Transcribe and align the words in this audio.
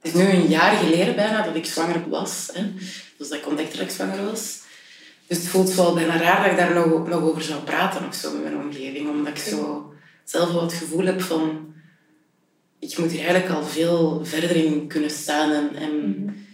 Het 0.00 0.14
is 0.14 0.20
nu 0.20 0.28
een 0.28 0.48
jaar 0.48 0.76
geleden 0.76 1.16
bijna 1.16 1.42
dat 1.42 1.54
ik 1.54 1.66
zwanger 1.66 2.08
was. 2.08 2.50
Hè. 2.52 2.62
Dus 3.16 3.28
dat 3.28 3.38
ik 3.38 3.46
ontdekte 3.46 3.76
dat 3.76 3.86
ik 3.86 3.92
zwanger 3.92 4.24
was. 4.24 4.58
Dus 5.26 5.38
het 5.38 5.48
voelt 5.48 5.74
wel 5.74 5.94
bijna 5.94 6.20
raar 6.20 6.42
dat 6.42 6.50
ik 6.50 6.56
daar 6.56 6.74
nog, 6.74 7.08
nog 7.08 7.22
over 7.22 7.42
zou 7.42 7.62
praten 7.62 8.06
of 8.08 8.14
zo 8.14 8.32
met 8.32 8.42
mijn 8.42 8.56
omgeving. 8.56 9.08
Omdat 9.08 9.28
ik 9.28 9.42
zo 9.42 9.92
zelf 10.24 10.52
wel 10.52 10.62
het 10.62 10.72
gevoel 10.72 11.04
heb 11.04 11.20
van... 11.20 11.74
Ik 12.78 12.98
moet 12.98 13.10
hier 13.10 13.24
eigenlijk 13.24 13.54
al 13.54 13.62
veel 13.62 14.20
verder 14.24 14.56
in 14.56 14.86
kunnen 14.86 15.10
staan. 15.10 15.52
En, 15.52 15.74
en 15.74 16.46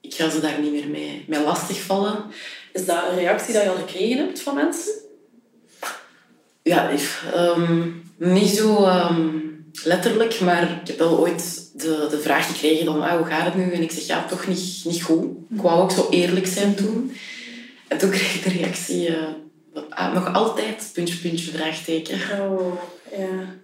ik 0.00 0.14
ga 0.14 0.30
ze 0.30 0.40
daar 0.40 0.60
niet 0.60 0.72
meer 0.72 0.88
mee, 0.88 1.24
mee 1.28 1.40
lastigvallen. 1.40 2.24
Is 2.72 2.86
dat 2.86 3.08
een 3.10 3.18
reactie 3.18 3.52
die 3.52 3.62
je 3.62 3.68
al 3.68 3.76
gekregen 3.76 4.18
hebt 4.18 4.40
van 4.40 4.54
mensen? 4.54 4.92
Ja, 6.62 6.90
ehm, 7.34 7.88
niet 8.16 8.48
zo 8.48 8.84
ehm, 8.84 9.28
letterlijk, 9.84 10.40
maar 10.40 10.62
ik 10.62 10.86
heb 10.86 10.98
wel 10.98 11.18
ooit 11.18 11.59
de, 11.72 12.06
de 12.10 12.20
vraag 12.20 12.46
gekregen 12.46 12.86
van 12.86 13.02
ah, 13.02 13.16
hoe 13.16 13.26
gaat 13.26 13.44
het 13.44 13.54
nu? 13.54 13.72
En 13.72 13.82
ik 13.82 13.90
zeg 13.90 14.06
ja, 14.06 14.24
toch 14.24 14.46
niet, 14.46 14.80
niet 14.84 15.02
goed. 15.02 15.24
Ik 15.50 15.60
wou 15.60 15.80
ook 15.80 15.90
zo 15.90 16.06
eerlijk 16.10 16.46
zijn 16.46 16.74
toen. 16.74 17.12
En 17.88 17.98
toen 17.98 18.10
kreeg 18.10 18.34
ik 18.34 18.42
de 18.42 18.58
reactie, 18.58 19.08
uh, 19.08 19.16
ah, 19.88 20.14
nog 20.14 20.34
altijd, 20.34 20.90
puntje, 20.92 21.16
puntje, 21.16 21.50
vraagteken. 21.50 22.18
Oh, 22.40 22.74
ja. 23.18 23.56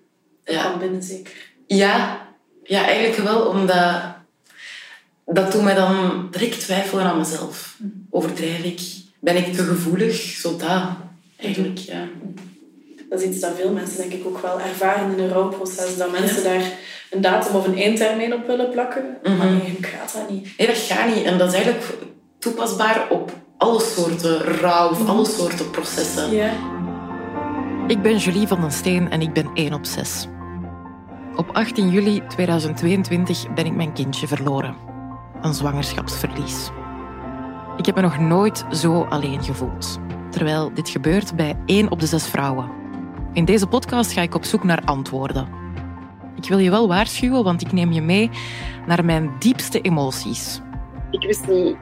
ja. 0.44 0.70
Van 0.70 0.78
binnen 0.78 1.02
zeker. 1.02 1.34
Ja, 1.66 2.26
ja, 2.62 2.84
eigenlijk 2.84 3.28
wel, 3.28 3.40
omdat 3.40 4.02
dat 5.26 5.52
doet 5.52 5.62
mij 5.62 5.74
dan 5.74 6.28
direct 6.30 6.60
twijfelen 6.60 7.04
aan 7.04 7.18
mezelf. 7.18 7.78
Overdrijf 8.10 8.62
ik? 8.62 8.80
Ben 9.20 9.36
ik 9.36 9.54
te 9.54 9.62
gevoelig? 9.62 10.16
Zo 10.16 10.56
dat, 10.56 10.82
eigenlijk, 11.36 11.78
ja. 11.78 12.08
Dat 13.08 13.20
is 13.20 13.28
iets 13.28 13.40
dat 13.40 13.56
veel 13.56 13.72
mensen 13.72 13.96
denk 13.96 14.12
ik 14.12 14.26
ook 14.26 14.42
wel 14.42 14.60
ervaren 14.60 15.12
in 15.12 15.18
een 15.18 15.28
rouwproces. 15.28 15.96
Dat 15.96 16.10
mensen 16.10 16.44
daar 16.44 16.78
een 17.16 17.22
datum 17.22 17.54
of 17.54 17.66
een 17.66 17.78
eindtermijn 17.78 18.34
op 18.34 18.46
willen 18.46 18.70
plakken. 18.70 19.04
Maar 19.22 19.32
mhm. 19.32 19.48
eigenlijk 19.48 19.86
gaat 19.86 20.12
dat 20.12 20.30
niet. 20.30 20.48
Nee, 20.58 20.66
dat 20.66 20.76
gaat 20.76 21.14
niet. 21.14 21.24
En 21.24 21.38
dat 21.38 21.48
is 21.48 21.54
eigenlijk 21.54 21.84
toepasbaar 22.38 23.06
op 23.10 23.32
alle 23.56 23.80
soorten 23.80 24.40
rouw 24.40 24.90
of 24.90 25.08
alle 25.08 25.26
soorten 25.26 25.70
processen. 25.70 26.34
Ja. 26.34 26.50
Ik 27.86 28.02
ben 28.02 28.16
Julie 28.16 28.46
van 28.46 28.60
den 28.60 28.72
Steen 28.72 29.10
en 29.10 29.20
ik 29.20 29.32
ben 29.32 29.50
1 29.54 29.72
op 29.72 29.84
6. 29.84 30.26
Op 31.36 31.50
18 31.52 31.90
juli 31.90 32.22
2022 32.28 33.54
ben 33.54 33.66
ik 33.66 33.74
mijn 33.74 33.92
kindje 33.92 34.26
verloren. 34.26 34.76
Een 35.40 35.54
zwangerschapsverlies. 35.54 36.70
Ik 37.76 37.86
heb 37.86 37.94
me 37.94 38.00
nog 38.00 38.18
nooit 38.18 38.64
zo 38.70 39.02
alleen 39.04 39.42
gevoeld. 39.42 39.98
Terwijl 40.30 40.74
dit 40.74 40.88
gebeurt 40.88 41.36
bij 41.36 41.56
1 41.66 41.90
op 41.90 42.00
de 42.00 42.06
6 42.06 42.26
vrouwen. 42.26 42.70
In 43.32 43.44
deze 43.44 43.66
podcast 43.66 44.12
ga 44.12 44.22
ik 44.22 44.34
op 44.34 44.44
zoek 44.44 44.64
naar 44.64 44.82
antwoorden. 44.84 45.48
Ik 46.36 46.48
wil 46.48 46.58
je 46.58 46.70
wel 46.70 46.88
waarschuwen, 46.88 47.44
want 47.44 47.62
ik 47.62 47.72
neem 47.72 47.92
je 47.92 48.02
mee 48.02 48.30
naar 48.86 49.04
mijn 49.04 49.30
diepste 49.38 49.80
emoties. 49.80 50.60
Ik 51.10 51.22
wist 51.22 51.46
niet 51.48 51.76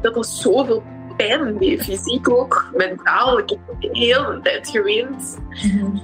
dat 0.00 0.16
er 0.16 0.24
zoveel 0.24 0.82
pijn 1.16 1.58
deed, 1.58 1.82
fysiek 1.82 2.30
ook, 2.30 2.70
mentaal. 2.74 3.38
Ik 3.38 3.48
heb 3.50 3.58
de 3.80 3.88
hele 3.92 4.40
tijd 4.42 4.68
geweend. 4.68 5.38
Mhm. 5.48 5.96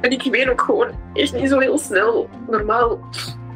En 0.00 0.10
ik 0.10 0.22
ween 0.22 0.50
ook 0.50 0.60
gewoon 0.60 0.88
echt 1.12 1.34
niet 1.34 1.48
zo 1.48 1.58
heel 1.58 1.78
snel, 1.78 2.28
normaal. 2.50 2.98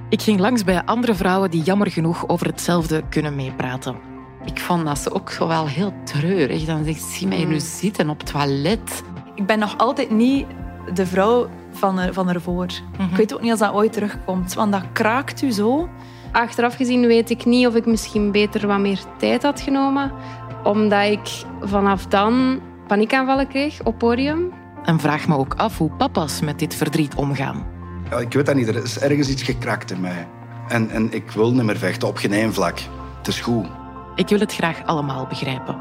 Ik 0.08 0.22
ging 0.22 0.40
langs 0.40 0.64
bij 0.64 0.82
andere 0.84 1.14
vrouwen 1.14 1.50
die 1.50 1.62
jammer 1.62 1.90
genoeg 1.90 2.28
over 2.28 2.46
hetzelfde 2.46 3.02
kunnen 3.08 3.36
meepraten. 3.36 3.96
Ik 4.44 4.60
vond 4.60 4.84
dat 4.84 4.98
ze 4.98 5.14
ook 5.14 5.32
wel 5.32 5.66
heel 5.66 5.92
treurig. 6.04 6.64
Dan 6.64 6.84
zegt 6.84 7.02
zie 7.02 7.26
mij 7.26 7.44
nu 7.44 7.52
mm. 7.52 7.58
zitten 7.60 8.10
op 8.10 8.18
het 8.20 8.32
toilet. 8.32 9.02
Ik 9.34 9.46
ben 9.46 9.58
nog 9.58 9.78
altijd 9.78 10.10
niet 10.10 10.46
de 10.94 11.06
vrouw 11.06 11.48
van, 11.72 11.98
er, 11.98 12.12
van 12.12 12.28
ervoor. 12.28 12.66
Mm 12.98 13.08
Ik 13.10 13.16
weet 13.16 13.34
ook 13.34 13.40
niet 13.40 13.50
als 13.50 13.60
dat 13.60 13.72
ooit 13.72 13.92
terugkomt, 13.92 14.54
want 14.54 14.72
dat 14.72 14.84
kraakt 14.92 15.42
u 15.42 15.50
zo. 15.50 15.88
Achteraf 16.32 16.74
gezien 16.74 17.06
weet 17.06 17.30
ik 17.30 17.44
niet 17.44 17.66
of 17.66 17.74
ik 17.74 17.86
misschien 17.86 18.32
beter 18.32 18.66
wat 18.66 18.78
meer 18.78 19.00
tijd 19.18 19.42
had 19.42 19.60
genomen, 19.60 20.12
omdat 20.64 21.04
ik 21.04 21.28
vanaf 21.60 22.06
dan 22.06 22.60
paniekaanvallen 22.86 23.48
kreeg 23.48 23.82
op 23.84 23.98
podium. 23.98 24.52
En 24.84 25.00
vraag 25.00 25.28
me 25.28 25.36
ook 25.36 25.54
af 25.54 25.78
hoe 25.78 25.90
papa's 25.90 26.40
met 26.40 26.58
dit 26.58 26.74
verdriet 26.74 27.14
omgaan. 27.14 27.66
Ja, 28.10 28.18
ik 28.18 28.32
weet 28.32 28.46
dat 28.46 28.54
niet, 28.54 28.68
er 28.68 28.82
is 28.82 28.98
ergens 28.98 29.28
iets 29.28 29.42
gekrakt 29.42 29.90
in 29.90 30.00
mij. 30.00 30.28
En, 30.68 30.90
en 30.90 31.12
ik 31.12 31.30
wil 31.30 31.52
niet 31.52 31.62
meer 31.62 31.76
vechten 31.76 32.08
op 32.08 32.16
geen 32.16 32.52
vlak. 32.52 32.78
Het 33.18 33.28
is 33.28 33.40
goed. 33.40 33.66
Ik 34.14 34.28
wil 34.28 34.38
het 34.38 34.54
graag 34.54 34.84
allemaal 34.84 35.26
begrijpen. 35.26 35.80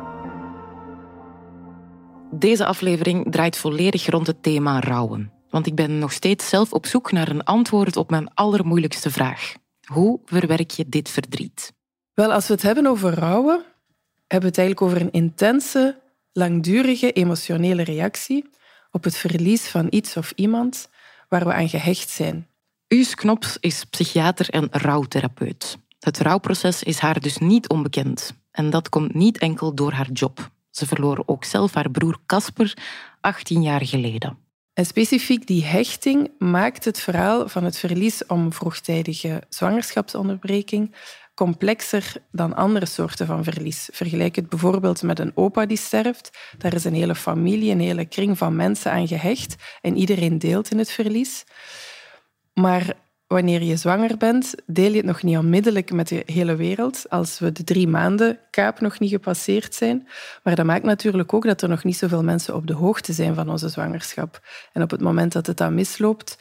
Deze 2.31 2.66
aflevering 2.66 3.31
draait 3.31 3.58
volledig 3.58 4.09
rond 4.09 4.28
het 4.28 4.44
thema 4.44 4.80
rouwen. 4.80 5.31
Want 5.50 5.66
ik 5.66 5.76
ben 5.76 6.00
nog 6.00 6.12
steeds 6.12 6.50
zelf 6.50 6.74
op 6.74 6.86
zoek 6.86 7.12
naar 7.12 7.30
een 7.30 7.44
antwoord 7.44 7.98
op 7.98 8.10
mijn 8.10 8.34
allermoeilijkste 8.34 9.12
vraag. 9.12 9.54
Hoe 9.86 10.20
verwerk 10.26 10.72
je 10.72 10.86
dit 10.90 11.10
verdriet? 11.10 11.74
Wel, 12.14 12.34
als 12.34 12.48
we 12.48 12.54
het 12.54 12.62
hebben 12.62 12.88
over 12.88 13.14
rouwen, 13.14 13.64
hebben 14.28 14.50
we 14.52 14.56
het 14.56 14.58
eigenlijk 14.58 14.82
over 14.82 15.02
een 15.02 15.12
intense, 15.12 16.00
langdurige 16.34 17.12
emotionele 17.12 17.84
reactie 17.84 18.50
op 18.92 19.04
het 19.04 19.18
verlies 19.18 19.68
van 19.68 19.88
iets 19.90 20.18
of 20.18 20.32
iemand 20.36 20.90
waar 21.30 21.46
we 21.46 21.54
aan 21.54 21.70
gehecht 21.70 22.09
zijn. 22.09 22.48
Uus 22.88 23.16
Knops 23.16 23.58
is 23.59 23.86
psychiater 23.86 24.50
en 24.50 24.68
rouwtherapeut. 24.72 25.78
Het 26.00 26.18
rouwproces 26.20 26.84
is 26.84 27.00
haar 27.00 27.20
dus 27.20 27.38
niet 27.38 27.70
onbekend. 27.70 28.34
En 28.52 28.70
dat 28.70 28.90
komt 28.90 29.14
niet 29.14 29.38
enkel 29.38 29.76
door 29.76 29.92
haar 29.92 30.12
job. 30.12 30.50
Ze 30.70 30.86
verloor 30.86 31.24
ook 31.26 31.44
zelf 31.44 31.74
haar 31.74 31.92
broer 31.92 32.20
Casper 32.26 32.78
18 33.22 33.62
jaar 33.62 33.86
geleden. 33.86 34.38
En 34.79 34.85
specifiek 34.85 35.47
die 35.47 35.66
hechting 35.66 36.31
maakt 36.38 36.85
het 36.85 37.00
verhaal 37.00 37.50
van 37.50 37.63
het 37.63 37.78
verlies 37.78 38.25
om 38.25 38.53
vroegtijdige 38.53 39.44
zwangerschapsonderbreking 39.50 40.95
complexer 41.34 42.13
dan 42.31 42.56
andere 42.56 42.85
soorten 42.85 43.25
van 43.25 43.44
verlies. 43.44 43.90
Vergelijk 43.91 44.35
het 44.35 44.50
bijvoorbeeld 44.50 45.01
met 45.01 45.19
een 45.19 45.31
opa 45.35 45.66
die 45.66 45.78
sterft. 45.78 46.38
Daar 46.57 46.73
is 46.73 46.84
een 46.84 46.94
hele 46.94 47.16
familie, 47.16 47.72
een 47.72 47.79
hele 47.79 48.06
kring 48.06 48.38
van 48.38 48.56
mensen 48.56 48.91
aan 48.91 49.07
gehecht 49.07 49.56
en 49.81 49.97
iedereen 49.97 50.40
deelt 50.40 50.72
in 50.72 50.78
het 50.78 50.91
verlies. 50.91 51.44
Maar 52.53 52.96
wanneer 53.29 53.63
je 53.63 53.75
zwanger 53.75 54.17
bent, 54.17 54.56
deel 54.66 54.90
je 54.90 54.97
het 54.97 55.06
nog 55.06 55.23
niet 55.23 55.38
onmiddellijk 55.38 55.91
met 55.91 56.07
de 56.07 56.23
hele 56.25 56.56
wereld, 56.56 57.06
als 57.09 57.40
we 57.40 57.51
de 57.51 57.63
drie 57.63 57.88
maanden 57.88 58.40
kaap 58.50 58.79
nog 58.79 59.00
niet 59.00 59.09
gepasseerd 59.09 59.75
zijn. 59.75 60.07
Maar 60.44 60.56
dat 60.56 60.66
maakt 60.66 60.84
natuurlijk 60.84 61.34
ook 61.34 61.45
dat 61.45 61.62
er 61.62 61.69
nog 61.69 61.84
niet 61.84 61.97
zoveel 61.97 62.23
mensen 62.23 62.56
op 62.56 62.67
de 62.67 62.73
hoogte 62.73 63.13
zijn 63.13 63.35
van 63.35 63.50
onze 63.50 63.69
zwangerschap. 63.69 64.41
En 64.73 64.81
op 64.81 64.91
het 64.91 65.01
moment 65.01 65.31
dat 65.31 65.47
het 65.47 65.57
dan 65.57 65.73
misloopt, 65.73 66.38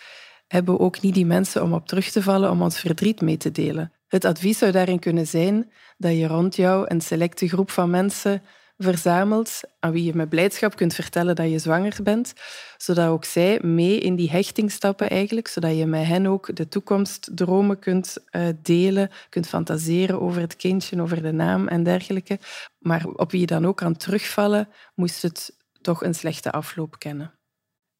hebben 0.47 0.75
we 0.75 0.81
ook 0.81 1.00
niet 1.00 1.15
die 1.15 1.26
mensen 1.26 1.62
om 1.62 1.72
op 1.72 1.87
terug 1.87 2.10
te 2.10 2.22
vallen 2.22 2.50
om 2.50 2.62
ons 2.62 2.81
verdriet 2.81 3.20
mee 3.20 3.37
te 3.37 3.50
delen. 3.50 3.93
Het 4.09 4.25
advies 4.25 4.59
zou 4.59 4.72
daarin 4.72 4.99
kunnen 4.99 5.26
zijn 5.26 5.72
dat 5.97 6.12
je 6.12 6.26
rond 6.26 6.56
jou 6.56 6.84
een 6.88 7.00
selecte 7.00 7.49
groep 7.49 7.70
van 7.70 7.91
mensen 7.91 8.43
verzamelt 8.78 9.61
aan 9.81 9.93
wie 9.93 10.05
je 10.05 10.15
met 10.15 10.28
blijdschap 10.28 10.77
kunt 10.77 10.94
vertellen 10.94 11.37
dat 11.37 11.50
je 11.50 11.59
zwanger 11.59 11.97
bent, 12.03 12.33
zodat 12.77 13.09
ook 13.09 13.25
zij 13.25 13.59
mee 13.62 13.99
in 13.99 14.16
die 14.16 14.31
hechting 14.31 14.71
stappen 14.71 15.11
eigenlijk, 15.11 15.49
zodat 15.49 15.77
je 15.77 15.87
met 15.87 16.06
hen 16.06 16.27
ook 16.27 16.56
de 16.56 16.69
toekomstdromen 16.69 17.78
kunt 17.78 18.17
eh, 18.31 18.49
delen, 18.62 19.11
kunt 19.28 19.49
fantaseren 19.49 20.21
over 20.21 20.41
het 20.41 20.56
kindje, 20.56 21.03
over 21.03 21.22
de 21.22 21.33
naam 21.33 21.69
en 21.69 21.83
dergelijke. 21.83 22.38
Maar 22.78 23.06
op 23.06 23.31
wie 23.31 23.41
je 23.41 23.47
dan 23.47 23.67
ook 23.67 23.77
kan 23.77 23.97
terugvallen, 23.97 24.69
moest 24.94 25.22
het 25.22 25.56
toch 25.81 26.03
een 26.03 26.15
slechte 26.15 26.53
afloop 26.53 26.99
kennen. 26.99 27.33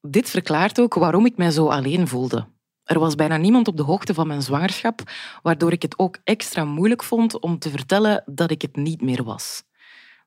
Dit 0.00 0.31
verklaart 0.31 0.81
ook 0.81 0.94
waarom 0.94 1.27
ik 1.27 1.37
mij 1.37 1.50
zo 1.50 1.67
alleen 1.67 2.09
voelde. 2.09 2.47
Er 2.84 2.99
was 2.99 3.15
bijna 3.15 3.37
niemand 3.37 3.69
op 3.69 3.77
de 3.77 3.83
hoogte 3.83 4.15
van 4.15 4.27
mijn 4.27 4.43
zwangerschap, 4.43 5.03
waardoor 5.43 5.72
ik 5.72 5.83
het 5.83 5.99
ook 5.99 6.19
extra 6.25 6.65
moeilijk 6.65 7.03
vond 7.03 7.41
om 7.41 7.59
te 7.59 7.71
vertellen 7.71 8.22
dat 8.27 8.50
ik 8.50 8.62
het 8.62 8.77
niet 8.77 9.03
meer 9.03 9.25
was. 9.25 9.62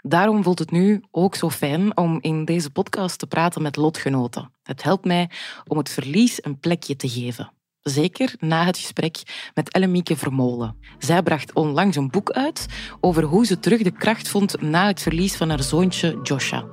Daarom 0.01 0.43
voelt 0.43 0.59
het 0.59 0.71
nu 0.71 1.03
ook 1.11 1.35
zo 1.35 1.49
fijn 1.49 1.97
om 1.97 2.17
in 2.21 2.45
deze 2.45 2.71
podcast 2.71 3.19
te 3.19 3.27
praten 3.27 3.61
met 3.61 3.75
lotgenoten. 3.75 4.51
Het 4.63 4.83
helpt 4.83 5.05
mij 5.05 5.29
om 5.67 5.77
het 5.77 5.89
verlies 5.89 6.43
een 6.43 6.59
plekje 6.59 6.95
te 6.95 7.09
geven. 7.09 7.51
Zeker 7.81 8.35
na 8.39 8.65
het 8.65 8.77
gesprek 8.77 9.49
met 9.53 9.71
Ellemieke 9.71 10.17
Vermolen. 10.17 10.77
Zij 10.97 11.23
bracht 11.23 11.53
onlangs 11.53 11.95
een 11.95 12.09
boek 12.09 12.31
uit 12.31 12.65
over 12.99 13.23
hoe 13.23 13.45
ze 13.45 13.59
terug 13.59 13.81
de 13.81 13.91
kracht 13.91 14.27
vond 14.27 14.61
na 14.61 14.87
het 14.87 15.01
verlies 15.01 15.35
van 15.35 15.49
haar 15.49 15.63
zoontje 15.63 16.19
Josha. 16.23 16.65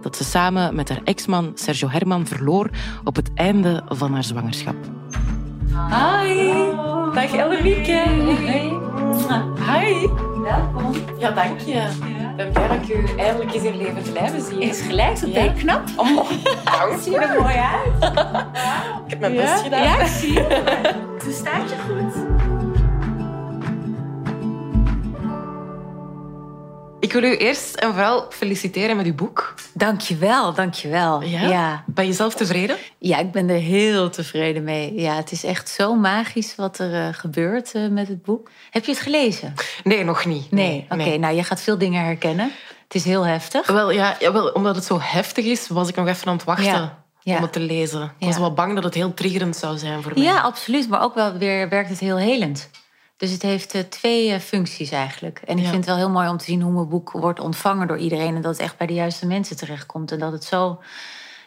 Dat 0.00 0.16
ze 0.16 0.24
samen 0.24 0.74
met 0.74 0.88
haar 0.88 1.02
ex-man 1.04 1.52
Sergio 1.54 1.88
Herman 1.88 2.26
verloor 2.26 2.70
op 3.04 3.16
het 3.16 3.30
einde 3.34 3.82
van 3.88 4.12
haar 4.12 4.24
zwangerschap. 4.24 4.76
Hi! 5.88 6.74
Dag 7.14 7.32
Ellemieke! 7.32 8.95
Hi! 9.06 10.08
Welkom! 10.42 10.94
Ja, 11.18 11.30
dank 11.30 11.60
je. 11.60 11.72
Ik 11.72 12.36
ben 12.36 12.52
blij 12.52 12.68
dat 12.68 12.76
ik 12.76 12.88
u 12.88 13.18
eindelijk 13.18 13.54
eens 13.54 13.64
in 13.64 13.76
levend 13.76 14.08
lijven 14.12 14.42
zie. 14.42 14.58
Is 14.58 14.80
gelijk, 14.80 15.16
zo 15.16 15.28
ben 15.32 15.54
knap. 15.54 15.82
Oh, 15.96 16.30
dank 16.64 17.00
zie 17.02 17.18
er 17.18 17.40
mooi 17.40 17.54
uit. 17.54 18.12
Ik 19.04 19.10
heb 19.10 19.20
mijn 19.20 19.36
best 19.36 19.62
gedaan. 19.62 19.82
Ja, 19.82 20.00
ik 20.00 20.06
zie 20.20 20.38
het. 20.40 20.94
Hoe 21.22 21.32
staat 21.32 21.70
je 21.70 21.76
goed? 21.88 22.25
Ik 27.00 27.12
wil 27.12 27.22
u 27.22 27.36
eerst 27.36 27.74
en 27.74 27.92
vooral 27.92 28.26
feliciteren 28.30 28.96
met 28.96 29.06
uw 29.06 29.14
boek. 29.14 29.54
Dankjewel, 29.74 30.54
dankjewel. 30.54 31.22
Ja? 31.22 31.40
Ja. 31.48 31.84
Ben 31.86 32.06
je 32.06 32.12
zelf 32.12 32.34
tevreden? 32.34 32.76
ja, 32.98 33.18
ik 33.18 33.32
ben 33.32 33.48
er 33.48 33.58
heel 33.58 34.10
tevreden 34.10 34.64
mee. 34.64 34.94
Ja, 35.00 35.14
het 35.16 35.32
is 35.32 35.44
echt 35.44 35.68
zo 35.68 35.94
magisch 35.94 36.54
wat 36.54 36.78
er 36.78 36.94
eh, 36.94 37.14
gebeurt 37.14 37.72
eh, 37.74 37.88
met 37.88 38.08
het 38.08 38.22
boek. 38.22 38.50
Heb 38.70 38.84
je 38.84 38.90
het 38.92 39.00
gelezen? 39.00 39.54
Nee, 39.84 40.04
nog 40.04 40.24
niet. 40.24 40.50
Nee, 40.50 40.86
oké. 40.88 41.16
Nou, 41.16 41.34
je 41.34 41.42
gaat 41.44 41.60
veel 41.60 41.78
dingen 41.78 42.04
herkennen. 42.04 42.52
Het 42.84 42.94
is 42.94 43.04
heel 43.04 43.26
heftig. 43.26 43.66
Wel, 43.66 43.90
ja, 43.90 44.16
ja, 44.20 44.32
wel, 44.32 44.48
omdat 44.48 44.74
het 44.76 44.84
zo 44.84 44.98
heftig 45.00 45.44
is, 45.44 45.68
was 45.68 45.88
ik 45.88 45.96
nog 45.96 46.06
even 46.08 46.26
aan 46.26 46.36
het 46.36 46.44
wachten 46.44 46.64
Ja, 46.66 46.98
ja. 47.22 47.36
om 47.36 47.42
het 47.42 47.52
te 47.52 47.60
lezen. 47.60 48.02
Ik 48.18 48.26
was 48.26 48.34
Ja. 48.34 48.40
wel 48.40 48.52
bang 48.52 48.74
dat 48.74 48.84
het 48.84 48.94
heel 48.94 49.14
triggerend 49.14 49.56
zou 49.56 49.78
zijn 49.78 50.02
voor 50.02 50.12
mij. 50.14 50.22
Ja, 50.22 50.40
absoluut. 50.40 50.88
Maar 50.88 51.02
ook 51.02 51.14
wel 51.14 51.32
weer 51.38 51.68
werkt 51.68 51.88
het 51.88 51.98
heel 51.98 52.16
helend. 52.18 52.70
Dus 53.16 53.30
het 53.30 53.42
heeft 53.42 53.74
eh, 53.74 53.80
twee 53.82 54.30
eh, 54.32 54.40
functies 54.40 54.90
eigenlijk. 54.90 55.40
En 55.44 55.56
ik 55.58 55.62
Ja. 55.64 55.70
vind 55.70 55.76
het 55.86 55.86
wel 55.94 55.96
heel 55.96 56.10
mooi 56.10 56.28
om 56.28 56.36
te 56.36 56.44
zien 56.44 56.60
hoe 56.62 56.72
mijn 56.72 56.88
boek 56.88 57.10
wordt 57.10 57.40
ontvangen 57.40 57.86
door 57.86 57.98
iedereen. 57.98 58.34
En 58.36 58.42
dat 58.42 58.52
het 58.52 58.60
echt 58.60 58.76
bij 58.76 58.86
de 58.86 58.94
juiste 58.94 59.26
mensen 59.26 59.56
terechtkomt. 59.56 60.12
En 60.12 60.18
dat 60.18 60.32
het 60.32 60.44
zo 60.44 60.80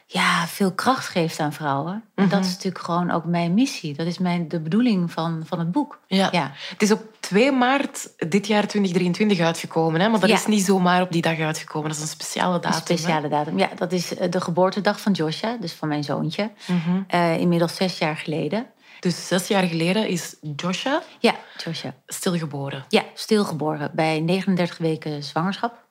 ja, 0.05 0.47
veel 0.47 0.71
kracht 0.73 1.07
geeft 1.07 1.39
aan 1.39 1.53
vrouwen. 1.53 1.93
En 2.15 2.23
Mhm. 2.23 2.29
dat 2.33 2.45
is 2.45 2.51
natuurlijk 2.51 2.83
gewoon 2.85 3.11
ook 3.11 3.25
mijn 3.25 3.53
missie. 3.53 3.93
Dat 3.95 4.05
is 4.07 4.17
mijn, 4.17 4.47
de 4.47 4.59
bedoeling 4.59 5.11
van, 5.11 5.43
van 5.45 5.59
het 5.59 5.71
boek. 5.71 5.99
Ja. 6.07 6.27
Ja. 6.31 6.51
Het 6.69 6.81
is 6.81 6.91
op 6.91 7.01
2 7.19 7.51
maart 7.51 8.09
dit 8.29 8.47
jaar 8.47 8.67
2023 8.67 9.39
uitgekomen, 9.39 10.01
hè? 10.01 10.09
maar 10.09 10.19
dat 10.19 10.29
Ja. 10.29 10.35
is 10.35 10.45
niet 10.45 10.65
zomaar 10.65 11.01
op 11.01 11.11
die 11.11 11.21
dag 11.21 11.39
uitgekomen. 11.39 11.87
Dat 11.89 11.97
is 11.97 12.03
een 12.03 12.09
speciale 12.09 12.53
datum. 12.59 12.69
Een 12.71 12.77
speciale 12.77 13.27
datum. 13.27 13.57
Ja, 13.57 13.69
dat 13.75 13.91
is 13.91 14.15
eh, 14.17 14.31
de 14.31 14.41
geboortedag 14.41 14.99
van 15.01 15.11
Joshua, 15.11 15.57
dus 15.59 15.73
van 15.73 15.87
mijn 15.87 16.03
zoontje. 16.03 16.51
Mhm. 16.67 17.21
Inmiddels 17.39 17.75
zes 17.75 17.97
jaar 17.97 18.17
geleden. 18.17 18.65
Dus 18.99 19.27
zes 19.27 19.47
jaar 19.47 19.63
geleden 19.63 20.07
is 20.07 20.35
Joshua 20.55 21.01
Ja, 21.19 21.35
Joshua. 21.57 21.93
stilgeboren. 22.07 22.85
Ja, 22.89 23.03
stilgeboren 23.13 23.91
bij 23.93 24.19
39 24.19 24.77
weken 24.77 25.23
zwangerschap. 25.23 25.87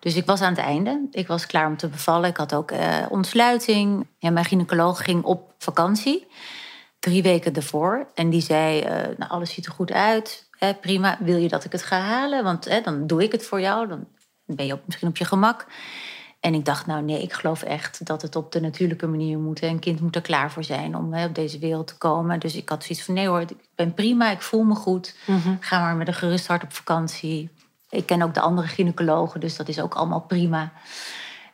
Dus 0.00 0.16
ik 0.16 0.26
was 0.26 0.40
aan 0.40 0.54
het 0.54 0.64
einde. 0.64 1.06
Ik 1.10 1.26
was 1.26 1.46
klaar 1.46 1.66
om 1.66 1.76
te 1.76 1.88
bevallen. 1.88 2.30
Ik 2.30 2.36
had 2.36 2.54
ook 2.54 2.70
eh, 2.70 3.06
ontsluiting. 3.08 4.06
Ja, 4.18 4.30
mijn 4.30 4.44
gynaecoloog 4.44 5.04
ging 5.04 5.24
op 5.24 5.54
vakantie. 5.58 6.26
Drie 6.98 7.22
weken 7.22 7.54
ervoor. 7.54 8.06
En 8.14 8.30
die 8.30 8.40
zei, 8.40 8.80
eh, 8.80 9.16
nou, 9.16 9.30
alles 9.30 9.52
ziet 9.52 9.66
er 9.66 9.72
goed 9.72 9.92
uit. 9.92 10.48
Eh, 10.58 10.68
prima, 10.80 11.18
wil 11.20 11.36
je 11.36 11.48
dat 11.48 11.64
ik 11.64 11.72
het 11.72 11.82
ga 11.82 11.98
halen? 11.98 12.44
Want 12.44 12.84
dan 12.84 13.06
doe 13.06 13.22
ik 13.22 13.32
het 13.32 13.46
voor 13.46 13.60
jou. 13.60 13.88
Dan 13.88 14.06
ben 14.44 14.66
je 14.66 14.72
op, 14.72 14.82
misschien 14.86 15.08
op 15.08 15.16
je 15.16 15.24
gemak. 15.24 15.66
En 16.46 16.54
ik 16.54 16.64
dacht, 16.64 16.86
nou 16.86 17.02
nee, 17.02 17.22
ik 17.22 17.32
geloof 17.32 17.62
echt 17.62 18.06
dat 18.06 18.22
het 18.22 18.36
op 18.36 18.52
de 18.52 18.60
natuurlijke 18.60 19.06
manier 19.06 19.38
moet. 19.38 19.60
En 19.60 19.68
een 19.68 19.78
kind 19.78 20.00
moet 20.00 20.16
er 20.16 20.22
klaar 20.22 20.50
voor 20.50 20.64
zijn 20.64 20.96
om 20.96 21.12
hè, 21.12 21.24
op 21.26 21.34
deze 21.34 21.58
wereld 21.58 21.86
te 21.86 21.98
komen. 21.98 22.40
Dus 22.40 22.56
ik 22.56 22.68
had 22.68 22.84
zoiets 22.84 23.04
van, 23.04 23.14
nee 23.14 23.28
hoor, 23.28 23.40
ik 23.40 23.56
ben 23.74 23.94
prima, 23.94 24.30
ik 24.30 24.42
voel 24.42 24.62
me 24.62 24.74
goed. 24.74 25.16
Ga 25.60 25.80
maar 25.80 25.96
met 25.96 26.08
een 26.08 26.14
gerust 26.14 26.46
hart 26.46 26.62
op 26.62 26.72
vakantie. 26.72 27.50
Ik 27.88 28.06
ken 28.06 28.22
ook 28.22 28.34
de 28.34 28.40
andere 28.40 28.66
gynaecologen, 28.66 29.40
dus 29.40 29.56
dat 29.56 29.68
is 29.68 29.80
ook 29.80 29.94
allemaal 29.94 30.20
prima. 30.20 30.72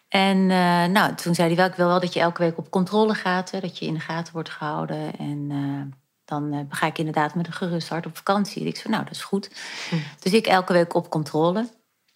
En 0.08 0.50
eh, 0.50 0.84
nou, 0.84 1.14
toen 1.14 1.34
zei 1.34 1.48
hij 1.48 1.56
wel, 1.56 1.66
ik 1.66 1.74
wil 1.74 1.86
wel 1.86 2.00
dat 2.00 2.12
je 2.12 2.20
elke 2.20 2.42
week 2.42 2.58
op 2.58 2.70
controle 2.70 3.14
gaat. 3.14 3.50
Hè, 3.50 3.60
dat 3.60 3.78
je 3.78 3.86
in 3.86 3.94
de 3.94 4.00
gaten 4.00 4.32
wordt 4.32 4.50
gehouden. 4.50 5.18
En 5.18 5.46
eh, 5.50 5.96
dan 6.24 6.52
eh, 6.52 6.60
ga 6.68 6.86
ik 6.86 6.98
inderdaad 6.98 7.34
met 7.34 7.46
een 7.46 7.52
gerust 7.52 7.88
hart 7.88 8.06
op 8.06 8.16
vakantie. 8.16 8.64
Ik 8.64 8.76
zei, 8.76 8.92
nou, 8.92 9.04
dat 9.04 9.14
is 9.14 9.22
goed. 9.22 9.50
Dus 10.22 10.32
ik 10.32 10.46
elke 10.46 10.72
week 10.72 10.94
op 10.94 11.10
controle. 11.10 11.68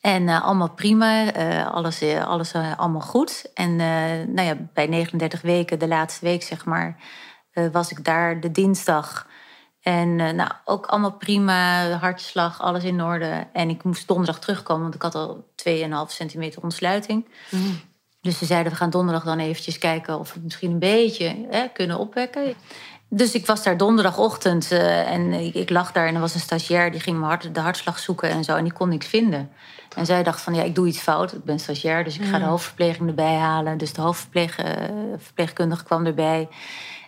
En 0.06 0.28
eh, 0.28 0.44
allemaal 0.44 0.70
prima, 0.70 1.32
eh, 1.32 1.74
alles, 1.74 2.00
eh, 2.00 2.26
alles 2.26 2.52
allemaal 2.54 3.00
goed. 3.00 3.50
En 3.54 3.76
nou 4.34 4.42
ja, 4.42 4.56
bij 4.74 4.86
39 4.86 5.42
weken, 5.42 5.78
de 5.78 5.88
laatste 5.88 6.24
week 6.24 6.42
zeg 6.42 6.64
maar, 6.64 6.96
was 7.72 7.90
ik 7.90 8.04
daar 8.04 8.40
de 8.40 8.50
dinsdag. 8.50 9.26
En 9.80 10.16
nou, 10.16 10.50
ook 10.64 10.86
allemaal 10.86 11.12
prima, 11.12 11.88
hartslag, 11.90 12.60
alles 12.60 12.84
in 12.84 13.02
orde. 13.02 13.46
En 13.52 13.68
ik 13.68 13.84
moest 13.84 14.08
donderdag 14.08 14.38
terugkomen, 14.38 14.82
want 14.82 14.94
ik 14.94 15.02
had 15.02 15.14
al 15.14 15.44
2,5 15.54 16.12
centimeter 16.12 16.62
ontsluiting. 16.62 17.26
Dus 18.20 18.38
ze 18.38 18.44
zeiden, 18.44 18.72
we 18.72 18.78
gaan 18.78 18.90
donderdag 18.90 19.24
dan 19.24 19.38
eventjes 19.38 19.78
kijken 19.78 20.18
of 20.18 20.28
we 20.28 20.34
het 20.34 20.44
misschien 20.44 20.70
een 20.70 20.78
beetje 20.78 21.46
hè, 21.50 21.68
kunnen 21.68 21.98
opwekken. 21.98 22.54
Dus 23.08 23.34
ik 23.34 23.46
was 23.46 23.62
daar 23.62 23.76
donderdagochtend 23.76 24.70
en 24.72 25.32
ik, 25.32 25.54
ik 25.54 25.70
lag 25.70 25.92
daar 25.92 26.06
en 26.06 26.14
er 26.14 26.20
was 26.20 26.34
een 26.34 26.40
stagiair 26.40 26.90
die 26.90 27.00
ging 27.00 27.16
mijn 27.16 27.30
hart, 27.30 27.54
de 27.54 27.60
hartslag 27.60 27.98
zoeken 27.98 28.30
en 28.30 28.44
zo 28.44 28.56
en 28.56 28.64
die 28.64 28.72
kon 28.72 28.88
niks 28.88 29.06
vinden. 29.06 29.50
En 29.96 30.06
zij 30.06 30.22
dacht 30.22 30.40
van 30.40 30.54
ja, 30.54 30.62
ik 30.62 30.74
doe 30.74 30.86
iets 30.86 30.98
fout. 30.98 31.32
Ik 31.32 31.44
ben 31.44 31.58
stagiair, 31.58 32.04
dus 32.04 32.18
ik 32.18 32.24
ga 32.24 32.38
de 32.38 32.44
hoofdverpleging 32.44 33.08
erbij 33.08 33.34
halen. 33.34 33.78
Dus 33.78 33.92
de 33.92 34.00
hoofdverpleegkundige 34.00 35.84
kwam 35.84 36.06
erbij. 36.06 36.48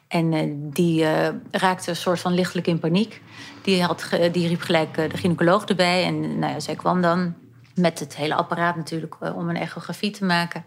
En 0.08 0.32
eh, 0.32 0.52
die 0.56 1.04
eh, 1.04 1.28
raakte 1.50 1.90
een 1.90 1.96
soort 1.96 2.20
van 2.20 2.32
lichtelijk 2.32 2.66
in 2.66 2.78
paniek. 2.78 3.22
Die, 3.62 3.82
had, 3.82 4.02
ge- 4.02 4.30
die 4.30 4.48
riep 4.48 4.60
gelijk 4.60 4.96
eh, 4.96 5.10
de 5.10 5.16
gynaecoloog 5.16 5.64
erbij. 5.64 6.04
En 6.04 6.38
nou 6.38 6.52
ja, 6.52 6.60
zij 6.60 6.74
kwam 6.76 7.00
dan 7.02 7.34
met 7.74 7.98
het 7.98 8.16
hele 8.16 8.34
apparaat 8.34 8.76
natuurlijk 8.76 9.16
eh, 9.20 9.36
om 9.36 9.48
een 9.48 9.56
echografie 9.56 10.10
te 10.10 10.24
maken. 10.24 10.64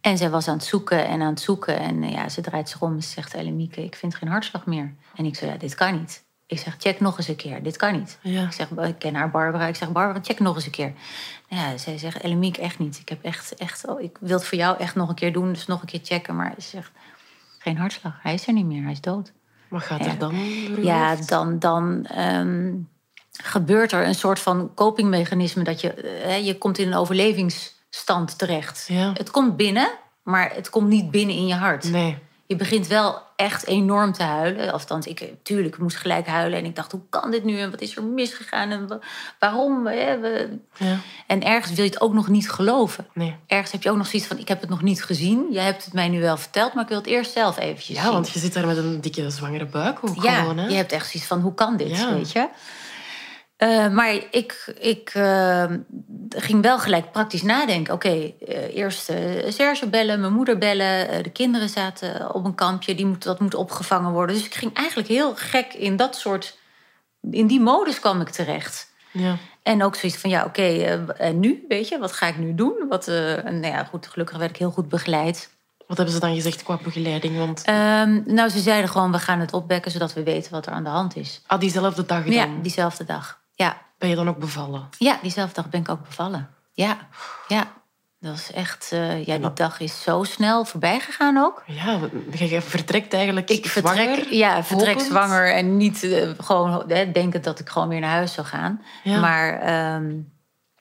En 0.00 0.16
zij 0.18 0.30
was 0.30 0.48
aan 0.48 0.54
het 0.56 0.64
zoeken 0.64 1.06
en 1.06 1.20
aan 1.22 1.30
het 1.30 1.40
zoeken. 1.40 1.78
En 1.78 2.02
eh, 2.02 2.12
ja, 2.12 2.28
ze 2.28 2.40
draait 2.40 2.68
zich 2.68 2.80
om 2.82 2.94
en 2.94 3.02
ze 3.02 3.08
zegt... 3.08 3.34
Elemieke, 3.34 3.84
ik 3.84 3.94
vind 3.96 4.14
geen 4.14 4.28
hartslag 4.28 4.66
meer. 4.66 4.94
En 5.14 5.24
ik 5.24 5.36
zei, 5.36 5.50
ja, 5.50 5.56
dit 5.56 5.74
kan 5.74 5.98
niet. 5.98 6.24
Ik 6.52 6.58
zeg, 6.58 6.76
check 6.78 7.00
nog 7.00 7.18
eens 7.18 7.28
een 7.28 7.36
keer. 7.36 7.62
Dit 7.62 7.76
kan 7.76 7.92
niet. 7.98 8.18
Ja. 8.22 8.42
Ik 8.44 8.52
zeg, 8.52 8.70
ik 8.70 8.98
ken 8.98 9.14
haar 9.14 9.30
Barbara. 9.30 9.66
Ik 9.66 9.74
zeg, 9.76 9.92
Barbara, 9.92 10.18
check 10.22 10.40
nog 10.40 10.54
eens 10.54 10.64
een 10.64 10.70
keer. 10.70 10.92
Nou 11.48 11.70
ja, 11.70 11.76
zij 11.76 11.98
zegt, 11.98 12.22
Elemiek, 12.22 12.56
echt 12.56 12.78
niet. 12.78 12.98
Ik 12.98 13.08
heb 13.08 13.22
echt, 13.24 13.54
echt, 13.54 13.88
oh, 13.88 14.00
ik 14.00 14.16
wil 14.20 14.36
het 14.36 14.46
voor 14.46 14.58
jou 14.58 14.78
echt 14.78 14.94
nog 14.94 15.08
een 15.08 15.14
keer 15.14 15.32
doen. 15.32 15.52
Dus 15.52 15.66
nog 15.66 15.80
een 15.80 15.86
keer 15.86 16.00
checken. 16.02 16.36
Maar 16.36 16.54
ze 16.58 16.68
zegt, 16.68 16.90
geen 17.58 17.76
hartslag. 17.76 18.18
Hij 18.22 18.34
is 18.34 18.46
er 18.46 18.52
niet 18.52 18.66
meer. 18.66 18.82
Hij 18.82 18.92
is 18.92 19.00
dood. 19.00 19.32
Wat 19.68 19.82
gaat 19.82 20.04
Ja. 20.04 20.10
er 20.10 20.18
dan 20.18 20.34
Ja, 20.82 21.16
dan, 21.16 21.58
dan 21.58 22.06
ehm, 22.06 22.72
gebeurt 23.42 23.92
er 23.92 24.06
een 24.06 24.14
soort 24.14 24.38
van 24.40 24.74
copingmechanisme 24.74 25.62
dat 25.64 25.80
je, 25.80 25.92
eh, 25.94 26.46
je 26.46 26.58
komt 26.58 26.78
in 26.78 26.86
een 26.86 26.98
overlevingsstand 26.98 28.38
terecht. 28.38 28.84
Ja. 28.88 29.12
Het 29.12 29.30
komt 29.30 29.56
binnen, 29.56 29.90
maar 30.22 30.50
het 30.54 30.70
komt 30.70 30.88
niet 30.88 31.10
binnen 31.10 31.36
in 31.36 31.46
je 31.46 31.54
hart. 31.54 31.90
Nee. 31.90 32.18
Je 32.52 32.58
begint 32.58 32.86
wel 32.86 33.22
echt 33.36 33.66
enorm 33.66 34.12
te 34.12 34.22
huilen. 34.22 34.72
Althans, 34.72 35.06
ik, 35.06 35.28
tuurlijk, 35.42 35.74
ik 35.74 35.80
moest 35.80 35.96
gelijk 35.96 36.26
huilen. 36.26 36.58
En 36.58 36.64
ik 36.64 36.76
dacht, 36.76 36.92
hoe 36.92 37.00
kan 37.10 37.30
dit 37.30 37.44
nu? 37.44 37.58
En 37.58 37.70
wat 37.70 37.80
is 37.80 37.96
er 37.96 38.04
misgegaan? 38.04 38.70
En 38.70 38.88
wa- 38.88 38.98
waarom? 39.38 39.86
Hè? 39.86 40.10
Ja. 40.76 40.96
En 41.26 41.42
ergens 41.44 41.72
wil 41.74 41.84
je 41.84 41.90
het 41.90 42.00
ook 42.00 42.12
nog 42.14 42.28
niet 42.28 42.50
geloven. 42.50 43.06
Nee. 43.14 43.36
Ergens 43.46 43.72
heb 43.72 43.82
je 43.82 43.90
ook 43.90 43.96
nog 43.96 44.06
zoiets 44.06 44.28
van, 44.28 44.38
ik 44.38 44.48
heb 44.48 44.60
het 44.60 44.70
nog 44.70 44.82
niet 44.82 45.04
gezien. 45.04 45.46
Jij 45.50 45.64
hebt 45.64 45.84
het 45.84 45.94
mij 45.94 46.08
nu 46.08 46.20
wel 46.20 46.36
verteld, 46.36 46.74
maar 46.74 46.82
ik 46.82 46.88
wil 46.88 46.98
het 46.98 47.06
eerst 47.06 47.32
zelf 47.32 47.58
eventjes 47.58 47.96
Ja, 47.96 48.02
zien. 48.02 48.12
want 48.12 48.30
je 48.30 48.38
zit 48.38 48.54
daar 48.54 48.66
met 48.66 48.76
een 48.76 49.00
dikke 49.00 49.30
zwangere 49.30 49.66
buik 49.66 49.98
ook 50.08 50.22
Ja, 50.22 50.32
gewoon. 50.40 50.58
Hè? 50.58 50.66
je 50.66 50.74
hebt 50.74 50.92
echt 50.92 51.10
zoiets 51.10 51.28
van, 51.28 51.40
hoe 51.40 51.54
kan 51.54 51.76
dit, 51.76 51.98
Ja. 51.98 52.14
weet 52.14 52.32
je? 52.32 52.48
Eh, 53.62 53.88
maar 53.88 54.14
ik, 54.30 54.72
ik 54.80 55.10
eh, 55.14 55.64
ging 56.28 56.62
wel 56.62 56.78
gelijk 56.78 57.12
praktisch 57.12 57.42
nadenken. 57.42 57.94
Oké, 57.94 58.08
eh, 58.08 58.76
eerst 58.76 59.08
eh, 59.08 59.18
Serge 59.48 59.86
bellen, 59.88 60.20
mijn 60.20 60.32
moeder 60.32 60.58
bellen. 60.58 61.22
de 61.22 61.30
kinderen 61.30 61.68
zaten 61.68 62.34
op 62.34 62.44
een 62.44 62.54
kampje, 62.54 62.94
die 62.94 63.06
moet, 63.06 63.22
dat 63.22 63.40
moet 63.40 63.54
opgevangen 63.54 64.12
worden. 64.12 64.36
Dus 64.36 64.44
ik 64.44 64.54
ging 64.54 64.74
eigenlijk 64.74 65.08
heel 65.08 65.32
gek 65.36 65.72
in 65.74 65.96
dat 65.96 66.16
soort... 66.16 66.58
In 67.30 67.46
die 67.46 67.60
modus 67.60 68.00
kwam 68.00 68.20
ik 68.20 68.28
terecht. 68.28 68.90
Ja. 69.10 69.36
En 69.62 69.82
ook 69.82 69.94
zoiets 69.94 70.18
van, 70.18 70.30
ja, 70.30 70.44
oké, 70.44 70.62
en 71.18 71.40
nu, 71.40 71.64
weet 71.68 71.88
je? 71.88 71.98
Wat 71.98 72.12
ga 72.12 72.26
ik 72.26 72.38
nu 72.38 72.54
doen? 72.54 72.86
Wat, 72.88 73.08
en 73.08 73.60
nou 73.60 73.74
ja, 73.74 73.84
goed, 73.84 74.06
gelukkig 74.06 74.38
werd 74.38 74.50
ik 74.50 74.56
heel 74.56 74.70
goed 74.70 74.88
begeleid. 74.88 75.50
Wat 75.86 75.96
hebben 75.96 76.14
ze 76.14 76.20
dan 76.20 76.34
gezegd 76.34 76.62
qua 76.62 76.78
begeleiding? 76.82 77.38
Want 77.38 77.62
Ehm, 77.64 78.20
nou, 78.24 78.48
ze 78.48 78.58
zeiden 78.58 78.90
gewoon, 78.90 79.12
we 79.12 79.18
gaan 79.18 79.40
het 79.40 79.52
opwekken... 79.52 79.90
zodat 79.90 80.12
we 80.12 80.22
weten 80.22 80.52
wat 80.52 80.66
er 80.66 80.72
aan 80.72 80.84
de 80.84 80.90
hand 80.90 81.16
is. 81.16 81.40
ah, 81.46 81.60
diezelfde 81.60 82.06
dag 82.06 82.24
dan 82.24 82.32
Ja, 82.32 82.46
diezelfde 82.62 83.04
dag. 83.04 83.40
Ja, 83.54 83.80
ben 83.98 84.08
je 84.08 84.14
dan 84.14 84.28
ook 84.28 84.38
bevallen. 84.38 84.88
ja 84.98 85.18
diezelfde 85.22 85.54
dag 85.54 85.70
ben 85.70 85.80
ik 85.80 85.88
ook 85.88 86.04
bevallen. 86.04 86.48
Ja, 86.72 86.96
ja. 87.48 87.72
Dat 88.20 88.30
was 88.30 88.52
echt... 88.52 88.92
eh, 88.92 89.24
ja, 89.24 89.38
die 89.38 89.52
dag 89.52 89.80
is 89.80 90.02
zo 90.02 90.22
snel 90.24 90.64
voorbij 90.64 91.00
gegaan 91.00 91.36
ook. 91.36 91.62
Ja, 91.66 91.98
je 92.32 92.60
vertrekt 92.60 93.12
eigenlijk 93.14 93.50
Ik 93.50 93.66
vertrek, 93.66 93.94
zwanger, 93.94 94.34
ja, 94.34 94.64
vertrek 94.64 94.88
hopend. 94.88 95.06
zwanger 95.06 95.54
en 95.54 95.76
niet 95.76 96.02
eh, 96.02 96.30
gewoon 96.38 96.84
hè, 96.90 97.12
denken 97.12 97.42
dat 97.42 97.58
ik 97.58 97.68
gewoon 97.68 97.88
weer 97.88 98.00
naar 98.00 98.10
huis 98.10 98.32
zou 98.32 98.46
gaan. 98.46 98.82
Ja. 99.04 99.20
Maar 99.20 99.60
ehm, 99.60 100.14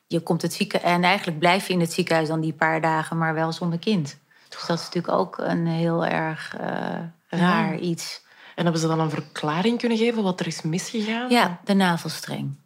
je 0.07 0.19
komt 0.19 0.41
het 0.41 0.53
ziekenhuis... 0.53 0.93
En 0.95 1.03
eigenlijk 1.03 1.39
blijf 1.39 1.67
je 1.67 1.73
in 1.73 1.79
het 1.79 1.93
ziekenhuis 1.93 2.27
dan 2.27 2.39
die 2.41 2.53
paar 2.53 2.81
dagen, 2.81 3.17
maar 3.17 3.33
wel 3.33 3.51
zonder 3.51 3.79
kind. 3.79 4.17
Dus 4.49 4.65
dat 4.67 4.79
is 4.79 4.85
natuurlijk 4.85 5.13
ook 5.13 5.37
een 5.37 5.67
heel 5.67 6.05
erg 6.05 6.55
eh, 6.59 6.99
raar 7.29 7.77
iets. 7.77 8.21
En 8.55 8.63
hebben 8.63 8.81
ze 8.81 8.87
dan 8.87 8.99
een 8.99 9.09
verklaring 9.09 9.79
kunnen 9.79 9.97
geven 9.97 10.23
wat 10.23 10.39
er 10.39 10.47
is 10.47 10.61
misgegaan? 10.61 11.29
Ja, 11.29 11.59
de 11.63 11.73
navelstreng. 11.73 12.59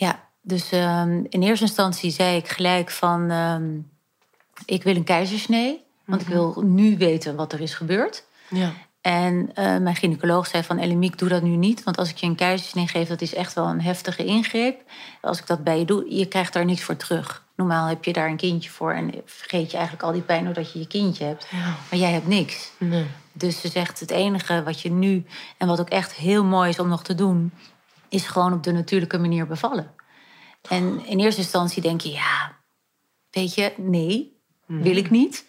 Ja, 0.00 0.28
dus 0.40 0.70
ehm, 0.72 1.24
in 1.28 1.42
eerste 1.42 1.64
instantie 1.64 2.10
zei 2.10 2.36
ik 2.36 2.48
gelijk 2.48 2.90
van... 2.90 3.30
ehm, 3.30 3.78
ik 4.64 4.82
wil 4.82 4.96
een 4.96 5.04
keizersnee, 5.04 5.84
want 6.04 6.20
ik 6.20 6.26
wil 6.26 6.62
nu 6.66 6.96
weten 6.98 7.36
wat 7.36 7.52
er 7.52 7.60
is 7.60 7.74
gebeurd. 7.74 8.24
Ja. 8.48 8.72
En 9.00 9.50
eh, 9.54 9.76
mijn 9.76 9.96
gynaecoloog 9.96 10.46
zei 10.46 10.62
van... 10.62 10.78
Elemiek, 10.78 11.18
doe 11.18 11.28
dat 11.28 11.42
nu 11.42 11.56
niet, 11.56 11.84
want 11.84 11.98
als 11.98 12.10
ik 12.10 12.16
je 12.16 12.26
een 12.26 12.34
keizersnee 12.34 12.88
geef... 12.88 13.08
dat 13.08 13.20
is 13.20 13.34
echt 13.34 13.54
wel 13.54 13.66
een 13.66 13.80
heftige 13.80 14.24
ingreep. 14.24 14.80
Als 15.20 15.38
ik 15.38 15.46
dat 15.46 15.64
bij 15.64 15.78
je 15.78 15.84
doe, 15.84 16.14
je 16.14 16.26
krijgt 16.26 16.52
daar 16.52 16.64
niks 16.64 16.82
voor 16.82 16.96
terug. 16.96 17.44
Normaal 17.56 17.86
heb 17.86 18.04
je 18.04 18.12
daar 18.12 18.28
een 18.28 18.36
kindje 18.36 18.70
voor... 18.70 18.92
en 18.92 19.12
vergeet 19.24 19.70
je 19.70 19.76
eigenlijk 19.76 20.06
al 20.06 20.12
die 20.12 20.22
pijn 20.22 20.44
doordat 20.44 20.72
je 20.72 20.78
je 20.78 20.86
kindje 20.86 21.24
hebt. 21.24 21.46
Ja. 21.50 21.76
Maar 21.90 21.98
jij 21.98 22.12
hebt 22.12 22.26
niks. 22.26 22.70
Nee. 22.78 23.06
Dus 23.32 23.60
ze 23.60 23.68
zegt 23.68 24.00
het 24.00 24.10
enige 24.10 24.62
wat 24.62 24.80
je 24.80 24.90
nu, 24.90 25.24
en 25.56 25.66
wat 25.66 25.80
ook 25.80 25.90
echt 25.90 26.12
heel 26.12 26.44
mooi 26.44 26.68
is 26.68 26.78
om 26.78 26.88
nog 26.88 27.02
te 27.02 27.14
doen, 27.14 27.52
is 28.10 28.26
gewoon 28.26 28.52
op 28.52 28.62
de 28.62 28.72
natuurlijke 28.72 29.18
manier 29.18 29.46
bevallen. 29.46 29.94
En 30.68 31.06
in 31.06 31.18
eerste 31.18 31.40
instantie 31.40 31.82
denk 31.82 32.00
je, 32.00 32.10
ja, 32.10 32.56
weet 33.30 33.54
je, 33.54 33.72
nee, 33.76 34.38
wil 34.66 34.96
ik 34.96 35.10
niet. 35.10 35.44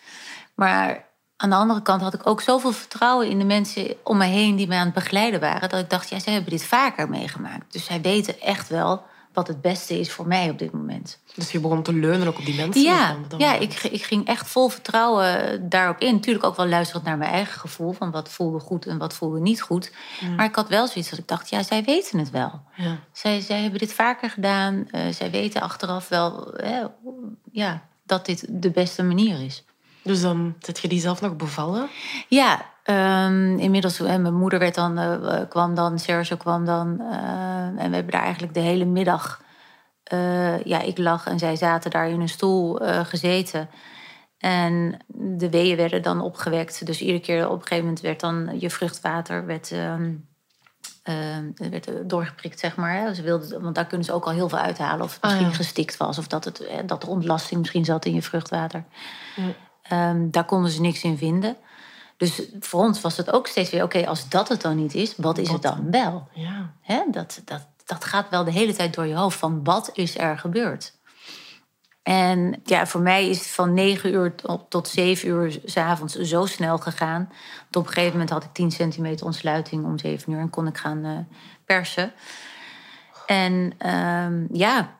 Maar 0.55 1.09
aan 1.37 1.49
de 1.49 1.55
andere 1.55 1.81
kant 1.81 2.01
had 2.01 2.13
ik 2.13 2.27
ook 2.27 2.41
zoveel 2.41 2.71
vertrouwen 2.71 3.29
in 3.29 3.39
de 3.39 3.45
mensen 3.45 3.95
om 4.03 4.17
me 4.17 4.25
heen 4.25 4.55
die 4.55 4.67
mij 4.67 4.77
aan 4.77 4.85
het 4.85 4.93
begeleiden 4.93 5.39
waren. 5.39 5.69
Dat 5.69 5.79
ik 5.79 5.89
dacht, 5.89 6.09
ja, 6.09 6.19
zij 6.19 6.33
hebben 6.33 6.51
dit 6.51 6.63
vaker 6.63 7.09
meegemaakt. 7.09 7.73
Dus 7.73 7.85
zij 7.85 8.01
weten 8.01 8.41
echt 8.41 8.69
wel 8.69 9.03
wat 9.33 9.47
het 9.47 9.61
beste 9.61 9.99
is 9.99 10.11
voor 10.11 10.27
mij 10.27 10.49
op 10.49 10.59
dit 10.59 10.71
moment. 10.71 11.19
Dus 11.35 11.51
je 11.51 11.59
begon 11.59 11.83
te 11.83 11.93
leunen 11.93 12.27
ook 12.27 12.37
op 12.37 12.45
die 12.45 12.55
mensen? 12.55 12.81
Ja, 12.81 13.11
dan- 13.11 13.25
dan- 13.27 13.39
ja 13.39 13.53
ik, 13.53 13.73
ik 13.83 14.03
ging 14.03 14.27
echt 14.27 14.47
vol 14.49 14.69
vertrouwen 14.69 15.69
daarop 15.69 15.99
in. 15.99 16.13
Natuurlijk 16.13 16.45
ook 16.45 16.55
wel 16.55 16.67
luisterend 16.67 17.05
naar 17.05 17.17
mijn 17.17 17.31
eigen 17.31 17.59
gevoel. 17.59 17.91
Van 17.91 18.11
wat 18.11 18.29
voelde 18.29 18.59
goed 18.59 18.85
en 18.85 18.97
wat 18.97 19.13
voelde 19.13 19.39
niet 19.39 19.61
goed. 19.61 19.91
Maar 20.35 20.45
ik 20.45 20.55
had 20.55 20.67
wel 20.69 20.87
zoiets 20.87 21.09
dat 21.09 21.19
ik 21.19 21.27
dacht, 21.27 21.49
ja, 21.49 21.63
zij 21.63 21.83
weten 21.83 22.19
het 22.19 22.29
wel. 22.29 22.61
Ja. 22.75 22.97
Zij, 23.11 23.39
zij 23.41 23.61
hebben 23.61 23.79
dit 23.79 23.93
vaker 23.93 24.29
gedaan. 24.29 24.87
Eh, 24.91 25.01
zij 25.11 25.31
weten 25.31 25.61
achteraf 25.61 26.07
wel 26.07 26.53
hè, 26.55 26.81
ja, 27.51 27.87
dat 28.05 28.25
dit 28.25 28.45
de 28.49 28.71
beste 28.71 29.03
manier 29.03 29.41
is. 29.45 29.63
Dus 30.03 30.21
dan 30.21 30.55
zet 30.59 30.79
je 30.79 30.87
die 30.87 30.99
zelf 30.99 31.21
nog 31.21 31.35
bevallen? 31.35 31.89
Ja, 32.27 32.65
ehm, 32.83 33.57
inmiddels, 33.57 33.97
hè, 33.97 34.17
mijn 34.17 34.33
moeder 34.33 34.59
werd 34.59 34.75
dan, 34.75 34.97
eh, 34.97 35.39
kwam 35.49 35.75
dan, 35.75 35.99
Sergio 35.99 36.35
kwam 36.37 36.65
dan. 36.65 36.99
eh, 36.99 37.83
en 37.83 37.89
we 37.89 37.95
hebben 37.95 38.11
daar 38.11 38.21
eigenlijk 38.23 38.53
de 38.53 38.59
hele 38.59 38.85
middag... 38.85 39.41
eh, 40.03 40.63
ja, 40.63 40.81
ik 40.81 40.97
lag 40.97 41.25
en 41.27 41.39
zij 41.39 41.55
zaten 41.55 41.91
daar 41.91 42.09
in 42.09 42.21
een 42.21 42.29
stoel 42.29 42.79
eh, 42.81 43.05
gezeten. 43.05 43.69
En 44.37 44.97
de 45.07 45.49
weeën 45.49 45.77
werden 45.77 46.01
dan 46.01 46.21
opgewekt. 46.21 46.85
Dus 46.85 47.01
iedere 47.01 47.19
keer 47.19 47.45
op 47.45 47.53
een 47.55 47.61
gegeven 47.61 47.83
moment 47.83 48.01
werd 48.01 48.19
dan 48.19 48.59
je 48.59 48.69
vruchtwater... 48.69 49.45
Werd, 49.45 49.71
ehm, 49.71 50.13
ehm, 51.03 51.51
werd 51.69 52.09
doorgeprikt, 52.09 52.59
zeg 52.59 52.75
maar. 52.75 53.13
Ze 53.13 53.21
wilden, 53.21 53.61
want 53.61 53.75
daar 53.75 53.85
kunnen 53.85 54.05
ze 54.05 54.13
ook 54.13 54.25
al 54.25 54.31
heel 54.31 54.49
veel 54.49 54.57
uithalen. 54.57 55.05
Of 55.05 55.13
het 55.13 55.21
Ah, 55.21 55.29
misschien 55.29 55.49
ja. 55.49 55.55
gestikt 55.55 55.97
was. 55.97 56.17
Of 56.17 56.27
dat, 56.27 56.45
het, 56.45 56.65
eh, 56.65 56.77
dat 56.85 57.03
er 57.03 57.09
ontlasting 57.09 57.59
misschien 57.59 57.85
zat 57.85 58.05
in 58.05 58.13
je 58.13 58.21
vruchtwater. 58.21 58.83
Ja. 59.35 60.13
Daar 60.31 60.45
konden 60.45 60.71
ze 60.71 60.81
niks 60.81 61.03
in 61.03 61.17
vinden. 61.17 61.55
Dus 62.21 62.41
voor 62.59 62.79
ons 62.81 63.01
was 63.01 63.17
het 63.17 63.31
ook 63.31 63.47
steeds 63.47 63.69
weer... 63.69 63.83
oké, 63.83 64.07
als 64.07 64.29
dat 64.29 64.47
het 64.49 64.61
dan 64.61 64.75
niet 64.75 64.93
is, 64.93 65.13
wat 65.17 65.37
is 65.37 65.49
het 65.49 65.61
dan 65.61 65.91
wel? 65.91 66.27
Ja. 66.33 66.73
Hè? 66.81 67.01
Dat, 67.11 67.41
dat, 67.45 67.67
dat 67.85 68.03
gaat 68.05 68.29
wel 68.29 68.43
de 68.43 68.51
hele 68.51 68.73
tijd 68.73 68.93
door 68.93 69.05
je 69.05 69.15
hoofd. 69.15 69.37
Van 69.37 69.63
wat 69.63 69.89
is 69.93 70.17
er 70.17 70.37
gebeurd? 70.39 70.93
En 72.03 72.61
ja, 72.63 72.87
voor 72.87 73.01
mij 73.01 73.29
is 73.29 73.37
het 73.37 73.47
van 73.47 73.73
negen 73.73 74.13
uur 74.13 74.35
tot- 74.69 74.87
zeven 74.87 75.27
uur 75.27 75.59
s'avonds 75.65 76.15
zo 76.15 76.45
snel 76.45 76.77
gegaan. 76.77 77.29
Dat 77.69 77.81
op 77.81 77.87
een 77.87 77.93
gegeven 77.93 78.11
moment 78.11 78.29
had 78.29 78.43
ik 78.43 78.53
10 78.53 78.71
centimeter 78.71 79.25
ontsluiting 79.25 79.85
om 79.85 79.97
zeven 79.99 80.31
uur 80.31 80.39
en 80.39 80.49
kon 80.49 80.67
ik 80.67 80.77
gaan 80.77 81.05
eh, 81.05 81.37
persen. 81.65 82.13
En 83.25 83.73
ehm, 83.77 84.45
ja, 84.51 84.99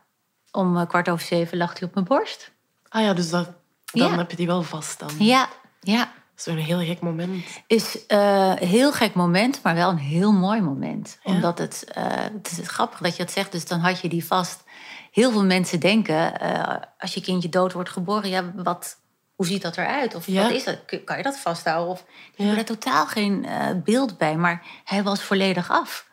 om 0.52 0.78
eh, 0.78 0.88
kwart 0.88 1.10
over 1.10 1.26
zeven 1.26 1.58
lag 1.58 1.80
hij 1.80 1.88
op 1.88 1.94
mijn 1.94 2.06
borst. 2.06 2.52
Ah 2.90 3.02
ja, 3.02 3.14
dus 3.14 3.30
dat, 3.30 3.46
dan 3.92 4.10
Ja. 4.12 4.18
heb 4.18 4.32
je 4.32 4.38
die 4.38 4.48
wel 4.48 4.64
vast 4.64 5.00
dan. 5.00 5.10
Ja, 5.18 5.50
ja. 5.80 6.12
Zo'n 6.42 6.58
heel 6.58 6.80
gek 6.80 7.00
moment. 7.00 7.46
is 7.68 8.06
eh, 8.06 8.54
een 8.60 8.68
heel 8.68 8.92
gek 8.92 9.14
moment, 9.14 9.60
maar 9.64 9.76
wel 9.76 9.90
een 9.90 9.98
heel 9.98 10.32
mooi 10.32 10.62
moment. 10.62 11.20
Ja? 11.24 11.32
Omdat 11.34 11.58
het, 11.58 11.84
eh, 11.94 12.04
het 12.14 12.58
is 12.60 12.68
grappig 12.68 13.00
dat 13.00 13.16
je 13.16 13.24
het 13.24 13.32
zegt, 13.32 13.52
dus 13.52 13.66
dan 13.66 13.80
had 13.80 14.00
je 14.02 14.10
die 14.10 14.26
vast. 14.26 14.64
Heel 15.12 15.32
veel 15.32 15.46
mensen 15.46 15.80
denken, 15.80 16.40
eh, 16.40 16.76
als 17.00 17.14
je 17.14 17.22
kindje 17.22 17.50
dood 17.50 17.74
wordt 17.74 17.90
geboren, 17.90 18.30
ja, 18.30 18.52
wat, 18.56 18.98
hoe 19.36 19.46
ziet 19.46 19.62
dat 19.62 19.78
eruit? 19.78 20.16
Of 20.16 20.28
Ja. 20.28 20.42
wat 20.42 20.52
is 20.52 20.64
dat? 20.64 20.78
Kan 21.06 21.18
je 21.18 21.24
dat 21.24 21.38
vasthouden? 21.38 21.92
Of, 21.92 22.04
Ja. 22.36 22.44
hebben 22.46 22.58
er 22.58 22.66
totaal 22.78 23.06
geen 23.06 23.46
beeld 23.84 24.18
bij, 24.18 24.36
maar 24.36 24.64
hij 24.84 25.04
was 25.04 25.22
volledig 25.22 25.70
af. 25.70 26.10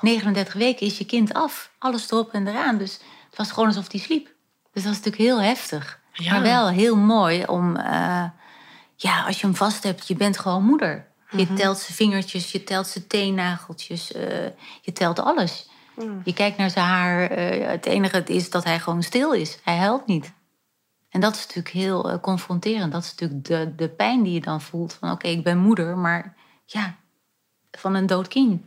39 0.00 0.54
weken 0.54 0.86
is 0.86 0.98
je 0.98 1.06
kind 1.06 1.34
af. 1.34 1.70
Alles 1.78 2.10
erop 2.10 2.32
en 2.32 2.46
eraan. 2.48 2.78
Dus 2.78 2.92
het 3.28 3.36
was 3.36 3.50
gewoon 3.50 3.68
alsof 3.68 3.92
hij 3.92 4.00
sliep. 4.00 4.26
Dus 4.72 4.82
dat 4.82 4.92
is 4.92 4.98
natuurlijk 4.98 5.24
heel 5.24 5.40
heftig. 5.40 6.00
Ja. 6.12 6.32
Maar 6.32 6.42
wel 6.42 6.68
heel 6.68 6.96
mooi 6.96 7.44
om... 7.44 7.76
ja, 9.00 9.24
als 9.26 9.40
je 9.40 9.46
hem 9.46 9.56
vast 9.56 9.82
hebt, 9.82 10.08
je 10.08 10.14
bent 10.16 10.38
gewoon 10.38 10.64
moeder. 10.64 11.06
Je 11.30 11.52
telt 11.54 11.78
zijn 11.78 11.96
vingertjes, 11.96 12.52
je 12.52 12.64
telt 12.64 12.86
zijn 12.86 13.06
teennageltjes. 13.06 14.12
eh, 14.12 14.46
je 14.80 14.92
telt 14.92 15.18
alles. 15.18 15.68
Je 16.24 16.32
kijkt 16.34 16.56
naar 16.58 16.70
zijn 16.70 16.84
haar. 16.86 17.30
eh, 17.30 17.68
het 17.68 17.86
enige 17.86 18.22
is 18.24 18.50
dat 18.50 18.64
hij 18.64 18.80
gewoon 18.80 19.02
stil 19.02 19.32
is. 19.32 19.58
Hij 19.64 19.76
huilt 19.76 20.06
niet. 20.06 20.32
En 21.08 21.20
dat 21.20 21.34
is 21.34 21.40
natuurlijk 21.40 21.74
heel 21.74 22.10
eh, 22.10 22.18
confronterend. 22.20 22.92
Dat 22.92 23.02
is 23.02 23.10
natuurlijk 23.14 23.44
de, 23.44 23.72
de 23.76 23.88
pijn 23.88 24.22
die 24.22 24.32
je 24.32 24.40
dan 24.40 24.60
voelt. 24.60 24.92
Van 24.92 25.10
oké, 25.10 25.28
ik 25.28 25.44
ben 25.44 25.58
moeder, 25.58 25.96
maar 25.98 26.36
ja, 26.64 26.96
van 27.70 27.94
een 27.94 28.06
dood 28.06 28.28
kind. 28.28 28.66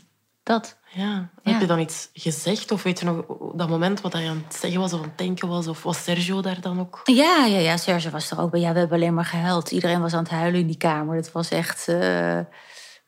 Dat. 0.51 0.77
Ja. 0.93 1.29
Ja. 1.43 1.51
Heb 1.51 1.62
je 1.62 1.67
dan 1.67 1.79
iets 1.79 2.10
gezegd? 2.13 2.72
Of 2.72 2.84
weet 2.84 3.00
je 3.00 3.05
nog 3.05 3.25
dat 3.55 3.70
moment 3.70 4.01
wat 4.01 4.13
hij 4.13 4.29
aan 4.29 4.43
het 4.48 4.55
zeggen 4.55 4.79
was 4.79 4.93
of 4.93 5.00
aan 5.00 5.08
het 5.08 5.17
denken 5.17 5.48
was? 5.48 5.67
Of 5.67 5.84
was 5.84 6.03
Sergio 6.03 6.41
daar 6.41 6.62
dan 6.62 6.79
ook? 6.79 7.01
Ja, 7.03 7.46
ja, 7.46 7.58
ja, 7.58 7.77
Serge 7.77 8.10
was 8.10 8.31
er 8.31 8.39
ook 8.39 8.51
bij. 8.51 8.60
Ja, 8.60 8.74
we 8.74 8.79
hebben 8.79 8.98
alleen 8.98 9.13
maar 9.13 9.25
gehuild. 9.25 9.72
Iedereen 9.72 10.01
was 10.01 10.13
aan 10.13 10.24
het 10.24 10.31
huilen 10.31 10.60
in 10.60 10.67
die 10.67 10.77
kamer. 10.77 11.15
Het 11.15 11.31
was 11.31 11.50
echt, 11.50 11.88
eh, 11.88 12.39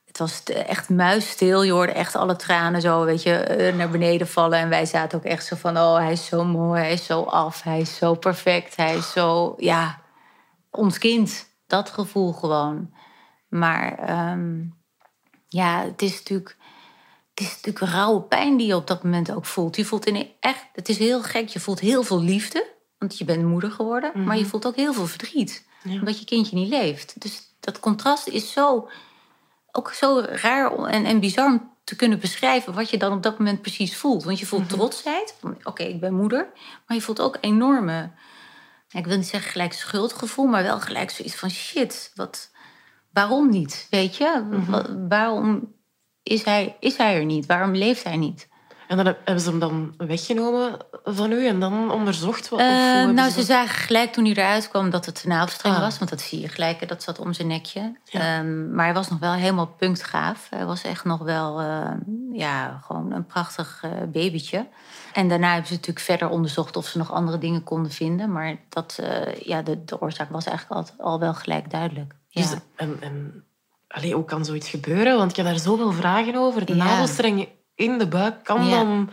het 0.06 0.18
was 0.18 0.44
echt 0.44 0.90
muisstil. 0.90 1.64
Je 1.64 1.72
hoorde 1.72 1.92
echt 1.92 2.16
alle 2.16 2.36
tranen 2.36 2.82
zo, 2.82 3.06
weet 3.06 3.24
je, 3.24 3.34
eh, 3.34 3.76
naar 3.76 3.90
beneden 3.90 4.28
vallen. 4.28 4.60
En 4.60 4.70
wij 4.70 4.86
zaten 4.86 5.18
ook 5.18 5.26
echt 5.26 5.46
zo 5.46 5.56
van, 5.56 5.78
oh, 5.78 5.96
hij 5.96 6.12
is 6.12 6.26
zo 6.26 6.44
mooi, 6.44 6.82
hij 6.82 6.94
is 6.94 7.06
zo 7.06 7.22
af, 7.22 7.64
hij 7.64 7.80
is 7.80 7.96
zo 7.96 8.14
perfect, 8.14 8.76
hij 8.76 8.96
is 8.96 9.12
zo, 9.12 9.54
ja, 9.58 10.02
ons 10.72 10.98
kind. 10.98 11.52
Dat 11.68 11.90
gevoel 11.90 12.34
gewoon. 12.34 12.94
Maar 13.50 13.98
ehm, 13.98 14.64
ja, 15.48 15.84
het 15.84 16.02
is 16.02 16.18
natuurlijk... 16.18 16.62
Het 17.34 17.44
is 17.44 17.50
natuurlijk 17.50 17.80
een 17.86 17.92
rauwe 17.92 18.22
pijn 18.22 18.58
die 18.58 18.68
je 18.68 18.76
op 18.76 18.88
dat 18.88 19.04
moment 19.04 19.32
ook 19.32 19.46
voelt. 19.46 19.76
Je 19.76 19.86
voelt 19.86 20.06
in 20.06 20.28
echt, 20.40 20.66
het 20.74 20.90
is 20.90 20.98
heel 20.98 21.22
gek, 21.24 21.48
je 21.48 21.60
voelt 21.60 21.80
heel 21.80 22.04
veel 22.04 22.22
liefde. 22.22 22.72
Want 22.98 23.18
je 23.18 23.26
bent 23.26 23.44
moeder 23.46 23.72
geworden. 23.72 24.24
Maar 24.24 24.38
je 24.38 24.46
voelt 24.46 24.66
ook 24.66 24.76
heel 24.76 24.94
veel 24.94 25.08
verdriet. 25.08 25.68
Ja. 25.84 25.94
Omdat 26.00 26.20
je 26.20 26.26
kindje 26.26 26.56
niet 26.56 26.70
leeft. 26.70 27.22
Dus 27.22 27.42
dat 27.60 27.80
contrast 27.80 28.28
is 28.28 28.52
zo, 28.52 28.90
ook 29.72 29.94
zo 29.94 30.20
raar 30.30 30.76
en, 30.86 31.06
en 31.06 31.20
bizar 31.20 31.48
om 31.48 31.72
te 31.84 31.96
kunnen 31.96 32.20
beschrijven 32.20 32.74
wat 32.74 32.90
je 32.90 32.98
dan 32.98 33.14
op 33.14 33.24
dat 33.24 33.38
moment 33.38 33.62
precies 33.62 33.96
voelt. 33.98 34.24
Want 34.24 34.40
je 34.40 34.46
voelt 34.46 34.70
trotsheid. 34.70 35.36
van, 35.40 35.58
Oké, 35.64 35.84
ik 35.84 36.00
ben 36.00 36.14
moeder. 36.14 36.52
Maar 36.88 36.98
je 36.98 37.04
voelt 37.04 37.22
ook 37.22 37.38
enorme, 37.42 38.12
ik 38.90 39.06
wil 39.06 39.18
niet 39.18 39.28
zeggen 39.28 39.52
gelijk 39.52 39.74
schuldgevoel, 39.74 40.46
maar 40.46 40.64
wel 40.64 40.80
gelijk 40.80 41.10
zoiets 41.10 41.36
van 41.36 41.50
shit, 41.50 42.12
wat, 42.16 42.52
waarom 43.14 43.50
niet? 43.50 43.88
Weet 43.90 44.16
je? 44.18 44.44
Wa- 44.68 45.08
waarom 45.08 45.74
is 46.24 46.44
hij, 46.44 46.76
is 46.80 46.98
hij 46.98 47.16
er 47.16 47.26
niet? 47.26 47.46
Waarom 47.46 47.76
leeft 47.76 48.04
hij 48.04 48.18
niet? 48.18 48.52
En 48.88 48.98
dan 48.98 49.06
heb- 49.06 49.20
hebben 49.26 49.44
ze 49.44 49.50
hem 49.50 49.60
dan 49.60 49.94
weggenomen 49.98 50.78
van 51.04 51.32
u 51.32 51.48
en 51.48 51.60
dan 51.60 51.92
onderzocht? 51.92 52.50
Wat, 52.50 52.60
Eh, 52.60 52.66
nou, 53.06 53.30
ze 53.30 53.32
ze 53.32 53.44
zagen 53.44 53.76
gelijk 53.76 54.14
toen 54.14 54.26
hij 54.26 54.34
eruit 54.34 54.70
kwam 54.70 54.90
dat 54.90 55.06
het 55.06 55.24
een 55.24 55.30
navelstreng 55.30 55.76
Ah. 55.76 55.82
was. 55.82 55.98
Want 55.98 56.10
dat 56.10 56.22
zie 56.22 56.40
je 56.40 56.48
gelijk, 56.48 56.88
dat 56.88 57.04
zat 57.04 57.20
om 57.20 57.34
zijn 57.34 57.48
nekje. 57.48 57.98
Ja. 58.04 58.20
Ehm, 58.38 58.76
maar 58.76 58.86
hij 58.86 58.94
was 58.94 59.10
nog 59.10 59.20
wel 59.20 59.34
helemaal 59.34 59.68
punktgaaf. 59.68 60.48
Hij 60.50 60.66
was 60.66 60.84
echt 60.84 61.04
nog 61.06 61.20
wel, 61.22 61.60
eh, 61.62 61.92
ja, 62.32 62.82
gewoon 62.86 63.12
een 63.12 63.26
prachtig 63.26 63.80
eh, 63.84 63.92
babytje. 64.08 64.68
En 65.14 65.28
daarna 65.30 65.48
hebben 65.50 65.68
ze 65.68 65.74
natuurlijk 65.74 66.06
verder 66.06 66.30
onderzocht 66.30 66.76
of 66.76 66.88
ze 66.88 66.98
nog 66.98 67.12
andere 67.12 67.38
dingen 67.38 67.64
konden 67.64 67.92
vinden. 67.92 68.32
Maar 68.32 68.56
dat, 68.70 69.00
ja, 69.40 69.62
de, 69.62 69.84
de 69.86 70.02
oorzaak 70.02 70.30
was 70.30 70.46
eigenlijk 70.46 70.90
al, 71.00 71.06
al 71.12 71.20
wel 71.20 71.34
gelijk 71.34 71.72
duidelijk. 71.72 72.14
Ja. 72.28 72.42
Dus, 72.42 72.54
en, 72.76 72.98
en 73.02 73.44
allee, 73.94 74.14
hoe 74.14 74.26
kan 74.26 74.46
zoiets 74.46 74.70
gebeuren? 74.70 75.18
Want 75.18 75.30
ik 75.32 75.38
heb 75.38 75.46
daar 75.46 75.60
zoveel 75.60 75.92
vragen 75.92 76.36
over. 76.36 76.66
De 76.66 76.76
Ja. 76.76 76.84
navelstreng 76.84 77.48
in 77.76 77.98
de 77.98 78.08
buik 78.08 78.44
kan 78.44 78.66
Ja. 78.66 78.72
dan 78.84 79.10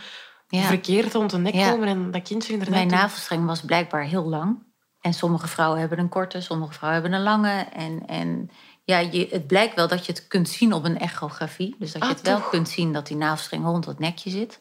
Ja. 0.48 0.62
verkeerd 0.62 1.14
rond 1.14 1.30
de 1.30 1.38
nek 1.38 1.52
komen 1.52 1.88
en 1.88 2.10
dat 2.10 2.22
kindje 2.22 2.52
inderdaad... 2.52 2.76
Mijn 2.76 2.88
navelstreng 2.88 3.46
was 3.46 3.60
blijkbaar 3.60 4.02
heel 4.02 4.24
lang. 4.24 4.62
En 5.00 5.12
sommige 5.14 5.48
vrouwen 5.48 5.80
hebben 5.80 5.98
een 5.98 6.08
korte, 6.08 6.40
sommige 6.40 6.72
vrouwen 6.72 7.00
hebben 7.02 7.18
een 7.18 7.24
lange. 7.24 7.66
En, 7.72 8.06
en 8.06 8.50
ja, 8.84 8.98
je, 8.98 9.26
het 9.30 9.46
blijkt 9.46 9.74
wel 9.74 9.88
dat 9.88 10.06
je 10.06 10.12
het 10.12 10.26
kunt 10.26 10.48
zien 10.48 10.72
op 10.72 10.84
een 10.84 10.98
echografie. 10.98 11.76
Dus 11.78 11.92
dat 11.92 12.02
je 12.02 12.08
Ah, 12.08 12.14
het 12.14 12.26
wel 12.26 12.40
kunt 12.40 12.68
zien 12.68 12.92
dat 12.92 13.06
die 13.06 13.16
navelstreng 13.16 13.64
rond 13.64 13.86
het 13.86 13.98
nekje 13.98 14.30
zit. 14.30 14.60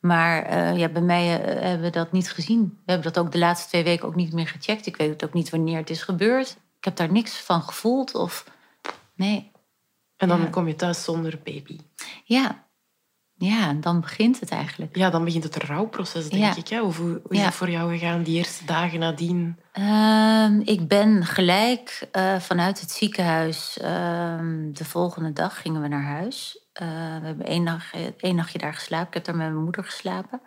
Maar 0.00 0.42
eh, 0.42 0.76
ja, 0.76 0.88
bij 0.88 1.02
mij 1.02 1.40
eh, 1.42 1.62
hebben 1.62 1.80
we 1.86 1.90
dat 1.90 2.12
niet 2.12 2.32
gezien. 2.32 2.78
We 2.84 2.92
hebben 2.92 3.12
dat 3.12 3.24
ook 3.24 3.32
de 3.32 3.38
laatste 3.38 3.68
twee 3.68 3.84
weken 3.84 4.06
ook 4.06 4.14
niet 4.14 4.32
meer 4.32 4.46
gecheckt. 4.48 4.86
Ik 4.86 4.96
weet 4.96 5.24
ook 5.24 5.32
niet 5.32 5.50
wanneer 5.50 5.76
het 5.76 5.90
is 5.90 6.02
gebeurd. 6.02 6.50
Ik 6.78 6.84
heb 6.84 6.96
daar 6.96 7.12
niks 7.12 7.32
van 7.40 7.62
gevoeld. 7.62 8.14
Of... 8.14 8.44
Nee, 9.18 9.50
En 10.16 10.28
dan 10.28 10.40
Ja. 10.40 10.46
kom 10.46 10.68
je 10.68 10.74
thuis 10.74 11.04
zonder 11.04 11.40
baby. 11.44 11.78
ja. 12.24 12.66
Ja, 13.40 13.68
en 13.68 13.80
dan 13.80 14.00
begint 14.00 14.40
het 14.40 14.50
eigenlijk. 14.50 14.96
Ja, 14.96 15.10
dan 15.10 15.24
begint 15.24 15.44
het 15.44 15.56
rouwproces, 15.56 16.28
denk 16.28 16.42
Ja. 16.42 16.56
ik. 16.56 16.68
Hè? 16.68 16.82
Of 16.82 16.96
hoe, 16.96 17.08
hoe 17.22 17.32
is 17.32 17.38
Ja. 17.38 17.52
voor 17.52 17.70
jou 17.70 17.90
gegaan 17.98 18.22
die 18.22 18.36
eerste 18.36 18.64
dagen 18.64 18.98
nadien? 18.98 19.58
Ehm, 19.72 20.60
ik 20.64 20.88
ben 20.88 21.24
gelijk 21.26 22.08
eh, 22.12 22.36
vanuit 22.40 22.80
het 22.80 22.90
ziekenhuis. 22.90 23.78
ehm, 23.78 24.72
de 24.72 24.84
volgende 24.84 25.32
dag 25.32 25.60
gingen 25.60 25.82
we 25.82 25.88
naar 25.88 26.02
huis. 26.04 26.66
Eh, 26.72 26.86
we 27.20 27.26
hebben 27.26 27.46
één, 27.46 27.62
nacht, 27.62 27.94
één 28.16 28.34
nachtje 28.34 28.58
daar 28.58 28.74
geslapen. 28.74 29.08
Ik 29.08 29.14
heb 29.14 29.24
daar 29.24 29.36
met 29.36 29.48
mijn 29.50 29.62
moeder 29.64 29.84
geslapen. 29.84 30.40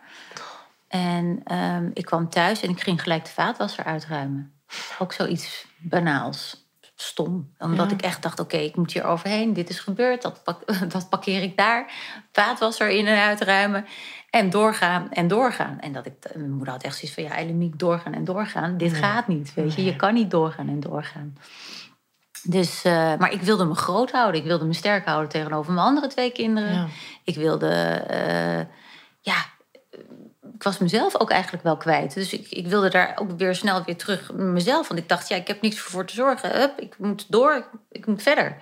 En 0.87 1.41
ehm, 1.43 1.89
ik 1.93 2.05
kwam 2.05 2.29
thuis 2.29 2.61
en 2.61 2.69
ik 2.69 2.81
ging 2.81 3.01
gelijk 3.01 3.25
de 3.25 3.31
vaatwasser 3.31 3.83
uitruimen. 3.83 4.53
Ook 4.99 5.13
zoiets 5.13 5.65
banaals. 5.77 6.60
Stom. 7.01 7.53
Omdat 7.59 7.89
Ja. 7.89 7.95
ik 7.95 8.01
echt 8.01 8.21
dacht, 8.21 8.39
oké, 8.39 8.57
ik 8.57 8.75
moet 8.75 8.93
hier 8.93 9.03
overheen. 9.03 9.53
Dit 9.53 9.69
is 9.69 9.79
gebeurd, 9.79 10.21
dat, 10.21 10.43
pak, 10.43 10.61
dat 10.93 11.09
parkeer 11.09 11.41
ik 11.41 11.57
daar. 11.57 11.91
Vaatwasser 12.31 12.89
in 12.89 13.07
en 13.07 13.21
uitruimen. 13.23 13.85
En 14.29 14.49
doorgaan 14.49 15.11
en 15.11 15.27
doorgaan. 15.27 15.79
En 15.79 15.93
dat 15.93 16.05
ik, 16.05 16.13
mijn 16.33 16.51
moeder 16.51 16.73
had 16.73 16.83
echt 16.83 16.95
zoiets 16.95 17.13
van, 17.13 17.23
ja, 17.23 17.37
Elemiek, 17.37 17.79
doorgaan 17.79 18.13
en 18.13 18.23
doorgaan. 18.23 18.77
Dit 18.77 18.93
gaat 18.93 19.27
niet, 19.27 19.53
weet 19.53 19.73
je. 19.75 19.83
Je 19.83 19.95
kan 19.95 20.13
niet 20.13 20.31
doorgaan 20.31 20.67
en 20.69 20.79
doorgaan. 20.79 21.37
Dus, 22.43 22.85
uh, 22.85 22.93
maar 22.93 23.31
ik 23.31 23.41
wilde 23.41 23.65
me 23.65 23.75
groot 23.75 24.11
houden. 24.11 24.41
Ik 24.41 24.47
wilde 24.47 24.65
me 24.65 24.73
sterk 24.73 25.05
houden 25.05 25.29
tegenover 25.29 25.73
mijn 25.73 25.85
andere 25.85 26.07
twee 26.07 26.31
kinderen. 26.31 26.73
Ja. 26.73 26.87
Ik 27.23 27.35
wilde, 27.35 28.05
uh, 28.11 28.75
ja, 29.19 29.45
ik 30.61 30.67
was 30.67 30.77
mezelf 30.77 31.19
ook 31.19 31.29
eigenlijk 31.29 31.63
wel 31.63 31.77
kwijt. 31.77 32.13
Dus 32.13 32.33
ik, 32.33 32.47
ik 32.49 32.67
wilde 32.67 32.89
daar 32.89 33.17
ook 33.21 33.31
weer 33.37 33.55
snel 33.55 33.83
weer 33.83 33.97
terug 33.97 34.33
mezelf. 34.33 34.87
Want 34.87 34.99
ik 34.99 35.09
dacht, 35.09 35.27
ja, 35.27 35.35
ik 35.35 35.47
heb 35.47 35.61
niks 35.61 35.79
voor 35.79 36.05
te 36.05 36.13
zorgen. 36.13 36.59
Hup, 36.59 36.79
ik 36.79 36.95
moet 36.97 37.25
door, 37.29 37.67
ik 37.89 38.05
moet 38.05 38.21
verder. 38.21 38.57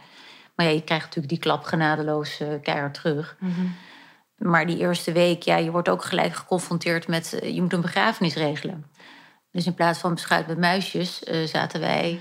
Maar 0.55 0.65
ja, 0.65 0.71
je 0.71 0.83
krijgt 0.83 1.05
natuurlijk 1.05 1.33
die 1.33 1.39
klap 1.43 1.63
genadeloos 1.63 2.39
uh, 2.41 2.47
keihard 2.61 2.93
terug. 2.93 3.35
Mm 3.39 3.53
-hmm. 3.53 3.75
Maar 4.37 4.65
die 4.65 4.77
eerste 4.77 5.11
week, 5.11 5.43
ja, 5.43 5.57
je 5.57 5.71
wordt 5.71 5.89
ook 5.89 6.03
gelijk 6.03 6.33
geconfronteerd 6.33 7.07
met... 7.07 7.39
je 7.43 7.61
moet 7.61 7.73
een 7.73 7.81
begrafenis 7.81 8.35
regelen. 8.35 8.85
Dus 9.51 9.65
in 9.65 9.73
plaats 9.73 9.99
van 9.99 10.13
beschuit 10.13 10.47
met 10.47 10.57
muisjes 10.57 11.19
zaten 11.45 11.79
wij 11.79 12.19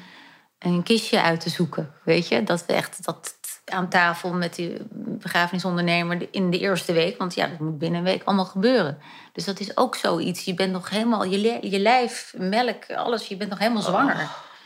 een 0.58 0.82
kistje 0.82 1.22
uit 1.22 1.40
te 1.40 1.50
zoeken. 1.50 1.92
Weet 2.04 2.28
je, 2.28 2.42
dat 2.42 2.66
we 2.66 2.72
echt 2.72 3.04
dat 3.04 3.37
aan 3.70 3.88
tafel 3.88 4.32
met 4.32 4.54
die 4.54 4.76
begrafenisondernemer 4.92 6.28
in 6.30 6.50
de 6.50 6.58
eerste 6.58 6.92
week. 6.92 7.18
Want 7.18 7.34
ja, 7.34 7.46
dat 7.46 7.58
moet 7.58 7.78
binnen 7.78 7.98
een 7.98 8.04
week 8.04 8.22
allemaal 8.24 8.44
gebeuren. 8.44 8.98
Dus 9.32 9.44
dat 9.44 9.60
is 9.60 9.76
ook 9.76 9.94
zoiets. 9.94 10.44
Je 10.44 10.54
bent 10.54 10.72
nog 10.72 10.90
helemaal, 10.90 11.24
je, 11.24 11.58
je 11.70 11.78
lijf, 11.78 12.34
melk, 12.36 12.92
alles, 12.96 13.26
je 13.26 13.36
bent 13.36 13.50
nog 13.50 13.58
helemaal 13.58 13.82
zwanger. 13.82 14.14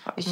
Oh. 0.06 0.14
Dus 0.14 0.24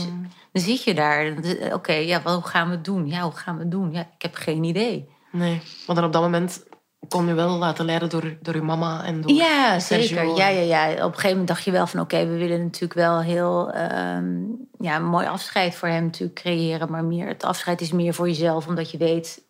dan 0.52 0.62
zit 0.62 0.84
je 0.84 0.94
daar. 0.94 1.34
Oké, 1.72 1.92
ja, 1.92 2.22
hoe 2.22 2.42
gaan 2.42 2.68
we 2.68 2.74
het 2.74 2.84
doen? 2.84 3.06
Ja, 3.06 3.20
hoe 3.20 3.36
gaan 3.36 3.54
we 3.54 3.62
het 3.62 3.70
doen? 3.70 3.92
Ja, 3.92 4.00
ik 4.00 4.22
heb 4.22 4.34
geen 4.34 4.64
idee. 4.64 5.08
Nee, 5.32 5.62
want 5.86 5.98
dan 5.98 6.06
op 6.06 6.12
dat 6.12 6.22
moment 6.22 6.62
kon 7.08 7.26
je 7.26 7.34
wel 7.34 7.58
laten 7.58 7.84
leiden 7.84 8.08
door, 8.08 8.36
door 8.40 8.54
je 8.54 8.62
mama 8.62 9.04
en 9.04 9.20
door 9.20 9.32
Ja, 9.32 9.78
zeker. 9.78 10.36
Ja, 10.36 10.48
ja, 10.48 10.60
ja. 10.60 10.92
Op 10.92 10.98
een 10.98 11.04
gegeven 11.04 11.30
moment 11.30 11.48
dacht 11.48 11.64
je 11.64 11.70
wel 11.70 11.86
van... 11.86 12.00
oké, 12.00 12.26
we 12.26 12.36
willen 12.36 12.62
natuurlijk 12.62 12.94
wel 12.94 13.20
heel 13.20 13.74
um, 13.76 14.68
ja, 14.78 14.96
een 14.96 15.04
mooi 15.04 15.26
afscheid 15.26 15.74
voor 15.74 15.88
hem 15.88 16.04
natuurlijk 16.04 16.40
creëren. 16.40 16.90
Maar 16.90 17.04
meer, 17.04 17.26
het 17.26 17.44
afscheid 17.44 17.80
is 17.80 17.92
meer 17.92 18.14
voor 18.14 18.26
jezelf, 18.26 18.66
omdat 18.66 18.90
je 18.90 18.98
weet... 18.98 19.42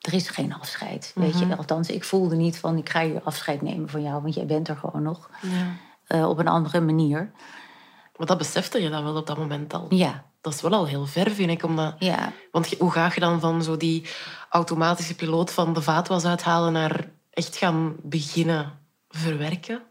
er 0.00 0.14
is 0.14 0.28
geen 0.28 0.54
afscheid, 0.54 1.12
weet 1.14 1.34
mm 1.34 1.40
-hmm. 1.40 1.50
je. 1.50 1.56
Althans, 1.56 1.90
ik 1.90 2.04
voelde 2.04 2.36
niet 2.36 2.58
van... 2.58 2.76
ik 2.76 2.88
ga 2.88 3.02
hier 3.02 3.20
afscheid 3.24 3.62
nemen 3.62 3.88
van 3.88 4.02
jou, 4.02 4.22
want 4.22 4.34
jij 4.34 4.46
bent 4.46 4.68
er 4.68 4.76
gewoon 4.76 5.02
nog. 5.02 5.30
Ja. 5.42 6.16
Uh, 6.16 6.28
op 6.28 6.38
een 6.38 6.48
andere 6.48 6.80
manier. 6.80 7.30
Maar 8.16 8.26
dat 8.26 8.38
besefte 8.38 8.82
je 8.82 8.90
dan 8.90 9.04
wel 9.04 9.16
op 9.16 9.26
dat 9.26 9.38
moment 9.38 9.74
al? 9.74 9.86
Ja. 9.88 10.24
Dat 10.48 10.56
is 10.56 10.62
wel 10.62 10.78
al 10.78 10.86
heel 10.86 11.06
ver, 11.06 11.30
vind 11.30 11.50
ik. 11.50 11.64
Omdat, 11.64 11.94
ja. 11.98 12.32
Want 12.50 12.74
hoe 12.78 12.90
ga 12.90 13.10
je 13.14 13.20
dan 13.20 13.40
van 13.40 13.62
zo 13.62 13.76
die 13.76 14.04
automatische 14.48 15.14
piloot 15.14 15.52
van 15.52 15.72
de 15.72 15.82
vaatwas 15.82 16.24
uithalen 16.24 16.72
naar 16.72 17.10
echt 17.30 17.56
gaan 17.56 17.96
beginnen 18.02 18.78
verwerken? 19.08 19.82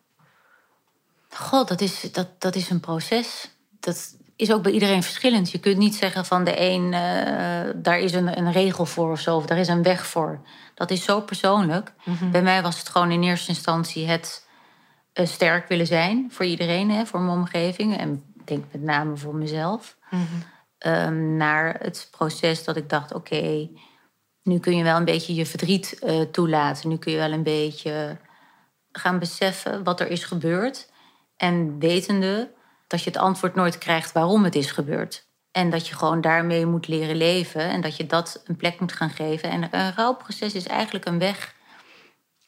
God, 1.29 1.67
dat 1.67 1.81
is, 1.81 2.11
dat, 2.11 2.27
dat 2.41 2.55
is 2.55 2.69
een 2.69 2.79
proces. 2.79 3.49
Dat 3.79 4.15
is 4.35 4.51
ook 4.51 4.61
bij 4.61 4.71
iedereen 4.71 5.03
verschillend. 5.03 5.51
Je 5.51 5.59
kunt 5.59 5.77
niet 5.77 5.95
zeggen 5.95 6.25
van 6.25 6.43
de 6.43 6.61
een, 6.61 6.83
uh, 6.83 7.73
daar 7.75 7.99
is 7.99 8.13
een, 8.13 8.37
een 8.37 8.51
regel 8.51 8.85
voor 8.85 9.11
of 9.11 9.19
zo, 9.19 9.35
of 9.35 9.45
daar 9.45 9.57
is 9.57 9.67
een 9.67 9.83
weg 9.83 10.05
voor. 10.05 10.41
Dat 10.75 10.91
is 10.91 11.03
zo 11.03 11.21
persoonlijk. 11.21 11.93
Mm 12.03 12.15
-hmm. 12.15 12.31
Bij 12.31 12.41
mij 12.41 12.61
was 12.61 12.79
het 12.79 12.89
gewoon 12.89 13.11
in 13.11 13.23
eerste 13.23 13.49
instantie 13.49 14.07
het 14.07 14.47
uh, 15.13 15.25
sterk 15.25 15.67
willen 15.67 15.87
zijn 15.87 16.27
voor 16.31 16.45
iedereen, 16.45 16.91
hè, 16.91 17.05
voor 17.05 17.19
mijn 17.19 17.37
omgeving. 17.37 17.97
En 17.97 18.23
denk 18.47 18.65
met 18.71 18.81
name 18.81 19.17
voor 19.17 19.35
mezelf. 19.35 19.97
Mm 20.09 20.25
-hmm. 20.25 20.93
um, 20.93 21.37
naar 21.37 21.75
het 21.79 22.07
proces 22.11 22.63
dat 22.63 22.75
ik 22.75 22.89
dacht, 22.89 23.13
oké, 23.13 23.35
okay, 23.35 23.71
nu 24.43 24.59
kun 24.59 24.75
je 24.75 24.83
wel 24.83 24.97
een 24.97 25.05
beetje 25.05 25.33
je 25.33 25.45
verdriet 25.45 25.99
uh, 26.03 26.21
toelaten. 26.21 26.89
Nu 26.89 26.97
kun 26.97 27.11
je 27.11 27.17
wel 27.17 27.31
een 27.31 27.43
beetje 27.43 28.17
gaan 28.91 29.19
beseffen 29.19 29.83
wat 29.83 29.99
er 29.99 30.07
is 30.07 30.23
gebeurd. 30.23 30.89
En 31.37 31.79
wetende 31.79 32.51
dat 32.87 33.03
je 33.03 33.09
het 33.09 33.19
antwoord 33.19 33.55
nooit 33.55 33.77
krijgt 33.77 34.11
waarom 34.11 34.43
het 34.43 34.55
is 34.55 34.71
gebeurd. 34.71 35.27
En 35.51 35.69
dat 35.69 35.87
je 35.87 35.95
gewoon 35.95 36.21
daarmee 36.21 36.65
moet 36.65 36.87
leren 36.87 37.15
leven. 37.15 37.61
En 37.61 37.81
dat 37.81 37.97
je 37.97 38.05
dat 38.05 38.41
een 38.45 38.55
plek 38.55 38.79
moet 38.79 38.93
gaan 38.93 39.09
geven. 39.09 39.49
En 39.49 39.67
een 39.71 39.93
rouwproces 39.93 40.53
is 40.53 40.67
eigenlijk 40.67 41.05
een 41.05 41.19
weg 41.19 41.55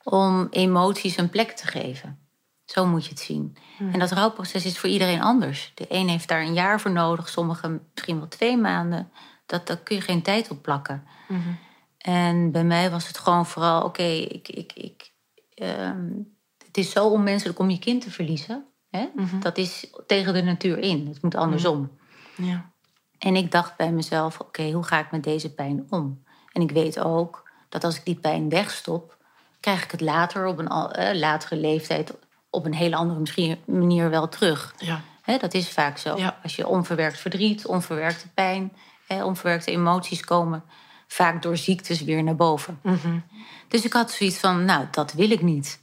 om 0.03 0.47
emoties 0.49 1.17
een 1.17 1.29
plek 1.29 1.51
te 1.51 1.67
geven. 1.67 2.28
Zo 2.69 2.85
moet 2.85 3.03
je 3.03 3.09
het 3.09 3.19
zien. 3.19 3.57
Hmm. 3.77 3.93
En 3.93 3.99
dat 3.99 4.11
rouwproces 4.11 4.65
is 4.65 4.79
voor 4.79 4.89
iedereen 4.89 5.21
anders. 5.21 5.71
De 5.75 5.85
een 5.89 6.09
heeft 6.09 6.27
daar 6.27 6.41
een 6.41 6.53
jaar 6.53 6.79
voor 6.79 6.91
nodig, 6.91 7.29
sommigen 7.29 7.87
misschien 7.93 8.17
wel 8.17 8.27
twee 8.27 8.57
maanden. 8.57 9.11
Dat, 9.45 9.67
daar 9.67 9.77
kun 9.77 9.95
je 9.95 10.01
geen 10.01 10.21
tijd 10.21 10.51
op 10.51 10.61
plakken. 10.61 11.03
Hmm. 11.27 11.57
En 11.97 12.51
bij 12.51 12.63
mij 12.63 12.91
was 12.91 13.07
het 13.07 13.17
gewoon 13.17 13.45
vooral, 13.45 13.77
oké, 13.77 13.87
okay, 13.87 14.17
ik, 14.17 14.47
ik, 14.47 14.73
ik, 14.73 15.13
um, 15.55 16.37
het 16.65 16.77
is 16.77 16.91
zo 16.91 17.07
onmenselijk 17.07 17.59
om 17.59 17.69
je 17.69 17.79
kind 17.79 18.01
te 18.01 18.11
verliezen. 18.11 18.65
Hè? 18.89 19.07
Mm-hmm. 19.15 19.39
Dat 19.39 19.57
is 19.57 19.93
tegen 20.07 20.33
de 20.33 20.41
natuur 20.41 20.77
in. 20.77 21.07
Het 21.07 21.21
moet 21.21 21.35
andersom. 21.35 21.97
Ja. 22.35 22.71
En 23.17 23.35
ik 23.35 23.51
dacht 23.51 23.77
bij 23.77 23.91
mezelf, 23.91 24.39
oké, 24.39 24.43
okay, 24.43 24.71
hoe 24.71 24.83
ga 24.83 24.99
ik 24.99 25.11
met 25.11 25.23
deze 25.23 25.53
pijn 25.53 25.85
om? 25.89 26.23
En 26.51 26.61
ik 26.61 26.71
weet 26.71 26.99
ook 26.99 27.49
dat 27.69 27.83
als 27.83 27.97
ik 27.97 28.05
die 28.05 28.19
pijn 28.19 28.49
wegstop, 28.49 29.17
krijg 29.59 29.83
ik 29.83 29.91
het 29.91 30.01
later 30.01 30.45
op 30.45 30.57
een 30.57 30.71
uh, 30.71 31.19
latere 31.19 31.55
leeftijd 31.55 32.17
op 32.49 32.65
een 32.65 32.73
hele 32.73 32.95
andere 32.95 33.19
misschien, 33.19 33.57
manier 33.65 34.09
wel 34.09 34.29
terug. 34.29 34.75
Ja. 34.77 35.01
Dat 35.37 35.53
is 35.53 35.69
vaak 35.69 35.97
zo. 35.97 36.17
Ja. 36.17 36.39
Als 36.43 36.55
je 36.55 36.67
onverwerkt 36.67 37.19
verdriet, 37.19 37.65
onverwerkte 37.65 38.27
pijn, 38.33 38.73
onverwerkte 39.07 39.71
emoties 39.71 40.23
komen 40.23 40.63
vaak 41.07 41.41
door 41.41 41.57
ziektes 41.57 42.01
weer 42.01 42.23
naar 42.23 42.35
boven. 42.35 42.79
Mm-hmm. 42.83 43.23
Dus 43.67 43.85
ik 43.85 43.93
had 43.93 44.11
zoiets 44.11 44.37
van, 44.37 44.65
nou, 44.65 44.85
dat 44.91 45.13
wil 45.13 45.31
ik 45.31 45.41
niet. 45.41 45.81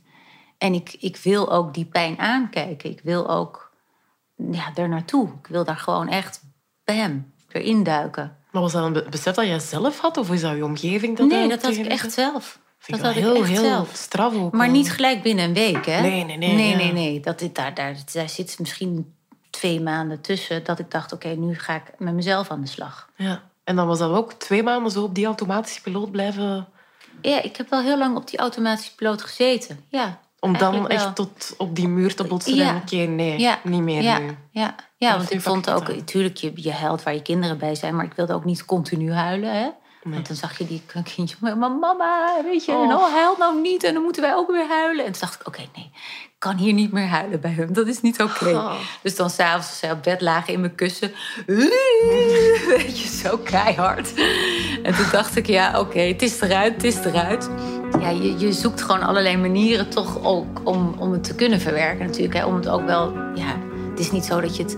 En 0.58 0.74
ik, 0.74 0.96
ik 1.00 1.16
wil 1.16 1.52
ook 1.52 1.74
die 1.74 1.84
pijn 1.84 2.18
aankijken. 2.18 2.90
Ik 2.90 3.00
wil 3.02 3.28
ook 3.28 3.72
ja, 4.50 4.70
er 4.74 4.88
naartoe. 4.88 5.28
Ik 5.40 5.46
wil 5.46 5.64
daar 5.64 5.76
gewoon 5.76 6.08
echt, 6.08 6.40
bam, 6.84 7.32
erin 7.48 7.82
duiken. 7.82 8.36
Maar 8.50 8.62
was 8.62 8.72
dat 8.72 8.84
een 8.84 9.10
besef 9.10 9.34
dat 9.34 9.46
jij 9.46 9.58
zelf 9.58 9.98
had? 9.98 10.16
Of 10.16 10.30
is 10.30 10.40
dat 10.40 10.56
je 10.56 10.64
omgeving 10.64 11.16
dat 11.16 11.28
Nee, 11.28 11.48
dat 11.48 11.62
had 11.62 11.76
ik 11.76 11.86
echt 11.86 12.12
zelf. 12.12 12.58
Dat 12.86 13.00
had 13.00 13.10
ik 13.16 13.22
heel, 13.22 13.34
echt 13.36 13.48
heel 13.48 13.62
zelf. 13.62 13.90
straf 13.92 14.34
ook. 14.34 14.52
Maar 14.52 14.68
niet 14.68 14.90
gelijk 14.92 15.22
binnen 15.22 15.44
een 15.44 15.54
week, 15.54 15.86
hè? 15.86 16.00
Nee, 16.00 16.24
nee, 16.24 16.36
nee. 16.36 16.54
Nee, 16.54 16.70
ja. 16.70 16.76
nee, 16.76 16.92
nee. 16.92 17.20
Dat, 17.20 17.48
daar, 17.52 17.74
daar, 17.74 17.96
daar 18.12 18.28
zit 18.28 18.58
misschien 18.58 19.14
twee 19.50 19.80
maanden 19.80 20.20
tussen... 20.20 20.64
dat 20.64 20.78
ik 20.78 20.90
dacht, 20.90 21.12
oké, 21.12 21.28
nu 21.28 21.54
ga 21.58 21.74
ik 21.74 21.82
met 21.98 22.14
mezelf 22.14 22.50
aan 22.50 22.60
de 22.60 22.66
slag. 22.66 23.08
Ja. 23.16 23.42
En 23.64 23.76
dan 23.76 23.86
was 23.86 23.98
dat 23.98 24.10
ook 24.10 24.32
twee 24.32 24.62
maanden 24.62 24.92
zo 24.92 25.02
op 25.02 25.14
die 25.14 25.26
automatische 25.26 25.82
piloot 25.82 26.10
blijven... 26.10 26.68
Ja, 27.20 27.42
ik 27.42 27.56
heb 27.56 27.70
wel 27.70 27.80
heel 27.82 27.98
lang 27.98 28.16
op 28.16 28.28
die 28.30 28.38
automatische 28.38 28.94
piloot 28.94 29.22
gezeten. 29.22 29.84
Ja, 29.88 30.20
Om 30.40 30.58
dan 30.58 30.88
echt 30.88 31.14
tot 31.14 31.54
op 31.58 31.76
die 31.76 31.88
muur 31.88 32.14
te 32.14 32.24
botsen 32.24 32.54
Ja. 32.54 32.68
en 32.68 32.76
oké, 32.76 32.96
nee, 32.96 33.38
Ja. 33.38 33.58
niet 33.62 33.82
meer 33.82 34.02
ja, 34.02 34.18
nu. 34.18 34.36
Ja, 34.50 34.74
ja 34.96 35.16
want 35.16 35.32
ik 35.32 35.40
vond 35.40 35.70
ook... 35.70 35.88
Natuurlijk, 35.88 36.36
je, 36.36 36.52
je 36.54 36.72
huilt 36.72 37.02
waar 37.02 37.14
je 37.14 37.22
kinderen 37.22 37.58
bij 37.58 37.74
zijn... 37.74 37.96
maar 37.96 38.04
ik 38.04 38.12
wilde 38.12 38.32
ook 38.34 38.44
niet 38.44 38.64
continu 38.64 39.12
huilen, 39.12 39.52
hè? 39.54 39.68
Want 40.10 40.26
dan 40.26 40.36
zag 40.36 40.58
je 40.58 40.66
die 40.66 40.82
kindje... 41.14 41.36
Maar 41.40 41.58
mama, 41.58 42.42
weet 42.44 42.64
je, 42.64 42.72
Oh. 42.72 42.88
nou, 42.88 43.10
huil 43.10 43.34
nou 43.38 43.60
niet... 43.60 43.84
en 43.84 43.94
dan 43.94 44.02
moeten 44.02 44.22
wij 44.22 44.34
ook 44.34 44.50
weer 44.50 44.68
huilen. 44.68 45.04
En 45.04 45.12
toen 45.12 45.20
dacht 45.20 45.40
ik, 45.40 45.46
oké, 45.46 45.62
nee, 45.74 45.90
ik 46.24 46.30
kan 46.38 46.56
hier 46.56 46.72
niet 46.72 46.92
meer 46.92 47.06
huilen 47.06 47.40
bij 47.40 47.50
hem. 47.50 47.72
Dat 47.72 47.86
is 47.86 48.00
niet 48.00 48.22
oké. 48.22 48.48
Oh. 48.50 48.74
Dus 49.02 49.16
dan 49.16 49.30
s'avonds 49.30 49.68
als 49.68 49.78
zij 49.78 49.92
op 49.92 50.02
bed 50.02 50.20
lagen 50.20 50.52
in 50.52 50.60
mijn 50.60 50.74
kussen... 50.74 51.12
Weet 52.76 53.00
je, 53.00 53.08
zo 53.22 53.38
keihard. 53.38 54.14
En 54.82 54.94
toen 54.94 55.10
dacht 55.12 55.36
ik, 55.36 55.46
ja, 55.46 55.80
oké, 55.80 56.00
het 56.00 56.22
is 56.22 56.40
eruit, 56.40 56.74
het 56.74 56.84
is 56.84 56.96
eruit. 57.04 57.50
Ja, 58.00 58.08
je, 58.08 58.38
je 58.38 58.52
zoekt 58.52 58.82
gewoon 58.82 59.02
allerlei 59.02 59.36
manieren 59.36 59.88
toch 59.88 60.24
ook 60.24 60.60
om, 60.64 60.94
om 60.98 61.12
het 61.12 61.24
te 61.24 61.34
kunnen 61.34 61.60
verwerken 61.60 62.06
natuurlijk. 62.06 62.34
Hè. 62.34 62.44
Om 62.44 62.54
het 62.54 62.68
ook 62.68 62.86
wel, 62.86 63.12
ja, 63.34 63.56
het 63.90 63.98
is 63.98 64.10
niet 64.10 64.24
zo 64.24 64.40
dat 64.40 64.56
je 64.56 64.62
het 64.62 64.76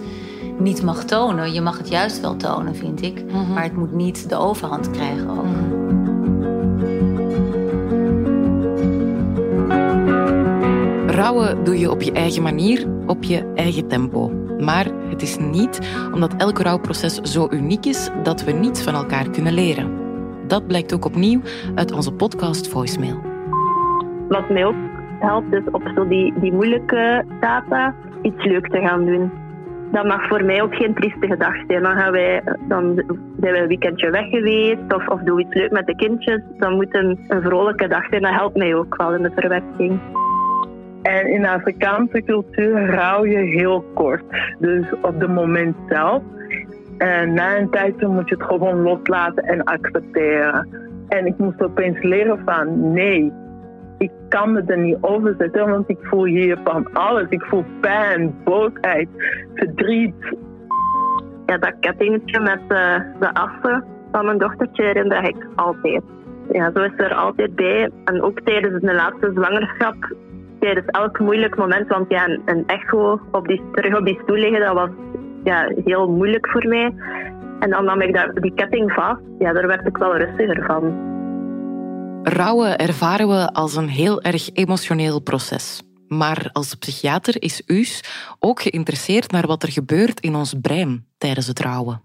niet 0.60 0.82
mag 0.82 1.04
tonen. 1.04 1.52
Je 1.52 1.60
mag 1.60 1.78
het 1.78 1.88
juist 1.88 2.20
wel 2.20 2.36
tonen, 2.36 2.74
vind 2.74 3.02
ik. 3.02 3.24
Mhm. 3.24 3.52
Maar 3.52 3.62
het 3.62 3.76
moet 3.76 3.92
niet 3.92 4.28
de 4.28 4.36
overhand 4.36 4.90
krijgen 4.90 5.30
ook. 5.30 5.46
Rouwen 11.06 11.64
doe 11.64 11.78
je 11.78 11.90
op 11.90 12.02
je 12.02 12.12
eigen 12.12 12.42
manier, 12.42 12.86
op 13.06 13.22
je 13.22 13.52
eigen 13.54 13.88
tempo. 13.88 14.30
Maar 14.58 14.86
het 15.08 15.22
is 15.22 15.38
niet 15.38 15.80
omdat 16.12 16.34
elk 16.36 16.58
rouwproces 16.58 17.14
zo 17.14 17.46
uniek 17.50 17.86
is 17.86 18.10
dat 18.22 18.44
we 18.44 18.52
niets 18.52 18.82
van 18.82 18.94
elkaar 18.94 19.30
kunnen 19.30 19.52
leren. 19.52 19.90
Dat 20.46 20.66
blijkt 20.66 20.94
ook 20.94 21.04
opnieuw 21.04 21.40
uit 21.74 21.92
onze 21.92 22.12
podcast 22.12 22.68
Voicemail. 22.68 23.20
Wat 24.28 24.48
mij 24.48 24.64
ook 24.64 24.74
helpt, 25.20 25.52
is 25.52 25.62
op 25.70 25.82
zo 25.94 26.08
die, 26.08 26.34
die 26.40 26.52
moeilijke 26.52 27.24
data 27.40 27.94
iets 28.22 28.44
leuks 28.44 28.70
te 28.70 28.80
gaan 28.80 29.04
doen. 29.04 29.30
Dat 29.92 30.04
mag 30.04 30.28
voor 30.28 30.44
mij 30.44 30.62
ook 30.62 30.74
geen 30.74 30.94
triestige 30.94 31.36
dag 31.36 31.54
zijn. 31.66 31.82
Dan, 31.82 31.96
gaan 31.96 32.12
wij, 32.12 32.42
dan 32.68 33.02
zijn 33.40 33.52
we 33.52 33.58
een 33.58 33.68
weekendje 33.68 34.10
weg 34.10 34.28
geweest 34.28 34.94
of, 34.94 35.08
of 35.08 35.20
doen 35.20 35.36
we 35.36 35.42
iets 35.42 35.54
leuk 35.54 35.70
met 35.70 35.86
de 35.86 35.96
kindjes. 35.96 36.40
Dan 36.58 36.74
moet 36.74 36.94
een, 36.94 37.24
een 37.28 37.42
vrolijke 37.42 37.88
dag 37.88 38.06
zijn. 38.08 38.22
Dat 38.22 38.34
helpt 38.34 38.56
mij 38.56 38.74
ook 38.74 38.96
wel 38.96 39.14
in 39.14 39.22
de 39.22 39.30
verwerking. 39.34 40.00
En 41.02 41.26
in 41.26 41.46
Afrikaanse 41.46 42.22
cultuur 42.24 42.86
rouw 42.86 43.24
je 43.24 43.38
heel 43.38 43.84
kort. 43.94 44.24
Dus 44.58 44.86
op 45.02 45.20
het 45.20 45.34
moment 45.34 45.76
zelf. 45.88 46.22
En 46.98 47.32
na 47.32 47.58
een 47.58 47.70
tijdje 47.70 48.06
moet 48.06 48.28
je 48.28 48.34
het 48.34 48.44
gewoon 48.44 48.82
loslaten 48.82 49.44
en 49.44 49.64
accepteren. 49.64 50.68
En 51.08 51.26
ik 51.26 51.38
moest 51.38 51.62
opeens 51.62 52.02
leren 52.02 52.38
van 52.44 52.92
nee, 52.92 53.32
ik 53.98 54.10
kan 54.28 54.52
me 54.52 54.62
er 54.66 54.78
niet 54.78 54.98
over 55.00 55.34
zetten, 55.38 55.70
want 55.70 55.88
ik 55.88 55.98
voel 56.00 56.24
hier 56.24 56.58
van 56.64 56.92
alles. 56.92 57.26
Ik 57.28 57.42
voel 57.42 57.64
pijn, 57.80 58.34
boosheid, 58.44 59.08
verdriet. 59.54 60.36
Ja, 61.46 61.58
dat 61.58 61.74
kettingetje 61.80 62.40
met 62.40 62.60
uh, 62.68 63.00
de 63.20 63.34
assen 63.34 63.84
van 64.12 64.24
mijn 64.24 64.38
dochtertje 64.38 64.82
herinner 64.82 65.28
ik 65.28 65.46
altijd. 65.54 66.02
Ja, 66.52 66.70
zo 66.74 66.82
is 66.82 66.92
er 66.96 67.14
altijd 67.14 67.54
bij. 67.54 67.90
En 68.04 68.22
ook 68.22 68.40
tijdens 68.40 68.80
de 68.80 68.94
laatste 68.94 69.30
zwangerschap, 69.34 69.94
tijdens 70.60 70.86
elk 70.86 71.18
moeilijk 71.18 71.56
moment. 71.56 71.88
Want 71.88 72.10
ja, 72.10 72.28
een 72.44 72.64
echo 72.66 73.20
op 73.30 73.48
die, 73.48 73.62
terug 73.72 73.98
op 73.98 74.04
die 74.04 74.20
stoel 74.22 74.36
liggen, 74.36 74.60
dat 74.60 74.74
was 74.74 74.90
ja, 75.44 75.70
heel 75.84 76.10
moeilijk 76.10 76.48
voor 76.48 76.68
mij. 76.68 76.94
En 77.58 77.70
dan 77.70 77.84
nam 77.84 78.00
ik 78.00 78.14
daar, 78.14 78.34
die 78.34 78.54
ketting 78.54 78.92
vast. 78.92 79.20
Ja, 79.38 79.52
daar 79.52 79.66
werd 79.66 79.86
ik 79.86 79.96
wel 79.96 80.16
rustiger 80.16 80.64
van. 80.64 81.07
Rouwen 82.28 82.78
ervaren 82.78 83.28
we 83.28 83.52
als 83.52 83.76
een 83.76 83.88
heel 83.88 84.22
erg 84.22 84.50
emotioneel 84.52 85.20
proces. 85.20 85.80
Maar 86.08 86.50
als 86.52 86.74
psychiater 86.74 87.42
is 87.42 87.62
Us 87.66 88.00
ook 88.38 88.62
geïnteresseerd 88.62 89.30
naar 89.30 89.46
wat 89.46 89.62
er 89.62 89.72
gebeurt 89.72 90.20
in 90.20 90.34
ons 90.34 90.54
brein 90.60 91.06
tijdens 91.18 91.46
het 91.46 91.60
rouwen. 91.60 92.02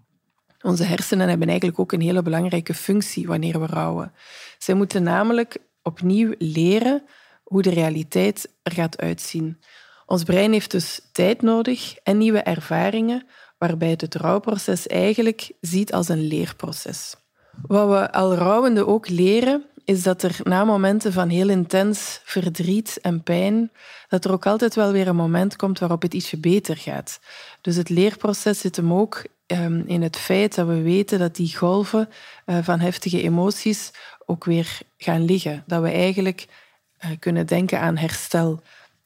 Onze 0.62 0.84
hersenen 0.84 1.30
hebben 1.30 1.48
eigenlijk 1.48 1.80
ook 1.80 1.92
een 1.92 2.02
hele 2.02 2.22
belangrijke 2.22 2.74
functie 2.74 3.28
wanneer 3.28 3.60
we 3.60 3.66
rouwen. 3.66 4.14
Zij 4.58 4.76
moeten 4.76 5.04
namelijk 5.04 5.58
opnieuw 5.82 6.34
leren 6.38 7.04
hoe 7.44 7.62
de 7.62 7.70
realiteit 7.70 8.54
er 8.62 8.72
gaat 8.72 8.98
uitzien. 8.98 9.60
Ons 10.06 10.24
brein 10.24 10.52
heeft 10.52 10.72
dus 10.72 11.02
tijd 11.12 11.42
nodig 11.42 11.96
en 12.04 12.18
nieuwe 12.18 12.42
ervaringen, 12.42 13.26
waarbij 13.58 13.90
het 13.90 14.02
het 14.02 14.16
rouwproces 14.16 14.88
eigenlijk 14.88 15.52
ziet 15.62 15.94
als 15.94 16.10
een 16.10 16.28
leerproces. 16.28 17.16
Wat 17.62 17.90
we 17.90 18.12
al 18.12 18.36
rouwende 18.36 18.88
ook 18.88 19.10
leren, 19.10 19.66
is 19.86 20.04
dat 20.04 20.24
er 20.24 20.40
na 20.44 20.64
momenten 20.64 21.14
van 21.14 21.30
heel 21.30 21.50
intens 21.50 22.22
verdriet 22.24 22.98
en 23.02 23.24
pijn, 23.24 23.72
dat 24.08 24.26
er 24.26 24.32
ook 24.32 24.46
altijd 24.46 24.76
wel 24.76 24.92
weer 24.92 25.08
een 25.08 25.16
moment 25.16 25.56
komt 25.56 25.80
waarop 25.80 26.02
het 26.02 26.14
ietsje 26.14 26.38
beter 26.38 26.78
gaat. 26.78 27.20
Dus 27.62 27.76
het 27.76 27.90
leerproces 27.90 28.60
zit 28.60 28.76
hem 28.76 28.94
ook 28.94 29.24
ehm, 29.46 29.82
in 29.86 30.02
het 30.02 30.18
feit 30.18 30.56
dat 30.56 30.68
we 30.68 30.82
weten 30.82 31.20
dat 31.20 31.36
die 31.36 31.58
golven 31.58 32.10
eh, 32.46 32.58
van 32.62 32.80
heftige 32.80 33.22
emoties 33.22 33.92
ook 34.26 34.46
weer 34.46 34.80
gaan 34.98 35.26
liggen. 35.26 35.64
Dat 35.68 35.82
we 35.82 35.90
eigenlijk 35.90 36.48
eh, 36.98 37.10
kunnen 37.20 37.48
denken 37.48 37.80
aan 37.80 37.98
herstel. 37.98 38.62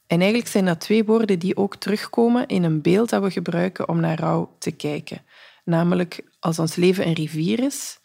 En 0.06 0.20
eigenlijk 0.20 0.50
zijn 0.50 0.64
dat 0.64 0.80
twee 0.80 1.04
woorden 1.04 1.38
die 1.38 1.56
ook 1.56 1.76
terugkomen 1.76 2.46
in 2.46 2.62
een 2.62 2.82
beeld 2.82 3.08
dat 3.08 3.22
we 3.22 3.30
gebruiken 3.30 3.88
om 3.88 4.00
naar 4.00 4.18
rouw 4.18 4.54
te 4.58 4.70
kijken. 4.70 5.22
Namelijk 5.64 6.20
als 6.38 6.58
ons 6.58 6.76
leven 6.76 7.06
een 7.06 7.14
rivier 7.14 7.64
is 7.64 7.98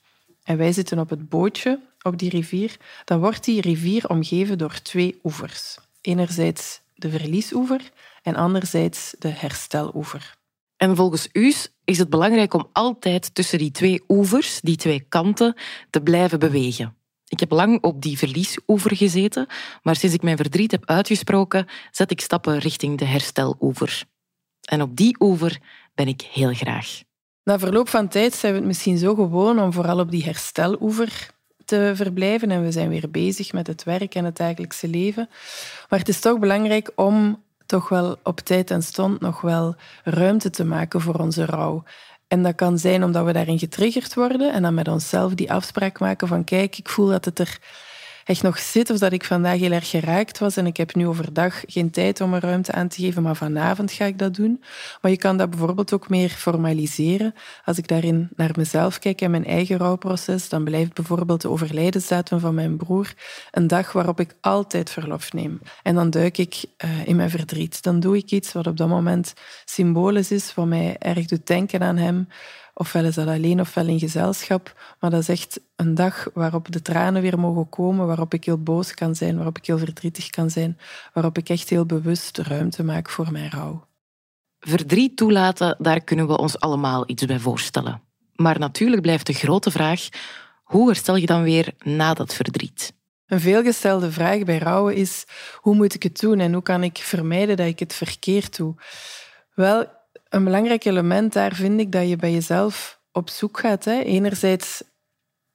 en 0.43 0.57
wij 0.57 0.71
zitten 0.71 0.99
op 0.99 1.09
het 1.09 1.29
bootje 1.29 1.79
op 2.03 2.17
die 2.17 2.29
rivier, 2.29 2.77
dan 3.05 3.19
wordt 3.19 3.43
die 3.43 3.61
rivier 3.61 4.09
omgeven 4.09 4.57
door 4.57 4.81
twee 4.81 5.19
oevers. 5.23 5.77
Enerzijds 6.01 6.81
de 6.95 7.09
verliesoever 7.09 7.91
en 8.21 8.35
anderzijds 8.35 9.15
de 9.19 9.27
hersteloever. 9.27 10.35
En 10.77 10.95
volgens 10.95 11.29
u 11.31 11.53
is 11.83 11.97
het 11.97 12.09
belangrijk 12.09 12.53
om 12.53 12.69
altijd 12.71 13.35
tussen 13.35 13.57
die 13.57 13.71
twee 13.71 14.03
oevers, 14.07 14.61
die 14.61 14.75
twee 14.75 14.99
kanten, 14.99 15.55
te 15.89 16.01
blijven 16.01 16.39
bewegen. 16.39 16.95
Ik 17.27 17.39
heb 17.39 17.51
lang 17.51 17.81
op 17.81 18.01
die 18.01 18.17
verliesoever 18.17 18.95
gezeten, 18.95 19.47
maar 19.83 19.95
sinds 19.95 20.15
ik 20.15 20.21
mijn 20.21 20.37
verdriet 20.37 20.71
heb 20.71 20.85
uitgesproken, 20.85 21.67
zet 21.91 22.11
ik 22.11 22.21
stappen 22.21 22.57
richting 22.57 22.97
de 22.97 23.05
hersteloever. 23.05 24.03
En 24.61 24.81
op 24.81 24.95
die 24.95 25.15
oever 25.19 25.59
ben 25.95 26.07
ik 26.07 26.21
heel 26.21 26.53
graag. 26.53 27.01
Na 27.43 27.59
verloop 27.59 27.89
van 27.89 28.07
tijd 28.07 28.33
zijn 28.33 28.53
we 28.53 28.59
het 28.59 28.67
misschien 28.67 28.97
zo 28.97 29.15
gewoon 29.15 29.59
om 29.59 29.73
vooral 29.73 29.99
op 29.99 30.11
die 30.11 30.23
hersteloever 30.23 31.32
te 31.73 31.91
verblijven 31.95 32.51
en 32.51 32.63
we 32.63 32.71
zijn 32.71 32.89
weer 32.89 33.09
bezig 33.11 33.53
met 33.53 33.67
het 33.67 33.83
werk 33.83 34.15
en 34.15 34.25
het 34.25 34.37
dagelijkse 34.37 34.87
leven. 34.87 35.29
Maar 35.89 35.99
het 35.99 36.09
is 36.09 36.19
toch 36.19 36.39
belangrijk 36.39 36.91
om 36.95 37.43
toch 37.65 37.89
wel 37.89 38.17
op 38.23 38.39
tijd 38.39 38.71
en 38.71 38.83
stond 38.83 39.19
nog 39.19 39.41
wel 39.41 39.75
ruimte 40.03 40.49
te 40.49 40.65
maken 40.65 41.01
voor 41.01 41.15
onze 41.15 41.45
rouw. 41.45 41.83
En 42.27 42.43
dat 42.43 42.55
kan 42.55 42.77
zijn 42.79 43.03
omdat 43.03 43.25
we 43.25 43.33
daarin 43.33 43.59
getriggerd 43.59 44.13
worden 44.13 44.53
en 44.53 44.61
dan 44.61 44.73
met 44.73 44.87
onszelf 44.87 45.33
die 45.33 45.51
afspraak 45.51 45.99
maken 45.99 46.27
van 46.27 46.43
kijk, 46.43 46.77
ik 46.77 46.89
voel 46.89 47.07
dat 47.07 47.25
het 47.25 47.39
er 47.39 47.59
echt 48.23 48.43
nog 48.43 48.59
zit 48.59 48.89
of 48.89 48.97
dat 48.97 49.13
ik 49.13 49.25
vandaag 49.25 49.59
heel 49.59 49.71
erg 49.71 49.89
geraakt 49.89 50.39
was 50.39 50.57
en 50.57 50.65
ik 50.65 50.77
heb 50.77 50.95
nu 50.95 51.07
overdag 51.07 51.61
geen 51.65 51.91
tijd 51.91 52.21
om 52.21 52.33
er 52.33 52.41
ruimte 52.41 52.71
aan 52.71 52.87
te 52.87 53.01
geven, 53.01 53.23
maar 53.23 53.35
vanavond 53.35 53.91
ga 53.91 54.05
ik 54.05 54.19
dat 54.19 54.35
doen. 54.35 54.63
Maar 55.01 55.11
je 55.11 55.17
kan 55.17 55.37
dat 55.37 55.49
bijvoorbeeld 55.49 55.93
ook 55.93 56.09
meer 56.09 56.29
formaliseren. 56.29 57.33
Als 57.65 57.77
ik 57.77 57.87
daarin 57.87 58.29
naar 58.35 58.51
mezelf 58.55 58.99
kijk 58.99 59.21
en 59.21 59.31
mijn 59.31 59.45
eigen 59.45 59.77
rouwproces, 59.77 60.49
dan 60.49 60.63
blijft 60.63 60.93
bijvoorbeeld 60.93 61.41
de 61.41 61.49
overlijdensdatum 61.49 62.39
van 62.39 62.55
mijn 62.55 62.77
broer 62.77 63.13
een 63.51 63.67
dag 63.67 63.91
waarop 63.91 64.19
ik 64.19 64.35
altijd 64.41 64.89
verlof 64.89 65.33
neem. 65.33 65.61
En 65.83 65.95
dan 65.95 66.09
duik 66.09 66.37
ik 66.37 66.63
uh, 66.85 67.07
in 67.07 67.15
mijn 67.15 67.29
verdriet. 67.29 67.83
Dan 67.83 67.99
doe 67.99 68.17
ik 68.17 68.31
iets 68.31 68.53
wat 68.53 68.67
op 68.67 68.77
dat 68.77 68.87
moment 68.87 69.33
symbolisch 69.65 70.31
is, 70.31 70.53
wat 70.53 70.65
mij 70.65 70.95
erg 70.99 71.25
doet 71.25 71.47
denken 71.47 71.81
aan 71.81 71.97
hem. 71.97 72.27
Ofwel 72.73 73.05
is 73.05 73.15
dat 73.15 73.27
alleen 73.27 73.59
ofwel 73.59 73.87
in 73.87 73.99
gezelschap. 73.99 74.95
Maar 74.99 75.09
dat 75.09 75.19
is 75.19 75.29
echt 75.29 75.59
een 75.75 75.95
dag 75.95 76.27
waarop 76.33 76.71
de 76.71 76.81
tranen 76.81 77.21
weer 77.21 77.39
mogen 77.39 77.69
komen, 77.69 78.07
waarop 78.07 78.33
ik 78.33 78.45
heel 78.45 78.63
boos 78.63 78.93
kan 78.93 79.15
zijn, 79.15 79.35
waarop 79.35 79.57
ik 79.57 79.65
heel 79.65 79.77
verdrietig 79.77 80.29
kan 80.29 80.49
zijn, 80.49 80.77
waarop 81.13 81.37
ik 81.37 81.49
echt 81.49 81.69
heel 81.69 81.85
bewust 81.85 82.37
ruimte 82.37 82.83
maak 82.83 83.09
voor 83.09 83.31
mijn 83.31 83.51
rouw. 83.51 83.87
Verdriet 84.59 85.17
toelaten, 85.17 85.75
daar 85.79 86.01
kunnen 86.01 86.27
we 86.27 86.37
ons 86.37 86.59
allemaal 86.59 87.03
iets 87.09 87.25
bij 87.25 87.39
voorstellen. 87.39 88.01
Maar 88.35 88.59
natuurlijk 88.59 89.01
blijft 89.01 89.27
de 89.27 89.33
grote 89.33 89.71
vraag, 89.71 90.07
hoe 90.63 90.87
herstel 90.87 91.15
je 91.15 91.25
dan 91.25 91.43
weer 91.43 91.73
na 91.83 92.13
dat 92.13 92.33
verdriet? 92.33 92.93
Een 93.25 93.39
veelgestelde 93.39 94.11
vraag 94.11 94.43
bij 94.43 94.57
rouwen 94.57 94.95
is, 94.95 95.25
hoe 95.55 95.75
moet 95.75 95.93
ik 95.93 96.03
het 96.03 96.19
doen 96.19 96.39
en 96.39 96.53
hoe 96.53 96.63
kan 96.63 96.83
ik 96.83 96.97
vermijden 96.97 97.57
dat 97.57 97.67
ik 97.67 97.79
het 97.79 97.93
verkeerd 97.93 98.57
doe? 98.57 98.75
Wel, 99.53 99.85
een 100.33 100.43
belangrijk 100.43 100.85
element 100.85 101.33
daar 101.33 101.53
vind 101.53 101.79
ik 101.79 101.91
dat 101.91 102.09
je 102.09 102.15
bij 102.15 102.31
jezelf 102.31 103.01
op 103.11 103.29
zoek 103.29 103.59
gaat. 103.59 103.85
Hè. 103.85 103.99
Enerzijds 103.99 104.83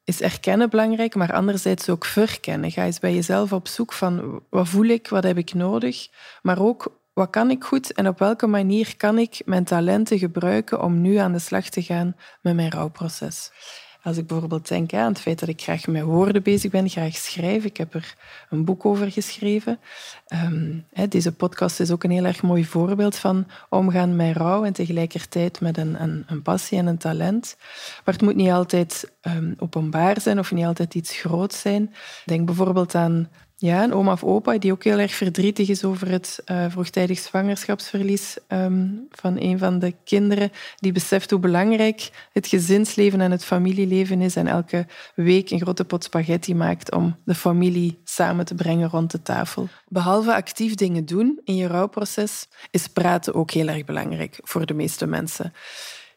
is 0.05 0.21
erkennen 0.21 0.71
belangrijk, 0.71 1.15
maar 1.15 1.33
anderzijds 1.33 1.89
ook 1.89 2.05
verkennen. 2.05 2.71
Ga 2.71 2.85
eens 2.85 2.99
bij 2.99 3.15
jezelf 3.15 3.53
op 3.53 3.69
zoek 3.69 3.93
van 3.93 4.43
wat 4.51 4.69
voel 4.69 4.85
ik, 4.85 5.09
wat 5.09 5.23
heb 5.23 5.39
ik 5.39 5.55
nodig, 5.55 6.09
maar 6.43 6.61
ook 6.61 7.01
wat 7.13 7.31
kan 7.31 7.51
ik 7.51 7.65
goed 7.65 7.93
en 7.93 8.09
op 8.09 8.19
welke 8.19 8.47
manier 8.47 8.97
kan 8.97 9.19
ik 9.19 9.43
mijn 9.45 9.65
talenten 9.65 10.19
gebruiken 10.19 10.83
om 10.83 11.01
nu 11.01 11.17
aan 11.17 11.33
de 11.33 11.39
slag 11.39 11.69
te 11.69 11.83
gaan 11.83 12.17
met 12.43 12.55
mijn 12.55 12.71
rouwproces. 12.71 13.51
Als 14.09 14.17
ik 14.17 14.27
bijvoorbeeld 14.27 14.69
denk 14.69 14.93
aan 14.93 15.09
het 15.09 15.21
feit 15.21 15.39
dat 15.39 15.49
ik 15.49 15.63
graag 15.63 15.87
met 15.87 16.03
woorden 16.03 16.43
bezig 16.43 16.71
ben, 16.71 16.89
graag 16.89 17.15
schrijf. 17.15 17.65
Ik 17.65 17.77
heb 17.77 17.95
er 17.95 18.15
een 18.51 18.65
boek 18.65 18.85
over 18.85 19.13
geschreven. 19.13 19.79
Um, 20.45 20.87
deze 21.09 21.33
podcast 21.33 21.81
is 21.81 21.91
ook 21.91 22.05
een 22.05 22.11
heel 22.11 22.25
erg 22.25 22.43
mooi 22.43 22.65
voorbeeld 22.65 23.17
van 23.17 23.47
omgaan 23.69 24.17
met 24.17 24.37
rouw 24.37 24.65
en 24.65 24.73
tegelijkertijd 24.73 25.61
met 25.61 25.77
een, 25.77 26.03
een, 26.03 26.25
een 26.27 26.43
passie 26.43 26.79
en 26.79 26.87
een 26.87 26.99
talent. 26.99 27.57
Maar 28.05 28.15
het 28.15 28.23
moet 28.23 28.37
niet 28.37 28.51
altijd 28.51 29.13
um, 29.23 29.55
openbaar 29.59 30.21
zijn 30.21 30.39
of 30.39 30.53
niet 30.53 30.65
altijd 30.65 30.95
iets 30.95 31.17
groots 31.17 31.61
zijn. 31.61 31.95
Denk 32.25 32.47
bijvoorbeeld 32.47 32.95
aan 32.95 33.29
ja, 33.61 33.85
een 33.85 33.93
oma 33.93 34.13
of 34.13 34.25
opa 34.25 34.59
die 34.59 34.73
ook 34.73 34.85
heel 34.85 34.99
erg 34.99 35.15
verdrietig 35.15 35.69
is 35.69 35.85
over 35.85 36.11
het 36.11 36.43
uh, 36.47 36.65
vroegtijdig 36.69 37.19
zwangerschapsverlies 37.19 38.37
um, 38.49 39.07
van 39.11 39.37
een 39.41 39.59
van 39.59 39.79
de 39.79 39.95
kinderen. 40.05 40.51
Die 40.77 40.93
beseft 40.93 41.31
hoe 41.31 41.41
belangrijk 41.41 42.29
het 42.33 42.47
gezinsleven 42.47 43.21
en 43.21 43.31
het 43.31 43.45
familieleven 43.45 44.21
is 44.21 44.37
en 44.37 44.47
elke 44.47 44.87
week 45.15 45.51
een 45.51 45.61
grote 45.61 45.85
pot 45.85 46.05
spaghetti 46.05 46.55
maakt 46.55 46.93
om 46.93 47.17
de 47.25 47.35
familie 47.35 48.01
samen 48.05 48.45
te 48.45 48.55
brengen 48.55 48.89
rond 48.89 49.11
de 49.11 49.23
tafel. 49.23 49.69
Behalve 49.89 50.35
actief 50.35 50.75
dingen 50.75 51.05
doen 51.05 51.41
in 51.45 51.57
je 51.57 51.67
rouwproces, 51.67 52.49
is 52.71 52.87
praten 52.87 53.35
ook 53.35 53.51
heel 53.51 53.69
erg 53.69 53.85
belangrijk 53.85 54.39
voor 54.43 54.67
de 54.67 54.75
meeste 54.75 55.07
mensen. 55.07 55.53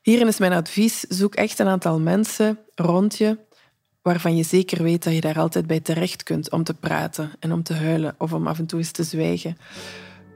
Hierin 0.01 0.27
is 0.27 0.39
mijn 0.39 0.53
advies, 0.53 0.99
zoek 0.99 1.35
echt 1.35 1.59
een 1.59 1.67
aantal 1.67 1.99
mensen 1.99 2.59
rond 2.75 3.17
je 3.17 3.37
waarvan 4.01 4.35
je 4.35 4.43
zeker 4.43 4.83
weet 4.83 5.03
dat 5.03 5.13
je 5.13 5.21
daar 5.21 5.39
altijd 5.39 5.67
bij 5.67 5.79
terecht 5.79 6.23
kunt 6.23 6.51
om 6.51 6.63
te 6.63 6.73
praten 6.73 7.31
en 7.39 7.51
om 7.51 7.63
te 7.63 7.73
huilen 7.73 8.15
of 8.17 8.33
om 8.33 8.47
af 8.47 8.59
en 8.59 8.65
toe 8.65 8.79
eens 8.79 8.91
te 8.91 9.03
zwijgen. 9.03 9.57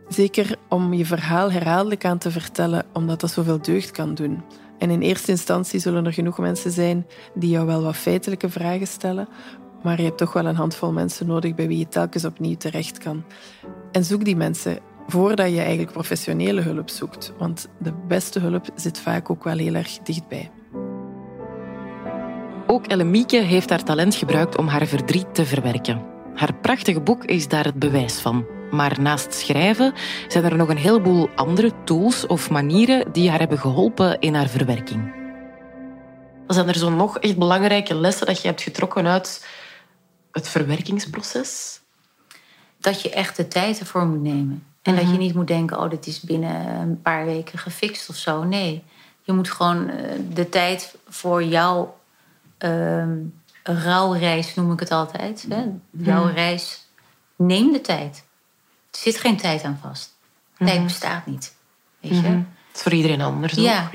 Zeker 0.08 0.56
om 0.70 0.94
je 0.94 1.06
verhaal 1.06 1.52
herhaaldelijk 1.52 2.06
aan 2.06 2.18
te 2.18 2.32
vertellen, 2.32 2.86
omdat 2.94 3.20
dat 3.20 3.32
zoveel 3.32 3.62
deugd 3.62 3.92
kan 3.92 4.16
doen. 4.16 4.44
En 4.78 4.90
in 4.90 5.02
eerste 5.02 5.32
instantie 5.32 5.80
zullen 5.80 6.06
er 6.06 6.14
genoeg 6.14 6.38
mensen 6.38 6.72
zijn 6.72 7.06
die 7.34 7.50
jou 7.50 7.66
wel 7.66 7.82
wat 7.82 7.96
feitelijke 7.96 8.50
vragen 8.50 8.88
stellen, 8.88 9.28
maar 9.84 9.98
je 9.98 10.06
hebt 10.06 10.18
toch 10.18 10.34
wel 10.34 10.46
een 10.46 10.56
handvol 10.56 10.92
mensen 10.92 11.28
nodig 11.28 11.56
bij 11.56 11.68
wie 11.68 11.78
je 11.78 11.88
telkens 11.88 12.26
opnieuw 12.26 12.58
terecht 12.58 12.98
kan. 12.98 13.24
En 13.92 14.06
zoek 14.06 14.26
die 14.26 14.36
mensen 14.36 14.80
voordat 15.08 15.50
je 15.50 15.60
eigenlijk 15.60 15.92
professionele 15.92 16.62
hulp 16.62 16.90
zoekt, 16.90 17.34
want 17.38 17.68
de 17.80 17.94
beste 18.08 18.40
hulp 18.40 18.66
zit 18.76 19.00
vaak 19.00 19.30
ook 19.30 19.44
wel 19.44 19.58
heel 19.58 19.76
erg 19.76 19.98
dichtbij. 19.98 20.52
Ook 22.68 22.88
Ellemieke 22.88 23.38
heeft 23.38 23.70
haar 23.70 23.84
talent 23.84 24.16
gebruikt 24.16 24.58
om 24.58 24.68
haar 24.68 24.86
verdriet 24.86 25.36
te 25.36 25.46
verwerken. 25.46 26.06
Haar 26.36 26.54
prachtige 26.54 27.00
boek 27.02 27.24
is 27.26 27.48
daar 27.48 27.64
het 27.66 27.80
bewijs 27.80 28.20
van. 28.20 28.46
Maar 28.72 29.02
naast 29.02 29.34
schrijven 29.34 29.94
zijn 30.28 30.44
er 30.44 30.56
nog 30.56 30.70
een 30.70 30.78
heleboel 30.78 31.30
andere 31.36 31.72
tools 31.84 32.28
of 32.28 32.50
manieren 32.50 33.12
die 33.12 33.30
haar 33.30 33.40
hebben 33.40 33.60
geholpen 33.60 34.20
in 34.20 34.36
haar 34.36 34.48
verwerking. 34.48 35.14
Zijn 36.48 36.68
er 36.68 36.76
zo 36.76 36.90
nog 36.90 37.20
echt 37.20 37.38
belangrijke 37.38 37.96
lessen 37.96 38.26
dat 38.26 38.42
je 38.42 38.48
hebt 38.48 38.62
getrokken 38.62 39.08
uit 39.08 39.46
het 40.32 40.48
verwerkingsproces? 40.48 41.80
dat 42.80 43.02
je 43.02 43.10
echt 43.10 43.36
de 43.38 43.48
tijd 43.48 43.80
ervoor 43.80 44.06
moet 44.06 44.22
nemen. 44.22 44.64
En 44.82 44.96
dat 44.96 45.04
Mhm. 45.04 45.12
je 45.14 45.18
niet 45.18 45.34
moet 45.34 45.48
denken, 45.48 45.80
oh, 45.80 45.90
dit 45.90 46.08
is 46.08 46.20
binnen 46.22 46.66
een 46.82 47.02
paar 47.02 47.26
weken 47.26 47.60
gefixt 47.60 48.10
of 48.10 48.16
zo. 48.16 48.44
Nee, 48.44 48.84
je 49.24 49.32
moet 49.34 49.52
gewoon 49.52 49.90
eh, 49.90 50.12
de 50.34 50.50
tijd 50.50 50.96
voor 51.08 51.44
jouw 51.44 51.96
ehm 52.70 53.18
rouwreis, 53.84 54.56
noem 54.56 54.72
ik 54.72 54.80
het 54.80 54.92
altijd. 54.92 55.46
Hè? 55.50 55.64
Jouw 55.92 56.24
Mhm. 56.26 56.34
reis, 56.34 56.86
neem 57.36 57.72
de 57.72 57.82
tijd. 57.82 58.24
Er 58.92 59.00
zit 59.00 59.18
geen 59.18 59.38
tijd 59.38 59.64
aan 59.64 59.80
vast. 59.82 60.14
Tijd 60.58 60.74
Mhm. 60.76 60.84
bestaat 60.84 61.26
niet. 61.26 61.56
Weet 62.00 62.12
je? 62.12 62.18
Mhm. 62.22 62.38
Het 62.38 62.76
is 62.76 62.82
voor 62.82 62.92
iedereen 62.94 63.22
anders 63.22 63.54
Ja. 63.54 63.90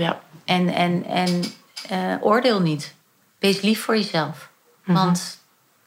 En, 0.44 0.68
en, 0.68 1.04
en 1.04 1.42
eh, 1.88 2.14
oordeel 2.20 2.60
niet. 2.60 2.94
Wees 3.38 3.60
lief 3.60 3.82
voor 3.82 3.96
jezelf. 3.96 4.50
Want 4.84 5.38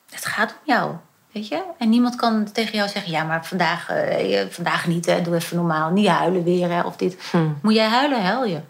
het 0.09 0.25
gaat 0.25 0.51
om 0.51 0.57
jou. 0.73 0.95
Weet 1.31 1.47
je? 1.47 1.63
En 1.77 1.89
niemand 1.89 2.15
kan 2.15 2.51
tegen 2.51 2.75
jou 2.75 2.89
zeggen: 2.89 3.11
ja, 3.11 3.23
maar 3.23 3.45
vandaag, 3.45 3.89
eh, 3.89 4.45
vandaag 4.49 4.87
niet, 4.87 5.05
hè, 5.05 5.21
doe 5.21 5.35
even 5.35 5.55
normaal. 5.57 5.89
Niet 5.91 6.07
huilen 6.07 6.43
weer, 6.43 6.69
hè, 6.69 6.81
of 6.81 6.95
dit. 6.95 7.17
Moet 7.61 7.73
jij 7.73 7.87
huilen, 7.87 8.21
huil 8.23 8.45
je. 8.45 8.61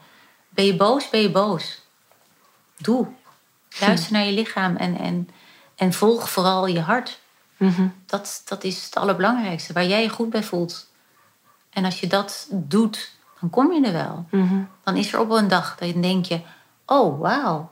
Ben 0.50 0.66
je 0.66 0.76
boos, 0.76 1.10
ben 1.10 1.22
je 1.22 1.32
boos. 1.32 1.82
Doe. 2.78 3.08
Luister 3.80 4.12
naar 4.12 4.26
je 4.26 4.32
lichaam 4.32 4.76
en, 4.76 4.98
en, 4.98 5.30
en 5.76 5.94
volg 5.94 6.30
vooral 6.30 6.68
je 6.68 6.82
hart. 6.82 7.20
Mhm. 7.58 7.88
Dat, 8.06 8.42
dat 8.46 8.64
is 8.64 8.86
het 8.86 8.96
allerbelangrijkste, 8.96 9.74
waar 9.74 9.86
jij 9.86 10.02
je 10.02 10.10
goed 10.10 10.30
bij 10.30 10.44
voelt. 10.44 10.92
En 11.70 11.86
als 11.86 12.00
je 12.00 12.08
dat 12.08 12.48
doet, 12.52 13.12
dan 13.40 13.50
kom 13.50 13.74
je 13.74 13.86
er 13.86 13.94
wel. 13.94 14.26
Mhm. 14.30 14.62
Dan 14.84 14.96
is 14.96 15.14
er 15.14 15.20
op 15.20 15.30
een 15.30 15.48
dag 15.48 15.76
dat 15.78 15.88
je 15.88 16.00
denk 16.00 16.26
je: 16.26 16.42
oh 16.86 17.20
wauw, 17.20 17.72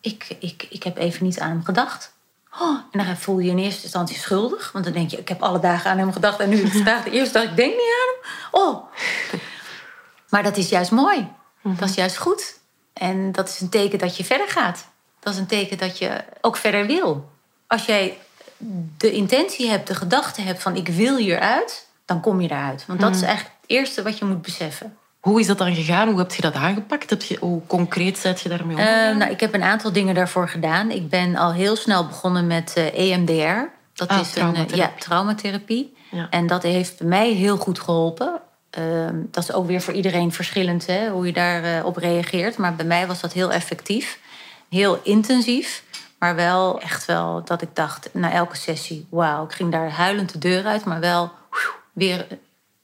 ik, 0.00 0.36
ik, 0.40 0.66
ik 0.70 0.82
heb 0.82 0.96
even 0.96 1.24
niet 1.24 1.40
aan 1.40 1.50
hem 1.50 1.64
gedacht. 1.64 2.12
Oh, 2.60 2.78
en 2.90 3.04
dan 3.04 3.16
voel 3.16 3.38
je 3.38 3.44
je 3.44 3.50
in 3.50 3.58
eerste 3.58 3.82
instantie 3.82 4.16
schuldig. 4.16 4.72
Want 4.72 4.84
dan 4.84 4.94
denk 4.94 5.10
je, 5.10 5.16
ik 5.16 5.28
heb 5.28 5.42
alle 5.42 5.60
dagen 5.60 5.90
aan 5.90 5.98
hem 5.98 6.12
gedacht. 6.12 6.40
En 6.40 6.48
nu 6.48 6.56
is 6.56 6.72
vandaag 6.82 7.04
de 7.04 7.10
eerste 7.10 7.32
dag, 7.32 7.42
ik 7.42 7.56
denk 7.56 7.72
niet 7.72 7.80
aan 7.80 8.14
hem. 8.14 8.60
Oh. 8.62 8.84
Maar 10.28 10.42
dat 10.42 10.56
is 10.56 10.68
juist 10.68 10.90
mooi. 10.90 11.28
Dat 11.62 11.88
is 11.88 11.94
juist 11.94 12.16
goed. 12.16 12.58
En 12.92 13.32
dat 13.32 13.48
is 13.48 13.60
een 13.60 13.68
teken 13.68 13.98
dat 13.98 14.16
je 14.16 14.24
verder 14.24 14.48
gaat. 14.48 14.88
Dat 15.20 15.32
is 15.32 15.38
een 15.38 15.46
teken 15.46 15.78
dat 15.78 15.98
je 15.98 16.24
ook 16.40 16.56
verder 16.56 16.86
wil. 16.86 17.28
Als 17.66 17.84
jij 17.86 18.18
de 18.96 19.12
intentie 19.12 19.68
hebt, 19.70 19.86
de 19.86 19.94
gedachte 19.94 20.40
hebt 20.40 20.62
van 20.62 20.76
ik 20.76 20.88
wil 20.88 21.16
hieruit, 21.16 21.86
dan 22.04 22.20
kom 22.20 22.40
je 22.40 22.48
eruit. 22.50 22.84
Want 22.86 23.00
dat 23.00 23.10
is 23.14 23.16
Mhm. 23.20 23.26
eigenlijk 23.26 23.56
het 23.60 23.70
eerste 23.70 24.02
wat 24.02 24.18
je 24.18 24.24
moet 24.24 24.42
beseffen. 24.42 24.96
Hoe 25.20 25.40
is 25.40 25.46
dat 25.46 25.58
dan 25.58 25.74
gegaan? 25.74 26.08
Hoe 26.08 26.18
heb 26.18 26.32
je 26.32 26.42
dat 26.42 26.54
aangepakt? 26.54 27.10
Heb 27.10 27.22
je, 27.22 27.36
hoe 27.40 27.60
concreet 27.66 28.18
zet 28.18 28.40
je 28.40 28.48
daarmee 28.48 28.76
om? 28.76 28.82
Eh, 28.82 29.16
nou, 29.16 29.30
ik 29.30 29.40
heb 29.40 29.54
een 29.54 29.62
aantal 29.62 29.92
dingen 29.92 30.14
daarvoor 30.14 30.48
gedaan. 30.48 30.90
Ik 30.90 31.08
ben 31.08 31.36
al 31.36 31.52
heel 31.52 31.76
snel 31.76 32.06
begonnen 32.06 32.46
met 32.46 32.72
eh, 32.76 32.98
EMDR. 33.12 33.68
Dat 33.94 34.08
Ah, 34.08 34.20
is 34.20 34.26
een 34.26 34.32
traumatherapie. 34.32 34.72
eh, 34.82 34.88
ja, 34.88 34.92
traumatherapie. 34.98 35.96
Ja. 36.10 36.26
En 36.30 36.46
dat 36.46 36.62
heeft 36.62 36.98
bij 36.98 37.08
mij 37.08 37.30
heel 37.30 37.56
goed 37.56 37.80
geholpen. 37.80 38.40
Ehm, 38.70 39.14
dat 39.30 39.42
is 39.42 39.52
ook 39.52 39.66
weer 39.66 39.80
voor 39.80 39.94
iedereen 39.94 40.32
verschillend 40.32 40.86
hè, 40.86 41.08
hoe 41.08 41.26
je 41.26 41.32
daarop 41.32 41.84
op 41.84 41.96
reageert. 41.96 42.56
Maar 42.56 42.74
bij 42.74 42.86
mij 42.86 43.06
was 43.06 43.20
dat 43.20 43.32
heel 43.32 43.52
effectief. 43.52 44.18
Heel 44.70 45.00
intensief. 45.02 45.82
Maar 46.18 46.34
wel 46.34 46.80
echt 46.80 47.04
wel 47.04 47.42
dat 47.44 47.62
ik 47.62 47.68
dacht 47.72 48.08
na 48.12 48.32
elke 48.32 48.56
sessie... 48.56 49.06
wauw, 49.10 49.44
ik 49.44 49.52
ging 49.52 49.72
daar 49.72 49.90
huilend 49.90 50.32
de 50.32 50.38
deur 50.38 50.64
uit. 50.66 50.84
Maar 50.84 51.00
wel 51.00 51.32
weer 51.92 52.26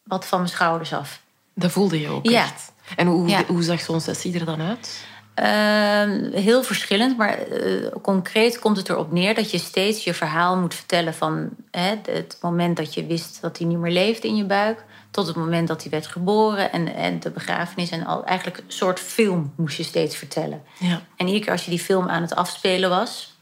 wat 0.03 0.27
van 0.27 0.39
mijn 0.39 0.51
schouders 0.51 0.93
af. 0.93 1.21
Dat 1.55 1.71
voelde 1.71 2.01
je 2.01 2.09
ook 2.09 2.27
Ja. 2.29 2.43
echt. 2.43 2.73
En 2.97 3.07
hoe, 3.07 3.29
Ja. 3.29 3.45
hoe 3.47 3.63
zag 3.63 3.81
zo'n 3.81 4.01
sessie 4.01 4.39
er 4.39 4.45
dan 4.45 4.61
uit? 4.61 5.05
Ehm, 5.35 6.33
heel 6.33 6.63
verschillend, 6.63 7.17
maar 7.17 7.39
eh, 7.39 7.87
concreet 8.03 8.59
komt 8.59 8.77
het 8.77 8.89
erop 8.89 9.13
neer 9.13 9.35
dat 9.35 9.51
je 9.51 9.59
steeds 9.59 10.05
je 10.05 10.15
verhaal 10.15 10.57
moet 10.57 10.75
vertellen 10.75 11.15
van 11.15 11.49
hè, 11.71 11.95
het 12.11 12.39
moment 12.41 12.77
dat 12.77 12.95
je 12.95 13.07
wist 13.07 13.39
dat 13.41 13.59
hij 13.59 13.67
niet 13.67 13.79
meer 13.79 13.93
leefde 13.93 14.29
in 14.29 14.37
je 14.37 14.45
buik, 14.45 14.85
tot 15.17 15.27
het 15.27 15.37
moment 15.37 15.69
dat 15.69 15.83
hij 15.83 15.91
werd 15.91 16.07
geboren 16.07 16.73
en, 16.73 16.95
en 16.95 17.21
de 17.21 17.31
begrafenis 17.31 17.91
en 17.91 18.07
al 18.07 18.25
eigenlijk 18.25 18.59
een 18.59 18.65
soort 18.67 19.01
film 19.01 19.53
moest 19.57 19.77
je 19.77 19.83
steeds 19.83 20.17
vertellen. 20.17 20.63
Ja. 20.79 21.03
En 21.17 21.27
iedere 21.27 21.45
keer 21.45 21.53
als 21.53 21.65
je 21.65 21.71
die 21.71 21.79
film 21.79 22.09
aan 22.09 22.23
het 22.23 22.35
afspelen 22.35 22.91
was, 22.91 23.35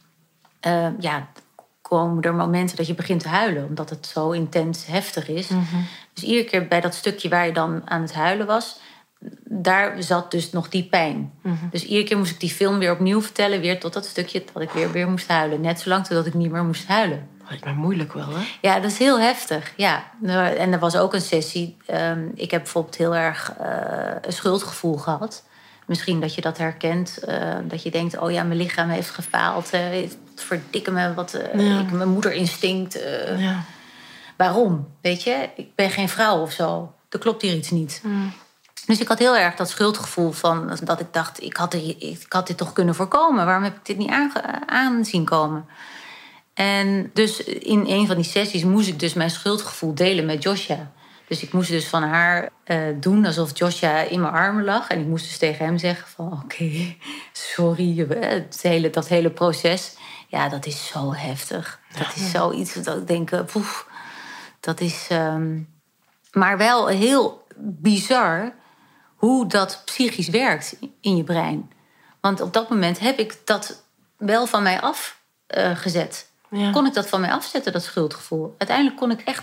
eh, 0.61 0.87
ja, 0.99 1.29
komen 1.83 2.23
er 2.23 2.35
momenten 2.35 2.77
dat 2.77 2.87
je 2.87 2.95
begint 2.95 3.21
te 3.21 3.29
huilen, 3.29 3.67
omdat 3.67 3.91
het 3.91 4.07
zo 4.07 4.31
intens 4.31 4.87
heftig 4.87 5.29
is. 5.29 5.49
Dus 6.13 6.25
iedere 6.25 6.45
keer 6.45 6.69
bij 6.69 6.81
dat 6.81 6.95
stukje 6.95 7.29
waar 7.29 7.47
je 7.47 7.53
dan 7.53 7.83
aan 7.85 8.03
het 8.03 8.15
huilen 8.15 8.47
was, 8.47 8.81
daar 9.45 10.03
zat 10.03 10.31
dus 10.31 10.51
nog 10.51 10.69
die 10.69 10.85
pijn. 10.85 11.33
Mhm. 11.43 11.55
Dus 11.71 11.83
iedere 11.85 12.05
keer 12.05 12.19
moest 12.19 12.31
ik 12.31 12.41
die 12.41 12.51
film 12.51 12.79
weer 12.79 12.93
opnieuw 12.93 13.23
vertellen, 13.23 13.61
weer 13.61 13.81
tot 13.81 13.93
dat 13.93 14.05
stukje 14.05 14.45
dat 14.53 14.63
ik 14.63 14.71
weer, 14.71 14.93
weer 14.93 15.09
moest 15.09 15.29
huilen. 15.29 15.61
Net 15.61 15.81
zolang 15.81 16.07
totdat 16.07 16.27
ik 16.27 16.35
niet 16.35 16.51
meer 16.51 16.65
moest 16.65 16.87
huilen. 16.87 17.29
Lijkt 17.49 17.65
me 17.65 17.73
moeilijk 17.73 18.13
wel, 18.13 18.29
hè? 18.29 18.41
Ja, 18.61 18.75
dat 18.81 18.91
is 18.91 18.99
heel 18.99 19.21
heftig. 19.21 19.73
Ja. 19.77 20.05
Nou, 20.19 20.55
En 20.55 20.73
er 20.73 20.79
was 20.79 20.97
ook 20.97 21.15
een 21.15 21.21
sessie. 21.21 21.77
ehm, 21.87 22.27
ik 22.35 22.51
heb 22.51 22.63
bijvoorbeeld 22.63 22.97
heel 22.97 23.15
erg 23.15 23.53
eh, 23.59 23.69
een 24.21 24.33
schuldgevoel 24.33 24.97
gehad. 24.97 25.45
Misschien 25.87 26.21
dat 26.21 26.35
je 26.35 26.41
dat 26.41 26.59
herkent. 26.59 27.19
eh, 27.19 27.55
dat 27.65 27.83
je 27.83 27.91
denkt, 27.91 28.19
oh 28.19 28.31
ja, 28.31 28.43
mijn 28.43 28.59
lichaam 28.59 28.89
heeft 28.89 29.11
gefaald. 29.11 29.71
eh, 29.71 30.09
verdikke 30.35 30.91
me, 30.91 31.15
wat 31.15 31.39
Ja. 31.57 31.79
ik, 31.81 31.91
mijn 31.91 32.09
moederinstinct. 32.09 32.99
Ja. 33.37 33.63
Waarom? 34.37 34.89
Weet 35.01 35.23
je, 35.23 35.49
ik 35.57 35.75
ben 35.75 35.91
geen 35.91 36.09
vrouw 36.09 36.41
of 36.41 36.53
zo. 36.53 36.93
Er 37.09 37.19
klopt 37.19 37.43
hier 37.43 37.55
iets 37.55 37.71
niet. 37.71 38.03
Dus 38.87 39.01
ik 39.01 39.09
had 39.09 39.19
heel 39.19 39.37
erg 39.37 39.55
dat 39.55 39.69
schuldgevoel 39.71 40.33
van 40.33 40.79
dat 40.85 41.01
ik 41.01 41.13
dacht, 41.13 41.43
ik 41.43 41.57
had, 41.57 41.75
ik 41.99 42.27
had 42.29 42.47
dit 42.47 42.57
toch 42.57 42.73
kunnen 42.73 42.95
voorkomen. 42.95 43.45
Waarom 43.47 43.65
heb 43.65 43.75
ik 43.77 43.85
dit 43.87 43.97
niet 43.97 44.11
aange- 44.11 44.67
aan 44.67 45.05
zien 45.05 45.25
komen? 45.25 45.67
En 46.55 47.11
dus 47.13 47.45
in 47.45 47.85
een 47.87 48.07
van 48.07 48.17
die 48.17 48.25
sessies 48.25 48.65
moest 48.65 48.89
ik 48.89 48.99
dus 48.99 49.15
mijn 49.15 49.31
schuldgevoel 49.31 49.95
delen 49.95 50.27
met 50.27 50.43
Joshua. 50.43 50.93
Dus 51.29 51.43
ik 51.43 51.53
moest 51.53 51.71
dus 51.71 51.87
van 51.87 52.03
haar 52.03 52.51
eh, 52.65 52.79
doen 53.01 53.27
alsof 53.27 53.59
Joshua 53.59 53.99
in 54.01 54.21
mijn 54.21 54.33
armen 54.33 54.65
lag. 54.65 54.89
En 54.89 55.01
ik 55.01 55.07
moest 55.07 55.25
dus 55.25 55.39
tegen 55.39 55.65
hem 55.65 55.79
zeggen 55.79 56.09
van 56.09 56.33
oké, 56.45 56.97
sorry. 57.33 58.01
eh, 58.01 58.29
Het 58.31 58.59
hele, 58.63 58.91
dat 58.91 59.09
hele 59.09 59.31
proces, 59.31 59.95
ja, 60.29 60.49
dat 60.49 60.67
is 60.67 60.87
zo 60.87 61.15
heftig. 61.15 61.81
Dat 61.99 62.15
is 62.17 62.31
zoiets 62.31 62.75
dat 62.75 62.97
ik 62.97 63.07
denk, 63.07 63.31
eh, 63.31 63.45
poef, 63.45 63.89
dat 64.61 64.81
is... 64.81 65.07
ehm, 65.11 65.59
maar 66.33 66.59
wel 66.59 66.87
heel 66.87 67.47
bizar 67.59 68.55
hoe 69.15 69.47
dat 69.47 69.83
psychisch 69.85 70.29
werkt 70.29 70.77
in 71.01 71.17
je 71.17 71.25
brein. 71.25 71.73
Want 72.21 72.41
op 72.41 72.53
dat 72.53 72.69
moment 72.71 72.99
heb 72.99 73.19
ik 73.19 73.37
dat 73.45 73.85
wel 74.17 74.47
van 74.47 74.63
mij 74.63 74.81
afgezet. 74.81 76.33
Ja. 76.55 76.71
Kon 76.71 76.87
ik 76.87 76.95
dat 76.95 77.09
van 77.09 77.21
mij 77.21 77.33
afzetten, 77.33 77.73
dat 77.73 77.83
schuldgevoel? 77.83 78.55
Uiteindelijk 78.59 78.97
kon 78.97 79.11
ik 79.11 79.21
echt, 79.21 79.43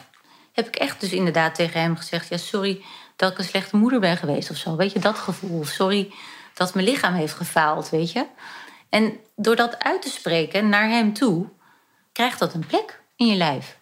heb 0.52 0.68
ik 0.68 0.76
echt 0.76 1.00
dus 1.00 1.12
inderdaad 1.12 1.56
tegen 1.56 1.82
hem 1.82 1.96
gezegd... 1.96 2.30
ja, 2.30 2.38
sorry 2.38 2.84
dat 3.16 3.32
ik 3.32 3.38
een 3.38 3.44
slechte 3.44 3.78
moeder 3.78 4.00
ben 4.00 4.18
geweest 4.18 4.50
of 4.50 4.58
zo. 4.58 4.76
Weet 4.76 4.92
je, 4.92 5.00
dat 5.00 5.18
gevoel. 5.18 5.60
Of 5.60 5.68
sorry 5.68 6.12
dat 6.54 6.74
mijn 6.74 6.86
lichaam 6.86 7.14
heeft 7.14 7.34
gefaald, 7.34 7.90
weet 7.90 8.12
je. 8.12 8.26
En 8.90 9.18
door 9.36 9.56
dat 9.56 9.84
uit 9.84 10.02
te 10.02 10.10
spreken 10.10 10.70
naar 10.70 10.90
hem 10.90 11.14
toe... 11.14 11.50
krijgt 12.12 12.40
dat 12.40 12.54
een 12.54 12.66
plek 12.68 13.02
in 13.16 13.28
je 13.28 13.36
lijf. 13.36 13.80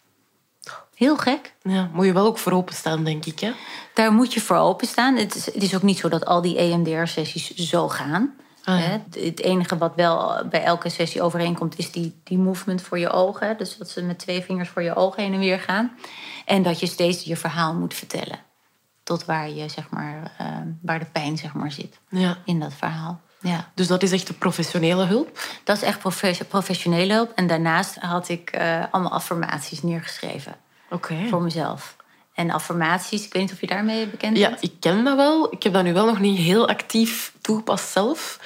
Heel 0.95 1.17
gek. 1.17 1.53
Ja, 1.61 1.89
moet 1.93 2.05
je 2.05 2.13
wel 2.13 2.25
ook 2.25 2.37
voor 2.37 2.51
openstaan, 2.51 3.03
denk 3.03 3.25
ik, 3.25 3.39
hè? 3.39 3.51
Daar 3.93 4.11
moet 4.11 4.33
je 4.33 4.41
voor 4.41 4.57
openstaan. 4.57 5.15
Het 5.15 5.35
is, 5.35 5.45
het 5.45 5.63
is 5.63 5.75
ook 5.75 5.81
niet 5.81 5.97
zo 5.97 6.09
dat 6.09 6.25
al 6.25 6.41
die 6.41 6.57
EMDR-sessies 6.57 7.55
zo 7.55 7.89
gaan. 7.89 8.35
Ah, 8.69 8.79
ja. 8.79 8.85
Hè? 8.85 9.21
Het 9.27 9.39
enige 9.41 9.77
wat 9.77 9.95
wel 9.95 10.45
bij 10.49 10.63
elke 10.63 10.89
sessie 10.89 11.21
overeenkomt... 11.21 11.77
is 11.77 11.91
die, 11.91 12.19
die 12.23 12.37
movement 12.37 12.81
voor 12.81 12.99
je 12.99 13.09
ogen. 13.09 13.57
Dus 13.57 13.77
dat 13.77 13.89
ze 13.89 14.01
met 14.03 14.19
twee 14.19 14.41
vingers 14.41 14.69
voor 14.69 14.81
je 14.81 14.95
ogen 14.95 15.23
heen 15.23 15.33
en 15.33 15.39
weer 15.39 15.59
gaan. 15.59 15.91
En 16.45 16.63
dat 16.63 16.79
je 16.79 16.85
steeds 16.85 17.23
je 17.23 17.35
verhaal 17.35 17.73
moet 17.73 17.93
vertellen. 17.93 18.39
Tot 19.03 19.25
waar, 19.25 19.49
je, 19.49 19.69
zeg 19.69 19.89
maar, 19.89 20.31
eh, 20.37 20.47
waar 20.81 20.99
de 20.99 21.05
pijn 21.05 21.37
zeg 21.37 21.53
maar, 21.53 21.71
zit 21.71 21.99
Ja. 22.09 22.37
in 22.45 22.59
dat 22.59 22.73
verhaal. 22.73 23.19
Ja. 23.41 23.71
Dus 23.73 23.87
dat 23.87 24.03
is 24.03 24.11
echt 24.11 24.27
de 24.27 24.33
professionele 24.33 25.05
hulp? 25.05 25.39
Dat 25.63 25.75
is 25.77 25.83
echt 25.83 25.99
profe- 25.99 26.45
professionele 26.47 27.13
hulp. 27.13 27.31
En 27.35 27.47
daarnaast 27.47 27.95
had 27.95 28.29
ik 28.29 28.49
eh, 28.49 28.83
allemaal 28.91 29.11
affirmaties 29.11 29.81
neergeschreven 29.83 30.55
voor 31.29 31.41
mezelf. 31.41 31.95
En 32.39 32.51
affirmaties, 32.51 33.25
ik 33.25 33.33
weet 33.33 33.41
niet 33.41 33.51
of 33.51 33.61
je 33.61 33.67
daarmee 33.67 34.07
bekend 34.07 34.37
Ja, 34.37 34.49
bent. 34.49 34.63
ik 34.63 34.71
ken 34.79 35.03
dat 35.03 35.15
wel. 35.15 35.53
Ik 35.53 35.63
heb 35.63 35.73
dat 35.73 35.83
nu 35.83 35.93
wel 35.93 36.05
nog 36.05 36.19
niet 36.19 36.37
heel 36.37 36.67
actief 36.67 37.33
toegepast 37.41 37.89
zelf. 37.91 38.39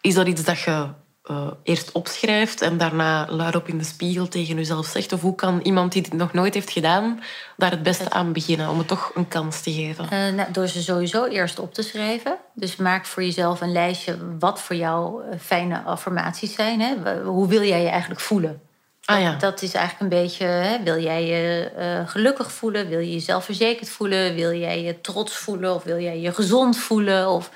Is 0.00 0.14
dat 0.14 0.26
iets 0.26 0.44
dat 0.44 0.60
je 0.60 0.86
eh, 1.22 1.46
eerst 1.62 1.92
opschrijft 1.92 2.60
en 2.62 2.78
daarna 2.78 3.26
luidop 3.30 3.68
in 3.68 3.78
de 3.78 3.84
spiegel 3.84 4.28
tegen 4.28 4.56
jezelf 4.56 4.86
zegt? 4.86 5.12
Of 5.12 5.20
hoe 5.20 5.34
kan 5.34 5.60
iemand 5.62 5.92
die 5.92 6.02
dit 6.02 6.12
nog 6.12 6.32
nooit 6.32 6.54
heeft 6.54 6.70
gedaan 6.70 7.20
daar 7.56 7.70
het 7.70 7.82
beste 7.82 8.10
aan 8.10 8.32
beginnen 8.32 8.68
om 8.68 8.78
het 8.78 8.88
toch 8.88 9.10
een 9.14 9.28
kans 9.28 9.60
te 9.60 9.72
geven? 9.72 10.04
Eh, 10.10 10.34
nou, 10.34 10.52
door 10.52 10.66
ze 10.66 10.82
sowieso 10.82 11.24
eerst 11.24 11.58
op 11.58 11.74
te 11.74 11.82
schrijven. 11.82 12.36
Dus 12.54 12.76
maak 12.76 13.06
voor 13.06 13.22
jezelf 13.22 13.60
een 13.60 13.72
lijstje 13.72 14.18
wat 14.38 14.60
voor 14.60 14.76
jou 14.76 15.22
eh, 15.24 15.38
fijne 15.40 15.82
affirmaties 15.82 16.54
zijn. 16.54 16.80
Hè? 16.80 17.22
Hoe 17.22 17.48
wil 17.48 17.62
jij 17.62 17.82
je 17.82 17.88
eigenlijk 17.88 18.20
voelen? 18.20 18.60
Ah 19.10 19.20
ja. 19.20 19.34
Dat 19.34 19.62
is 19.62 19.74
eigenlijk 19.74 20.12
een 20.12 20.20
beetje, 20.22 20.44
hè, 20.44 20.82
wil 20.82 21.02
jij 21.02 21.26
je 21.26 21.70
eh, 21.76 22.08
gelukkig 22.08 22.52
voelen? 22.52 22.88
Wil 22.88 22.98
je 22.98 23.12
je 23.12 23.20
zelfverzekerd 23.20 23.88
voelen? 23.88 24.34
Wil 24.34 24.52
jij 24.52 24.82
je 24.82 25.00
trots 25.00 25.36
voelen? 25.36 25.74
Of 25.74 25.82
wil 25.82 25.98
jij 25.98 26.20
je 26.20 26.32
gezond 26.32 26.76
voelen? 26.78 27.28
Of 27.28 27.50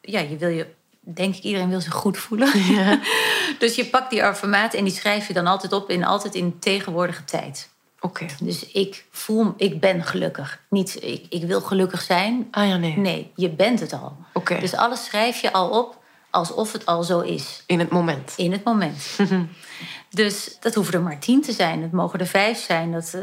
ja, 0.00 0.20
je 0.20 0.36
wil 0.36 0.48
je, 0.48 0.66
denk 1.00 1.34
ik, 1.34 1.42
iedereen 1.42 1.68
wil 1.68 1.80
zich 1.80 1.92
goed 1.92 2.18
voelen. 2.18 2.52
dus 3.58 3.74
je 3.74 3.84
pakt 3.84 4.10
die 4.10 4.24
affirmatie 4.24 4.78
en 4.78 4.84
die 4.84 4.94
schrijf 4.94 5.26
je 5.26 5.32
dan 5.32 5.46
altijd 5.46 5.72
op 5.72 5.90
in 5.90 6.04
altijd 6.04 6.34
in 6.34 6.58
tegenwoordige 6.58 7.24
tijd. 7.24 7.68
Oké. 8.00 8.26
Dus 8.42 8.66
ik 8.66 9.04
voel, 9.10 9.54
ik 9.56 9.80
ben 9.80 10.02
gelukkig. 10.02 10.60
Niet, 10.68 11.02
ik, 11.02 11.26
ik 11.28 11.42
wil 11.42 11.60
gelukkig 11.60 12.02
zijn. 12.02 12.48
Ah 12.50 12.68
ja, 12.68 12.76
nee. 12.76 12.96
Nee, 12.96 13.32
je 13.34 13.50
bent 13.50 13.80
het 13.80 13.92
al. 13.92 14.16
Oké. 14.32 14.60
Dus 14.60 14.74
alles 14.74 15.04
schrijf 15.04 15.40
je 15.40 15.52
al 15.52 15.68
op 15.68 16.02
alsof 16.34 16.72
het 16.72 16.86
al 16.86 17.02
zo 17.02 17.20
is. 17.20 17.62
In 17.66 17.78
het 17.78 17.90
moment. 17.90 18.32
In 18.36 18.52
het 18.52 18.64
moment. 18.64 19.18
dus 20.10 20.56
dat 20.60 20.74
hoeven 20.74 20.94
er 20.94 21.00
maar 21.02 21.18
tien 21.18 21.42
te 21.42 21.52
zijn. 21.52 21.82
Het 21.82 21.92
mogen 21.92 22.18
er 22.20 22.26
vijf 22.26 22.58
zijn 22.58 22.92
dat, 22.92 23.14
eh, 23.14 23.20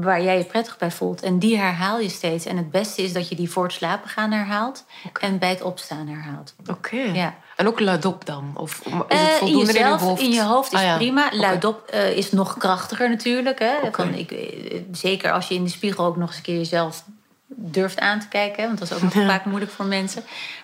waar 0.00 0.22
jij 0.22 0.38
je 0.38 0.44
prettig 0.44 0.78
bij 0.78 0.90
voelt. 0.90 1.22
En 1.22 1.38
die 1.38 1.58
herhaal 1.58 1.98
je 2.00 2.08
steeds. 2.08 2.44
En 2.46 2.56
het 2.56 2.70
beste 2.70 3.02
is 3.02 3.12
dat 3.12 3.28
je 3.28 3.34
die 3.34 3.50
voor 3.50 3.64
het 3.64 3.72
slapen 3.72 4.08
gaan 4.10 4.30
herhaalt. 4.32 4.84
En 5.20 5.38
bij 5.38 5.48
het 5.48 5.62
opstaan 5.62 6.06
herhaalt. 6.06 6.54
Oké. 6.70 6.96
Ja. 6.96 7.34
En 7.56 7.66
ook 7.66 7.80
luidop 7.80 8.26
dan? 8.26 8.52
Of 8.54 8.80
is 8.86 8.92
het 8.92 9.02
Eh, 9.08 9.20
in 9.20 9.26
voldoende 9.38 9.60
in, 9.60 9.74
jezelf, 9.74 10.00
je 10.00 10.06
hoofd? 10.06 10.22
in 10.22 10.30
je 10.32 10.42
hoofd 10.42 10.72
is 10.72 10.78
Ah, 10.78 10.84
ja. 10.84 10.96
prima. 10.96 11.28
Luidop 11.32 11.86
eh, 11.88 12.16
is 12.16 12.32
nog 12.32 12.56
krachtiger 12.58 13.08
natuurlijk. 13.08 13.58
Hè? 13.58 13.74
Van, 13.92 14.14
ik, 14.14 14.52
zeker 14.92 15.32
als 15.32 15.48
je 15.48 15.54
in 15.54 15.64
de 15.64 15.70
spiegel 15.70 16.04
ook 16.04 16.16
nog 16.16 16.28
eens 16.28 16.36
een 16.36 16.42
keer 16.42 16.56
jezelf 16.56 17.04
durft 17.46 17.98
aan 18.00 18.20
te 18.20 18.28
kijken. 18.28 18.66
Want 18.66 18.78
dat 18.78 18.90
is 18.90 18.96
ook 18.96 19.02
nog 19.02 19.12
vaak 19.32 19.44
moeilijk 19.44 19.72
voor 19.72 19.84
mensen. 19.84 20.22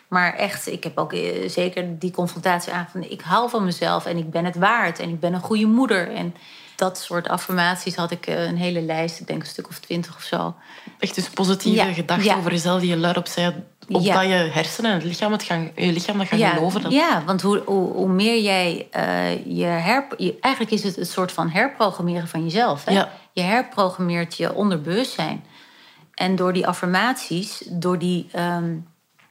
Maar 0.09 0.35
echt, 0.35 0.67
ik 0.67 0.85
heb 0.85 0.99
ook 0.99 1.13
eh, 1.13 1.49
zeker 1.49 1.99
die 1.99 2.11
confrontatie 2.11 2.73
aan 2.73 2.89
van... 2.91 3.03
ik 3.03 3.21
hou 3.21 3.51
van 3.51 3.65
mezelf 3.65 4.07
en 4.07 4.17
ik 4.17 4.31
ben 4.31 4.45
het 4.45 4.57
waard 4.57 4.99
en 4.99 5.09
ik 5.09 5.21
ben 5.21 5.35
een 5.35 5.41
goede 5.41 5.67
moeder. 5.67 6.15
En 6.15 6.35
dat 6.77 6.99
soort 6.99 7.29
affirmaties 7.29 7.97
had 7.97 8.11
ik 8.11 8.27
eh, 8.27 8.45
een 8.45 8.57
hele 8.57 8.83
lijst. 8.83 9.21
Ik 9.21 9.27
denk 9.27 9.41
een 9.41 9.49
stuk 9.49 9.69
of 9.69 9.79
twintig 9.79 10.17
of 10.17 10.23
zo. 10.23 10.55
Echt 10.99 11.15
dus 11.15 11.29
positieve 11.29 11.85
Ja, 11.85 11.93
gedachten 11.93 12.27
ja. 12.27 12.37
over 12.37 12.51
jezelf 12.51 12.81
die 12.81 12.91
je 12.91 12.97
luidop 12.97 13.27
zei. 13.27 13.65
Opdat 13.89 14.05
Ja. 14.05 14.21
je 14.21 14.35
hersenen 14.35 14.91
en 14.91 14.97
het 14.97 15.07
lichaam, 15.07 15.33
het 15.33 15.43
gaan, 15.43 15.71
je 15.75 15.93
lichaam 15.93 16.19
dat 16.19 16.27
gaan 16.27 16.39
geloven. 16.39 16.83
Dat... 16.83 16.93
ja, 16.93 17.23
want 17.25 17.43
hoe, 17.43 17.63
hoe, 17.67 17.93
hoe 17.93 18.09
meer 18.09 18.43
jij 18.43 18.87
eh, 18.91 19.47
je, 19.57 19.65
herp... 19.65 20.15
je... 20.17 20.37
Eigenlijk 20.41 20.75
is 20.75 20.83
het 20.83 20.97
een 20.97 21.07
soort 21.07 21.33
van 21.33 21.51
herprogrammeren 21.51 22.29
van 22.29 22.43
jezelf. 22.43 22.85
Hè? 22.85 22.93
Ja. 22.93 23.11
Je 23.33 23.43
herprogrammeert 23.43 24.37
je 24.37 24.55
onderbewustzijn. 24.55 25.45
En 26.15 26.37
door 26.37 26.53
die 26.53 26.67
affirmaties, 26.67 27.63
door 27.71 27.99
die 27.99 28.29
ehm, 28.33 28.77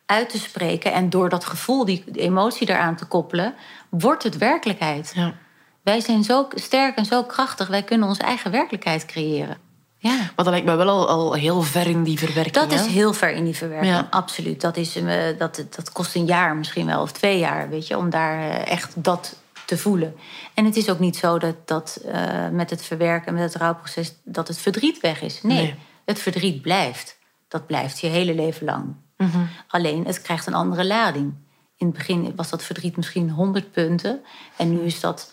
uit 0.08 0.30
te 0.30 0.40
spreken... 0.40 0.94
en 0.94 1.10
door 1.10 1.30
dat 1.30 1.46
gevoel, 1.46 1.86
die 1.86 2.04
emotie 2.14 2.66
daaraan 2.68 2.96
te 2.96 3.06
koppelen... 3.06 3.54
wordt 3.90 4.24
het 4.24 4.38
werkelijkheid. 4.38 5.12
Ja. 5.16 5.34
Wij 5.82 6.00
zijn 6.00 6.24
zo 6.24 6.48
sterk 6.56 6.96
en 6.96 7.06
zo 7.06 7.24
krachtig. 7.24 7.68
Wij 7.68 7.84
kunnen 7.84 8.08
onze 8.08 8.22
eigen 8.22 8.52
werkelijkheid 8.52 9.06
creëren. 9.06 9.58
Ja. 9.98 10.16
Maar 10.16 10.32
dat 10.36 10.48
lijkt 10.48 10.66
me 10.66 10.76
wel 10.76 10.90
al, 10.90 11.08
al 11.10 11.34
heel 11.34 11.62
ver 11.62 11.88
in 11.88 12.04
die 12.04 12.18
verwerking. 12.20 12.54
Dat 12.56 12.72
is 12.72 12.86
heel 12.86 13.14
ver 13.14 13.32
in 13.32 13.44
die 13.44 13.56
verwerking, 13.56 13.94
Ja. 13.94 14.08
absoluut. 14.10 14.62
Dat, 14.62 14.78
is, 14.78 14.96
eh, 14.96 15.38
dat, 15.38 15.64
dat 15.76 15.92
kost 15.92 16.16
een 16.16 16.26
jaar 16.26 16.56
misschien 16.56 16.86
wel, 16.86 17.02
of 17.02 17.12
twee 17.12 17.40
jaar, 17.40 17.70
weet 17.70 17.88
je, 17.88 17.98
om 17.98 18.10
daar 18.10 18.40
eh, 18.40 18.72
echt 18.72 19.04
dat 19.04 19.36
te 19.66 19.78
voelen. 19.78 20.16
En 20.54 20.66
het 20.66 20.76
is 20.76 20.90
ook 20.90 21.00
niet 21.00 21.18
zo 21.18 21.38
dat, 21.38 21.56
dat 21.68 22.00
eh, 22.06 22.50
met 22.52 22.70
het 22.70 22.84
verwerken, 22.84 23.34
met 23.34 23.44
het 23.44 23.56
rouwproces, 23.56 24.14
dat 24.24 24.48
het 24.48 24.58
verdriet 24.58 25.00
weg 25.00 25.22
is. 25.22 25.42
Nee, 25.42 25.58
Nee. 25.58 25.76
het 26.06 26.20
verdriet 26.20 26.62
blijft. 26.62 27.18
Dat 27.48 27.68
blijft 27.68 28.00
je 28.00 28.08
hele 28.08 28.34
leven 28.36 28.66
lang. 28.66 28.96
Mhm. 29.18 29.38
Alleen, 29.68 30.06
het 30.06 30.22
krijgt 30.22 30.48
een 30.48 30.54
andere 30.54 30.86
lading. 30.86 31.34
In 31.78 31.88
het 31.88 31.96
begin 31.98 32.34
was 32.36 32.50
dat 32.50 32.64
verdriet 32.64 32.98
misschien 32.98 33.30
100 33.30 33.72
punten. 33.72 34.22
En 34.58 34.70
nu 34.74 34.80
is 34.80 35.00
dat 35.00 35.32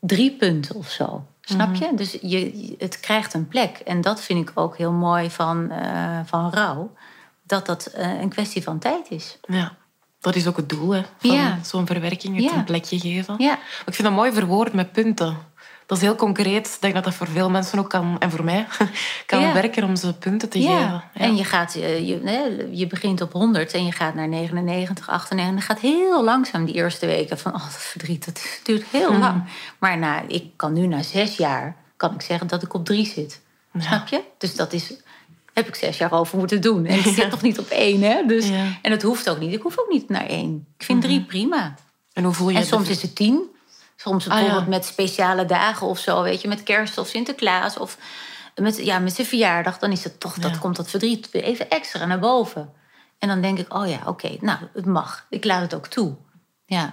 drie 0.00 0.36
punten 0.36 0.74
of 0.76 0.90
zo. 0.90 1.26
Snap 1.40 1.68
Mhm. 1.68 1.82
je? 1.84 1.94
Dus 1.94 2.18
je, 2.20 2.74
het 2.78 3.00
krijgt 3.00 3.34
een 3.34 3.48
plek. 3.48 3.78
En 3.78 4.00
dat 4.00 4.20
vind 4.20 4.48
ik 4.48 4.58
ook 4.58 4.76
heel 4.76 4.92
mooi 4.92 5.30
van, 5.30 5.70
eh, 5.70 6.20
van 6.24 6.50
rouw. 6.50 6.92
Dat 7.42 7.66
dat 7.66 7.86
eh, 7.86 8.20
een 8.20 8.28
kwestie 8.28 8.62
van 8.62 8.78
tijd 8.78 9.10
is. 9.10 9.38
Ja, 9.46 9.76
dat 10.20 10.34
is 10.36 10.46
ook 10.46 10.56
het 10.56 10.68
doel 10.68 10.90
hè, 10.90 11.02
van 11.18 11.30
Ja. 11.30 11.58
zo'n 11.62 11.86
verwerking, 11.86 12.34
het 12.34 12.44
Ja. 12.44 12.54
een 12.56 12.64
plekje 12.64 12.98
geven. 13.00 13.34
Ja. 13.38 13.58
Ik 13.86 13.94
vind 13.94 14.08
dat 14.08 14.16
mooi 14.16 14.32
verwoord 14.32 14.72
met 14.72 14.92
punten. 14.92 15.36
Dat 15.92 16.00
is 16.00 16.06
heel 16.06 16.16
concreet. 16.16 16.66
Ik 16.66 16.76
denk 16.80 16.94
dat 16.94 17.04
dat 17.04 17.14
voor 17.14 17.26
veel 17.28 17.50
mensen 17.50 17.78
ook 17.78 17.88
kan, 17.90 18.16
en 18.18 18.30
voor 18.30 18.44
mij, 18.44 18.66
kan 19.26 19.40
Ja. 19.40 19.52
werken 19.52 19.84
om 19.84 19.96
ze 19.96 20.14
punten 20.14 20.48
te 20.48 20.60
ja. 20.60 20.68
geven. 20.76 20.90
Ja. 20.90 21.04
En 21.14 21.36
je, 21.36 21.44
gaat, 21.44 21.74
eh, 21.74 22.08
je, 22.08 22.68
je 22.70 22.86
begint 22.86 23.20
op 23.20 23.32
100 23.32 23.72
en 23.72 23.84
je 23.84 23.92
gaat 23.92 24.14
naar 24.14 24.28
99, 24.28 25.08
98. 25.08 25.48
En 25.48 25.54
dat 25.54 25.64
gaat 25.64 25.78
heel 25.80 26.24
langzaam 26.24 26.64
die 26.64 26.74
eerste 26.74 27.06
weken. 27.06 27.38
Van, 27.38 27.54
oh, 27.54 27.62
dat 27.62 27.76
verdriet, 27.82 28.24
dat 28.24 28.42
duurt 28.62 28.84
heel 28.90 29.10
Mhm. 29.10 29.20
lang. 29.20 29.42
Maar 29.78 29.98
na, 29.98 30.22
ik 30.28 30.44
kan 30.56 30.72
nu 30.72 30.86
na 30.86 31.02
zes 31.02 31.36
jaar, 31.36 31.76
kan 31.96 32.14
ik 32.14 32.20
zeggen 32.22 32.46
dat 32.46 32.62
ik 32.62 32.74
op 32.74 32.84
drie 32.84 33.06
zit. 33.06 33.40
Snap 33.78 34.08
je? 34.08 34.20
Dus 34.38 34.54
dat 34.54 34.72
is, 34.72 34.92
heb 35.52 35.68
ik 35.68 35.74
zes 35.74 35.98
jaar 35.98 36.12
over 36.12 36.38
moeten 36.38 36.60
doen. 36.60 36.86
En 36.86 36.98
ik 36.98 37.04
zit 37.14 37.30
nog 37.30 37.42
niet 37.42 37.58
op 37.58 37.68
één, 37.68 38.02
hè? 38.02 38.22
Dus, 38.26 38.48
Ja. 38.48 38.64
En 38.82 38.90
het 38.90 39.02
hoeft 39.02 39.30
ook 39.30 39.38
niet. 39.38 39.52
Ik 39.52 39.62
hoef 39.62 39.78
ook 39.78 39.90
niet 39.90 40.08
naar 40.08 40.26
één. 40.26 40.66
Ik 40.78 40.84
vind 40.84 41.02
drie 41.02 41.22
prima. 41.24 41.74
En 42.12 42.24
hoe 42.24 42.32
voel 42.32 42.48
je 42.48 42.54
En 42.56 42.62
de- 42.62 42.66
soms 42.68 42.88
is 42.88 43.02
het 43.02 43.16
tien. 43.16 43.50
Soms 44.02 44.28
Ah, 44.28 44.32
ja. 44.32 44.40
bijvoorbeeld 44.40 44.68
met 44.70 44.84
speciale 44.84 45.44
dagen 45.44 45.86
of 45.86 45.98
zo, 45.98 46.22
weet 46.22 46.40
je, 46.40 46.48
met 46.48 46.62
kerst 46.62 46.98
of 46.98 47.08
Sinterklaas 47.08 47.78
of 47.78 47.96
met, 48.54 48.76
ja, 48.76 48.98
met 48.98 49.14
zijn 49.14 49.26
verjaardag, 49.26 49.78
dan 49.78 49.92
is 49.92 50.04
het 50.04 50.20
toch, 50.20 50.34
dat 50.34 50.58
komt 50.58 50.76
dat 50.76 50.90
verdriet 50.90 51.30
weer 51.30 51.42
even 51.42 51.70
extra 51.70 52.06
naar 52.06 52.18
boven. 52.18 52.72
En 53.18 53.28
dan 53.28 53.40
denk 53.40 53.58
ik, 53.58 53.74
oh 53.74 53.88
ja, 53.88 53.98
oké, 54.06 54.36
nou, 54.40 54.58
het 54.74 54.86
mag. 54.86 55.26
Ik 55.30 55.44
laat 55.44 55.60
het 55.60 55.74
ook 55.74 55.86
toe. 55.86 56.16
Ja, 56.66 56.86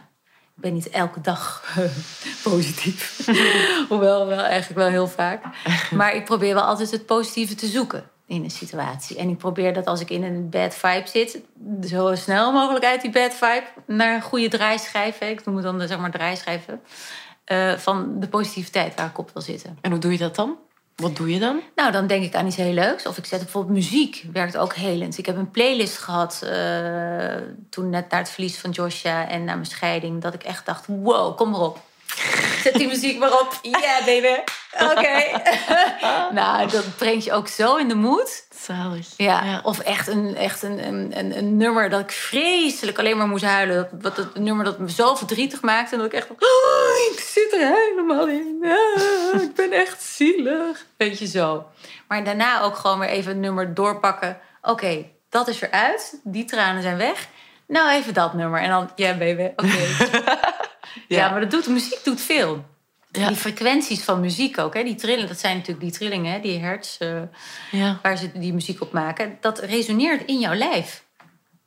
ik 0.55 0.61
ben 0.61 0.73
niet 0.73 0.89
elke 0.89 1.21
dag 1.21 1.63
positief. 2.43 3.27
Hoewel, 3.89 4.27
wel 4.27 4.43
eigenlijk 4.43 4.79
wel 4.79 4.89
heel 4.89 5.07
vaak. 5.07 5.43
Maar 5.91 6.15
ik 6.15 6.25
probeer 6.25 6.53
wel 6.53 6.63
altijd 6.63 6.91
het 6.91 7.05
positieve 7.05 7.55
te 7.55 7.67
zoeken 7.67 8.09
in 8.29 8.43
een 8.43 8.51
situatie. 8.51 9.17
En 9.17 9.29
ik 9.29 9.37
probeer 9.37 9.73
dat 9.73 9.85
als 9.85 10.01
ik 10.01 10.09
in 10.09 10.23
een 10.23 10.49
bad 10.49 10.75
vibe 10.75 11.07
zit, 11.07 11.39
zo 11.87 12.15
snel 12.15 12.51
mogelijk 12.51 12.85
uit 12.85 13.01
die 13.01 13.11
bad 13.11 13.33
vibe 13.33 13.63
naar 13.85 14.15
een 14.15 14.21
goede 14.21 14.47
draaischijf. 14.47 15.21
Ik 15.21 15.45
noem 15.45 15.55
het 15.55 15.63
dan 15.63 15.79
de, 15.79 15.87
zeg 15.87 15.99
maar 15.99 16.11
draaischijven. 16.11 16.81
eh, 17.45 17.73
van 17.73 18.19
de 18.19 18.27
positiviteit 18.27 18.95
waar 18.95 19.05
ik 19.05 19.17
op 19.17 19.29
wil 19.33 19.41
zitten. 19.41 19.77
En 19.81 19.91
hoe 19.91 19.99
doe 19.99 20.11
je 20.11 20.17
dat 20.17 20.35
dan? 20.35 20.57
Wat 20.95 21.15
doe 21.15 21.33
je 21.33 21.39
dan? 21.39 21.59
Nou, 21.75 21.91
dan 21.91 22.07
denk 22.07 22.23
ik 22.23 22.35
aan 22.35 22.45
iets 22.47 22.55
heel 22.55 22.73
leuks. 22.73 23.05
Of 23.05 23.17
ik 23.17 23.25
zet 23.25 23.39
bijvoorbeeld 23.39 23.73
muziek, 23.75 24.25
werkt 24.33 24.57
ook 24.57 24.73
helend. 24.73 25.17
Ik 25.17 25.25
heb 25.25 25.37
een 25.37 25.51
playlist 25.51 25.97
gehad 25.97 26.41
eh, 26.43 27.35
toen 27.69 27.89
net 27.89 28.09
naar 28.09 28.19
het 28.19 28.29
verlies 28.29 28.57
van 28.57 28.71
Joshua 28.71 29.27
en 29.27 29.43
na 29.43 29.53
mijn 29.53 29.65
scheiding, 29.65 30.21
dat 30.21 30.33
ik 30.33 30.43
echt 30.43 30.65
dacht: 30.65 30.85
wow, 30.87 31.37
kom 31.37 31.49
maar 31.49 31.59
op. 31.61 31.79
Zet 32.63 32.73
die 32.73 32.87
muziek 32.87 33.19
maar 33.19 33.31
op. 33.31 33.59
Yeah, 33.61 34.05
baby. 34.05 34.41
Oké. 34.79 35.41
nou, 36.39 36.69
dat 36.69 36.97
brengt 36.97 37.23
je 37.23 37.33
ook 37.33 37.47
zo 37.47 37.75
in 37.75 37.87
de 37.87 37.95
moed. 37.95 38.47
Zalig. 38.65 39.07
Ja, 39.17 39.59
of 39.63 39.79
echt, 39.79 40.07
een, 40.07 40.35
echt 40.35 40.63
een, 40.63 40.87
een, 40.87 41.17
een, 41.17 41.37
een 41.37 41.57
nummer 41.57 41.89
dat 41.89 41.99
ik 41.99 42.11
vreselijk 42.11 42.99
alleen 42.99 43.17
maar 43.17 43.27
moest 43.27 43.43
huilen. 43.43 43.89
Dat, 43.91 44.15
dat, 44.15 44.27
een 44.33 44.43
nummer 44.43 44.65
dat 44.65 44.79
me 44.79 44.91
zo 44.91 45.15
verdrietig 45.15 45.61
maakte. 45.61 45.93
En 45.93 46.01
dat 46.01 46.13
ik 46.13 46.19
echt... 46.19 46.29
Oh, 46.29 47.13
ik 47.13 47.19
zit 47.19 47.53
er 47.53 47.59
helemaal 47.59 48.27
in. 48.27 48.57
Ah, 48.63 49.41
ik 49.41 49.53
ben 49.53 49.71
echt 49.71 50.01
zielig. 50.01 50.85
Weet 50.97 51.19
je 51.19 51.27
zo. 51.27 51.65
Maar 52.07 52.23
daarna 52.23 52.61
ook 52.61 52.75
gewoon 52.75 52.99
weer 52.99 53.09
even 53.09 53.31
een 53.31 53.39
nummer 53.39 53.73
doorpakken. 53.73 54.39
Oké, 54.61 55.05
dat 55.29 55.47
is 55.47 55.61
eruit. 55.61 56.19
Die 56.23 56.45
tranen 56.45 56.81
zijn 56.81 56.97
weg. 56.97 57.27
Nou, 57.67 57.89
even 57.91 58.13
dat 58.13 58.33
nummer. 58.33 58.61
En 58.61 58.69
dan, 58.69 58.91
ja, 58.95 59.17
baby, 59.17 59.51
oké. 59.55 59.87
ja. 61.07 61.29
maar 61.29 61.39
dat 61.39 61.51
doet, 61.51 61.67
muziek 61.67 62.03
doet 62.03 62.21
veel. 62.21 62.65
Die 63.11 63.35
frequenties 63.35 64.03
van 64.03 64.19
muziek 64.19 64.57
ook, 64.57 64.73
hè, 64.73 64.83
die 64.83 64.95
trillen, 64.95 65.27
dat 65.27 65.39
zijn 65.39 65.55
natuurlijk 65.55 65.81
die 65.85 65.91
trillingen, 65.97 66.33
hè, 66.33 66.39
die 66.39 66.59
hertz, 66.59 66.97
eh, 66.97 67.21
Ja. 67.71 67.99
waar 68.01 68.17
ze 68.17 68.31
die 68.33 68.53
muziek 68.53 68.81
op 68.81 68.91
maken, 68.91 69.37
dat 69.41 69.59
resoneert 69.59 70.25
in 70.25 70.39
jouw 70.39 70.53
lijf. 70.53 71.03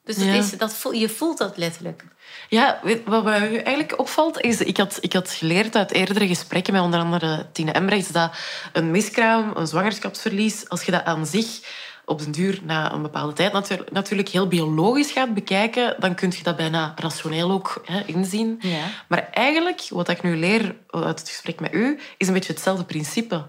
Dus 0.05 0.17
dat 0.17 0.25
Ja. 0.25 0.33
is, 0.33 0.51
dat 0.51 0.75
voel, 0.75 0.93
je 0.93 1.09
voelt 1.09 1.39
dat 1.39 1.57
letterlijk. 1.57 2.05
Ja, 2.49 2.81
wat 3.05 3.25
mij 3.25 3.49
nu 3.49 3.57
eigenlijk 3.57 3.99
opvalt, 3.99 4.41
is... 4.41 4.61
Ik 4.61 4.77
had, 4.77 4.99
ik 5.01 5.13
had 5.13 5.31
geleerd 5.31 5.77
uit 5.77 5.93
eerdere 5.93 6.27
gesprekken 6.27 6.73
met 6.73 6.83
onder 6.83 7.01
andere 7.01 7.47
Tine 7.53 7.73
Embrechts 7.73 8.09
dat 8.09 8.33
een 8.73 8.91
miskraam, 8.91 9.51
een 9.55 9.67
zwangerschapsverlies, 9.67 10.69
als 10.69 10.83
je 10.83 10.91
dat 10.91 11.05
aan 11.05 11.27
zich 11.27 11.61
op 12.05 12.19
den 12.19 12.31
duur, 12.31 12.61
na 12.63 12.93
een 12.93 13.03
bepaalde 13.03 13.33
tijd, 13.33 13.53
natuur- 13.53 13.85
natuurlijk 13.93 14.29
heel 14.29 14.49
biologisch 14.49 15.11
gaat 15.13 15.35
bekijken, 15.35 15.97
dan 15.99 16.15
kun 16.15 16.33
je 16.37 16.43
dat 16.43 16.57
bijna 16.57 16.93
rationeel 16.97 17.51
ook 17.51 17.83
hè, 17.85 18.03
inzien. 18.07 18.59
Ja. 18.61 18.85
Maar 19.09 19.29
eigenlijk, 19.33 19.87
wat 19.91 20.09
ik 20.09 20.23
nu 20.23 20.37
leer 20.37 20.77
uit 20.91 21.19
het 21.21 21.29
gesprek 21.29 21.61
met 21.61 21.75
u, 21.75 22.01
is 22.17 22.27
een 22.27 22.33
beetje 22.35 22.53
hetzelfde 22.53 22.85
principe. 22.85 23.47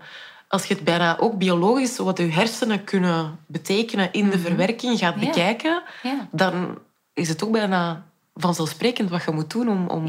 Als 0.47 0.65
je 0.65 0.73
het 0.73 0.83
bijna 0.83 1.17
ook 1.19 1.37
biologisch, 1.37 1.97
wat 1.97 2.17
je 2.17 2.23
hersenen 2.31 2.83
kunnen 2.83 3.39
betekenen 3.47 4.11
in 4.13 4.29
de 4.29 4.39
verwerking, 4.39 4.99
gaat 4.99 5.13
Ja. 5.19 5.25
bekijken, 5.27 5.83
Ja. 6.03 6.27
dan 6.31 6.77
is 7.13 7.29
het 7.29 7.43
ook 7.43 7.51
bijna 7.51 8.05
vanzelfsprekend 8.33 9.09
wat 9.09 9.23
je 9.23 9.31
moet 9.31 9.49
doen 9.51 9.69
om, 9.69 9.87
om 9.87 10.05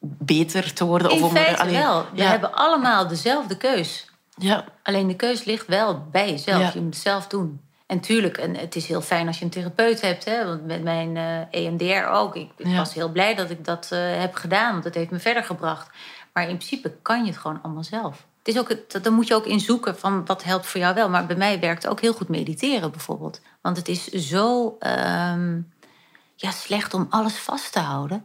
beter 0.00 0.72
te 0.72 0.84
worden. 0.84 1.10
In 1.10 1.16
of 1.22 1.28
om 1.28 1.36
feite 1.36 1.62
allee, 1.62 1.76
wel. 1.76 2.06
We 2.14 2.22
hebben 2.22 2.54
allemaal 2.54 3.08
dezelfde 3.08 3.56
keus. 3.56 4.07
Ja. 4.38 4.64
Alleen 4.82 5.06
de 5.08 5.16
keus 5.16 5.44
ligt 5.44 5.66
wel 5.66 6.04
bij 6.10 6.30
jezelf. 6.30 6.60
Ja. 6.62 6.70
Je 6.74 6.80
moet 6.80 6.94
het 6.94 7.02
zelf 7.02 7.26
doen. 7.26 7.60
En 7.86 8.00
tuurlijk, 8.00 8.38
en 8.38 8.56
het 8.56 8.76
is 8.76 8.86
heel 8.86 9.00
fijn 9.00 9.26
als 9.26 9.38
je 9.38 9.44
een 9.44 9.50
therapeut 9.50 10.00
hebt. 10.00 10.24
Hè? 10.24 10.44
Want 10.46 10.66
met 10.66 10.82
mijn 10.82 11.16
eh 11.16 11.40
EMDR 11.66 12.06
ook. 12.08 12.36
Ik, 12.36 12.50
ik 12.56 12.66
Ja. 12.66 12.76
was 12.76 12.94
heel 12.94 13.08
blij 13.12 13.34
dat 13.34 13.50
ik 13.50 13.64
dat 13.64 13.88
eh, 13.92 13.98
heb 14.20 14.34
gedaan. 14.34 14.72
Want 14.72 14.84
het 14.84 14.94
heeft 14.94 15.10
me 15.10 15.18
verder 15.18 15.44
gebracht. 15.44 15.90
Maar 16.32 16.48
in 16.48 16.56
principe 16.56 16.92
kan 17.02 17.24
je 17.24 17.30
het 17.30 17.40
gewoon 17.40 17.62
allemaal 17.62 17.84
zelf. 17.84 18.26
Het 18.38 18.48
is 18.56 18.58
ook, 18.58 18.68
het- 18.68 18.98
dan 19.02 19.12
moet 19.12 19.26
je 19.28 19.34
ook 19.34 19.46
in 19.46 19.60
zoeken 19.60 19.98
van 19.98 20.24
wat 20.26 20.44
helpt 20.44 20.66
voor 20.66 20.80
jou 20.80 20.94
wel. 20.94 21.08
Maar 21.08 21.26
bij 21.26 21.36
mij 21.36 21.60
werkt 21.60 21.86
ook 21.86 22.00
heel 22.00 22.12
goed 22.12 22.28
mediteren 22.28 22.90
bijvoorbeeld. 22.90 23.40
Want 23.60 23.76
het 23.76 23.88
is 23.88 24.04
zo 24.06 24.76
ehm, 24.78 25.60
ja, 26.36 26.50
slecht 26.50 26.94
om 26.94 27.06
alles 27.10 27.34
vast 27.38 27.72
te 27.72 27.78
houden. 27.80 28.24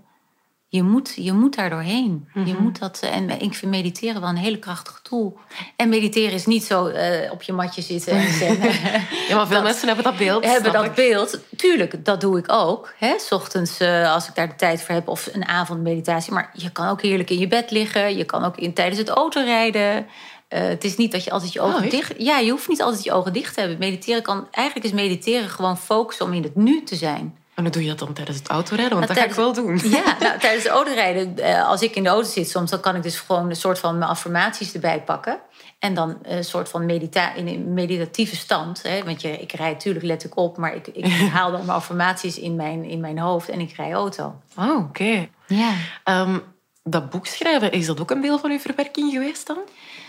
Je 0.73 0.83
moet, 0.83 1.13
je 1.15 1.33
moet 1.33 1.55
daar 1.55 1.69
doorheen. 1.69 2.27
Je 2.33 2.39
Mhm. 2.39 2.63
moet 2.63 2.79
dat, 2.79 2.99
en 2.99 3.29
ik 3.41 3.53
vind 3.53 3.71
mediteren 3.71 4.21
wel 4.21 4.29
een 4.29 4.35
hele 4.35 4.59
krachtige 4.59 5.01
tool. 5.01 5.37
En 5.75 5.89
mediteren 5.89 6.33
is 6.33 6.45
niet 6.45 6.63
zo 6.63 6.87
eh, 6.87 7.31
op 7.31 7.41
je 7.41 7.53
matje 7.53 7.81
zitten 7.81 8.13
en 8.13 8.33
zen. 8.33 8.57
Ja, 9.29 9.35
maar 9.35 9.47
veel 9.47 9.61
mensen 9.61 9.87
hebben 9.87 10.03
dat 10.05 10.17
beeld. 10.17 10.45
hebben 10.45 10.73
dat 10.73 10.85
ik. 10.85 10.93
beeld. 10.93 11.39
Tuurlijk, 11.55 12.05
dat 12.05 12.21
doe 12.21 12.37
ik 12.37 12.51
ook. 12.51 12.93
Hè? 12.97 13.13
's 13.17 13.31
ochtends, 13.31 13.79
eh, 13.79 14.13
als 14.13 14.27
ik 14.27 14.35
daar 14.35 14.47
de 14.47 14.55
tijd 14.55 14.81
voor 14.81 14.95
heb, 14.95 15.07
of 15.07 15.29
een 15.31 15.45
avondmeditatie. 15.47 16.33
Maar 16.33 16.49
je 16.53 16.71
kan 16.71 16.87
ook 16.87 17.01
heerlijk 17.01 17.29
in 17.29 17.39
je 17.39 17.47
bed 17.47 17.71
liggen. 17.71 18.17
Je 18.17 18.23
kan 18.25 18.43
ook 18.43 18.57
in, 18.57 18.73
tijdens 18.73 18.97
het 18.99 19.09
autorijden. 19.09 20.05
Eh, 20.47 20.61
het 20.61 20.83
is 20.83 20.97
niet 20.97 21.11
dat 21.11 21.23
je 21.23 21.31
altijd 21.31 21.53
je 21.53 21.61
ogen 21.61 21.83
Oh, 21.83 21.89
dicht... 21.89 22.13
Ja, 22.17 22.37
je 22.39 22.51
hoeft 22.51 22.67
niet 22.69 22.81
altijd 22.81 23.03
je 23.03 23.11
ogen 23.11 23.33
dicht 23.33 23.53
te 23.53 23.59
hebben. 23.59 23.77
Mediteren 23.79 24.21
kan... 24.21 24.47
Eigenlijk 24.51 24.87
is 24.87 24.93
mediteren 24.93 25.49
gewoon 25.49 25.77
focussen 25.77 26.25
om 26.25 26.33
in 26.33 26.43
het 26.43 26.55
nu 26.55 26.83
te 26.83 26.95
zijn. 26.95 27.37
En 27.55 27.63
hoe 27.63 27.71
doe 27.71 27.81
je 27.81 27.87
dat 27.87 27.99
dan 27.99 28.13
tijdens 28.13 28.37
het 28.37 28.47
autorijden? 28.47 28.97
Want 28.97 29.07
Nou, 29.07 29.19
dat 29.19 29.23
ga 29.23 29.41
ik 29.41 29.45
wel 29.45 29.53
doen. 29.53 29.89
Ja, 29.89 30.15
nou, 30.25 30.39
tijdens 30.39 30.63
het 30.63 30.71
autorijden, 30.71 31.37
eh, 31.37 31.67
als 31.67 31.81
ik 31.81 31.95
in 31.95 32.03
de 32.03 32.09
auto 32.09 32.29
zit 32.29 32.49
soms... 32.49 32.69
dan 32.69 32.79
kan 32.79 32.95
ik 32.95 33.03
dus 33.03 33.19
gewoon 33.19 33.49
een 33.49 33.55
soort 33.55 33.79
van 33.79 33.97
mijn 33.97 34.09
affirmaties 34.09 34.73
erbij 34.73 35.01
pakken. 35.01 35.39
En 35.79 35.93
dan 35.93 36.17
een 36.21 36.43
soort 36.43 36.69
van 36.69 36.85
medita 36.85 37.33
in 37.33 37.47
een 37.47 37.73
meditatieve 37.73 38.35
stand. 38.35 38.83
Hè? 38.83 39.03
Want 39.03 39.21
je, 39.21 39.37
ik 39.37 39.51
rijd 39.51 39.73
natuurlijk 39.73 40.05
let 40.05 40.23
ik 40.23 40.37
op... 40.37 40.57
maar 40.57 40.75
ik, 40.75 40.87
ik 40.87 41.05
haal 41.35 41.51
dan 41.51 41.65
mijn 41.65 41.77
affirmaties 41.77 42.39
in 42.39 42.55
mijn, 42.55 42.83
in 42.83 42.99
mijn 42.99 43.19
hoofd 43.19 43.49
en 43.49 43.59
ik 43.59 43.75
rij 43.75 43.93
auto. 43.93 44.35
Oh, 44.57 44.77
oké. 44.77 45.27
Ja. 45.47 45.73
Ehm, 46.03 46.39
dat 46.83 47.09
boek 47.09 47.25
schrijven, 47.27 47.71
is 47.71 47.85
dat 47.85 47.99
ook 47.99 48.11
een 48.11 48.21
deel 48.21 48.39
van 48.39 48.51
uw 48.51 48.59
verwerking 48.59 49.11
geweest 49.11 49.47
dan? 49.47 49.57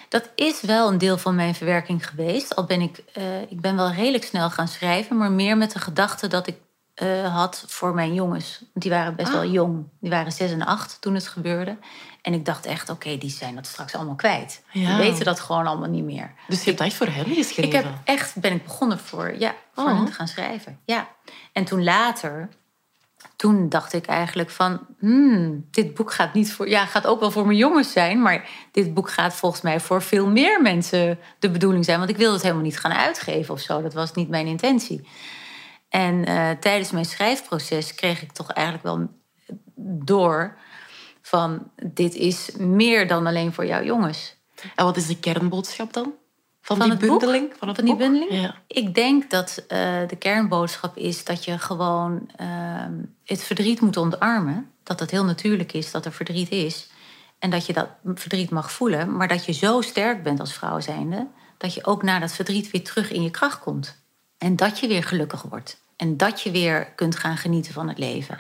Dat 0.09 0.31
is 0.35 0.61
wel 0.61 0.89
een 0.89 0.99
deel 0.99 1.19
van 1.19 1.35
mijn 1.35 1.55
verwerking 1.55 2.09
geweest. 2.09 2.57
Al 2.57 2.65
ben 2.65 2.81
ik, 2.81 3.03
eh, 3.13 3.43
ik 3.43 3.61
ben 3.61 3.77
wel 3.77 3.91
redelijk 3.91 4.25
snel 4.25 4.51
gaan 4.51 4.69
schrijven, 4.69 5.17
maar 5.17 5.33
meer 5.33 5.57
met 5.57 5.73
de 5.73 5.79
gedachte 5.79 6.27
dat 6.27 6.47
ik 6.47 6.57
eh, 6.95 7.35
had 7.37 7.65
voor 7.69 7.95
mijn 7.95 8.15
jongens. 8.15 8.59
Want 8.59 8.71
die 8.85 8.91
waren 8.91 9.17
best 9.17 9.29
Ah. 9.29 9.35
wel 9.35 9.47
jong. 9.51 9.85
Die 10.01 10.11
waren 10.11 10.33
zes 10.33 10.51
en 10.53 10.67
acht 10.67 10.97
toen 11.01 11.15
het 11.15 11.29
gebeurde. 11.29 11.77
En 12.23 12.33
ik 12.35 12.45
dacht 12.45 12.67
echt, 12.67 12.89
oké, 12.91 13.19
die 13.19 13.31
zijn 13.31 13.55
dat 13.55 13.67
straks 13.67 13.95
allemaal 13.95 14.15
kwijt. 14.15 14.63
Ja. 14.73 14.89
Die 14.89 14.97
weten 14.97 15.25
dat 15.25 15.41
gewoon 15.41 15.67
allemaal 15.67 15.89
niet 15.89 16.05
meer. 16.05 16.33
Dus 16.49 16.65
je 16.65 16.71
hebt 16.71 16.83
echt 16.83 16.95
voor 16.95 17.07
hen 17.07 17.25
geschreven? 17.35 17.65
Ik 17.65 17.73
heb 17.73 17.87
echt, 18.05 18.37
ben 18.41 18.53
ik 18.53 18.65
begonnen 18.65 18.99
voor, 18.99 19.35
ja, 19.39 19.55
voor 19.75 19.85
Oh. 19.85 19.97
hen 19.97 20.05
te 20.07 20.13
gaan 20.13 20.29
schrijven. 20.29 20.79
Ja. 20.85 21.09
En 21.53 21.65
toen 21.65 21.85
later, 21.85 22.49
toen 23.37 23.69
dacht 23.69 23.93
ik 23.93 24.07
eigenlijk 24.07 24.51
van, 24.51 24.81
hmm, 24.99 25.67
dit 25.71 25.95
boek 25.95 26.13
gaat 26.13 26.35
niet 26.35 26.53
voor, 26.53 26.69
ja, 26.69 26.87
gaat 26.87 27.07
ook 27.07 27.21
wel 27.21 27.31
voor 27.31 27.47
mijn 27.47 27.59
jongens 27.59 27.93
zijn, 27.93 28.23
maar 28.23 28.49
dit 28.73 28.95
boek 28.95 29.11
gaat 29.11 29.35
volgens 29.35 29.63
mij 29.63 29.81
voor 29.81 30.03
veel 30.03 30.27
meer 30.27 30.63
mensen 30.63 31.19
de 31.39 31.51
bedoeling 31.51 31.85
zijn, 31.85 31.99
want 31.99 32.11
ik 32.11 32.17
wilde 32.17 32.33
het 32.33 32.43
helemaal 32.43 32.63
niet 32.65 32.79
gaan 32.79 32.93
uitgeven 32.93 33.55
of 33.55 33.61
zo. 33.61 33.83
Dat 33.83 33.95
was 33.95 34.13
niet 34.13 34.29
mijn 34.29 34.47
intentie. 34.47 35.09
En 35.95 36.25
eh, 36.25 36.51
tijdens 36.51 36.91
mijn 36.91 37.05
schrijfproces 37.05 37.95
kreeg 37.95 38.23
ik 38.23 38.33
toch 38.33 38.51
eigenlijk 38.51 38.87
wel 38.87 39.09
door 40.05 40.57
van, 41.23 41.71
dit 41.83 42.15
is 42.15 42.51
meer 42.57 43.09
dan 43.09 43.27
alleen 43.27 43.53
voor 43.53 43.67
jouw 43.67 43.83
jongens. 43.83 44.37
En 44.75 44.85
wat 44.85 44.97
is 44.97 45.07
de 45.07 45.19
kernboodschap 45.19 45.93
dan? 45.93 46.13
Van, 46.61 46.77
Van 46.77 46.87
die 46.87 46.97
het 46.99 47.07
boek? 47.07 47.19
bundeling? 47.21 47.55
Van, 47.59 47.69
het 47.69 47.77
Van 47.77 47.87
die 47.87 47.97
bundeling? 47.97 48.33
Ja. 48.33 48.55
Ik 48.67 48.95
denk 48.95 49.31
dat 49.31 49.65
eh, 49.69 49.79
de 50.09 50.17
kernboodschap 50.19 50.97
is 50.97 51.25
dat 51.25 51.45
je 51.45 51.59
gewoon 51.59 52.31
ehm, 52.37 52.95
het 53.25 53.43
verdriet 53.43 53.81
moet 53.81 53.97
omarmen. 53.97 54.71
Dat 54.83 55.01
het 55.01 55.11
heel 55.11 55.25
natuurlijk 55.25 55.73
is 55.73 55.91
dat 55.91 56.05
er 56.05 56.13
verdriet 56.13 56.51
is. 56.51 56.91
En 57.39 57.51
dat 57.51 57.67
je 57.67 57.73
dat 57.73 57.89
verdriet 58.15 58.51
mag 58.51 58.73
voelen. 58.73 59.17
Maar 59.17 59.29
dat 59.29 59.45
je 59.45 59.53
zo 59.53 59.81
sterk 59.81 60.23
bent 60.23 60.41
als 60.41 60.55
vrouw 60.55 60.81
zijnde... 60.81 61.27
dat 61.59 61.75
je 61.75 61.85
ook 61.85 62.03
na 62.03 62.19
dat 62.19 62.33
verdriet 62.33 62.71
weer 62.71 62.85
terug 62.85 63.11
in 63.11 63.23
je 63.23 63.31
kracht 63.31 63.59
komt. 63.59 64.03
En 64.39 64.57
dat 64.57 64.79
je 64.79 64.87
weer 64.89 65.05
gelukkig 65.05 65.43
wordt. 65.43 65.83
En 65.97 66.17
dat 66.17 66.41
je 66.41 66.51
weer 66.51 66.85
kunt 66.95 67.17
gaan 67.17 67.37
genieten 67.37 67.73
van 67.73 67.89
het 67.89 67.99
leven. 67.99 68.39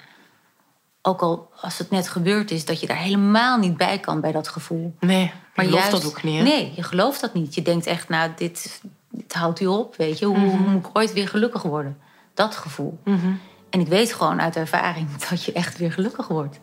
Ook 1.02 1.20
al 1.20 1.50
als 1.60 1.78
het 1.78 1.90
net 1.90 2.08
gebeurd 2.08 2.50
is, 2.50 2.64
dat 2.64 2.80
je 2.80 2.86
daar 2.86 2.96
helemaal 2.96 3.58
niet 3.58 3.76
bij 3.76 3.98
kan 3.98 4.20
bij 4.20 4.32
dat 4.32 4.48
gevoel. 4.48 4.94
Nee, 5.00 5.32
Maar 5.54 5.64
je 5.64 5.70
gelooft 5.70 5.88
juist- 5.90 6.02
dat 6.04 6.12
ook 6.12 6.22
niet. 6.22 6.36
Hè? 6.38 6.42
Nee, 6.42 6.72
je 6.76 6.82
gelooft 6.82 7.20
dat 7.20 7.34
niet. 7.34 7.54
Je 7.54 7.62
denkt 7.62 7.86
echt, 7.86 8.08
nou, 8.08 8.30
dit, 8.36 8.80
dit 9.10 9.32
houdt 9.32 9.60
u 9.60 9.66
op, 9.66 9.96
weet 9.96 10.18
je. 10.18 10.26
Hoe, 10.26 10.38
Mhm. 10.38 10.46
hoe 10.56 10.68
moet 10.68 10.86
ik 10.86 10.90
ooit 10.96 11.12
weer 11.12 11.28
gelukkig 11.28 11.62
worden? 11.62 11.98
Dat 12.34 12.54
gevoel. 12.56 12.98
Mhm. 13.04 13.32
En 13.70 13.80
ik 13.80 13.86
weet 13.86 14.12
gewoon 14.14 14.40
uit 14.40 14.56
ervaring 14.56 15.16
dat 15.30 15.44
je 15.44 15.52
echt 15.52 15.78
weer 15.78 15.92
gelukkig 15.92 16.28
wordt. 16.28 16.60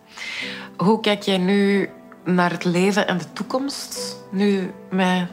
Hoe 0.78 1.00
kijk 1.00 1.24
jij 1.24 1.38
nu 1.38 1.90
naar 2.26 2.52
het 2.52 2.64
leven 2.64 3.08
en 3.08 3.18
de 3.18 3.34
toekomst? 3.34 4.16
Nu 4.32 4.74
met 4.90 5.28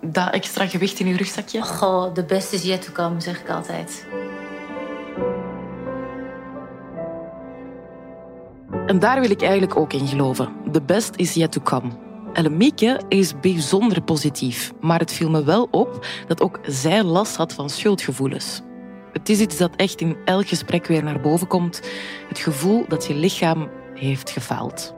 dat 0.00 0.30
extra 0.30 0.66
gewicht 0.66 0.98
in 0.98 1.06
je 1.06 1.16
rugzakje? 1.16 1.62
Goh, 1.62 2.14
de 2.14 2.24
beste 2.24 2.54
is 2.56 2.62
yet 2.62 2.82
to 2.84 2.92
come, 2.92 3.20
zeg 3.20 3.40
ik 3.40 3.48
altijd. 3.50 4.06
En 8.92 8.98
daar 8.98 9.20
wil 9.20 9.30
ik 9.30 9.42
eigenlijk 9.42 9.76
ook 9.76 9.92
in 9.92 10.06
geloven. 10.06 10.52
The 10.72 10.82
best 10.82 11.16
is 11.16 11.34
yet 11.34 11.52
to 11.52 11.60
come. 11.60 11.90
Ellemieke 12.32 13.00
is 13.08 13.40
bijzonder 13.40 14.02
positief, 14.02 14.72
maar 14.80 14.98
het 14.98 15.12
viel 15.12 15.30
me 15.30 15.44
wel 15.44 15.68
op 15.70 16.06
dat 16.26 16.40
ook 16.40 16.60
zij 16.62 17.02
last 17.02 17.36
had 17.36 17.52
van 17.52 17.70
schuldgevoelens. 17.70 18.60
Het 19.12 19.28
is 19.28 19.40
iets 19.40 19.56
dat 19.56 19.76
echt 19.76 20.00
in 20.00 20.16
elk 20.24 20.48
gesprek 20.48 20.86
weer 20.86 21.04
naar 21.04 21.20
boven 21.20 21.46
komt. 21.46 21.80
Het 22.28 22.38
gevoel 22.38 22.84
dat 22.88 23.06
je 23.06 23.14
lichaam 23.14 23.68
heeft 23.94 24.30
gefaald. 24.30 24.94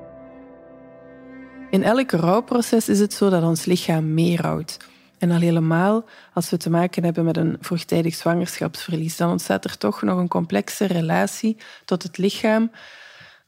In 1.70 1.82
elk 1.82 2.10
rouwproces 2.10 2.88
is 2.88 3.00
het 3.00 3.12
zo 3.12 3.30
dat 3.30 3.42
ons 3.42 3.64
lichaam 3.64 4.14
meer 4.14 4.40
rouwt. 4.40 4.76
En 5.18 5.30
al 5.30 5.40
helemaal 5.40 6.04
als 6.32 6.50
we 6.50 6.56
te 6.56 6.70
maken 6.70 7.04
hebben 7.04 7.24
met 7.24 7.36
een 7.36 7.56
vroegtijdig 7.60 8.14
zwangerschapsverlies, 8.14 9.16
dan 9.16 9.30
ontstaat 9.30 9.64
er 9.64 9.78
toch 9.78 10.02
nog 10.02 10.18
een 10.18 10.28
complexe 10.28 10.86
relatie 10.86 11.56
tot 11.84 12.02
het 12.02 12.18
lichaam 12.18 12.70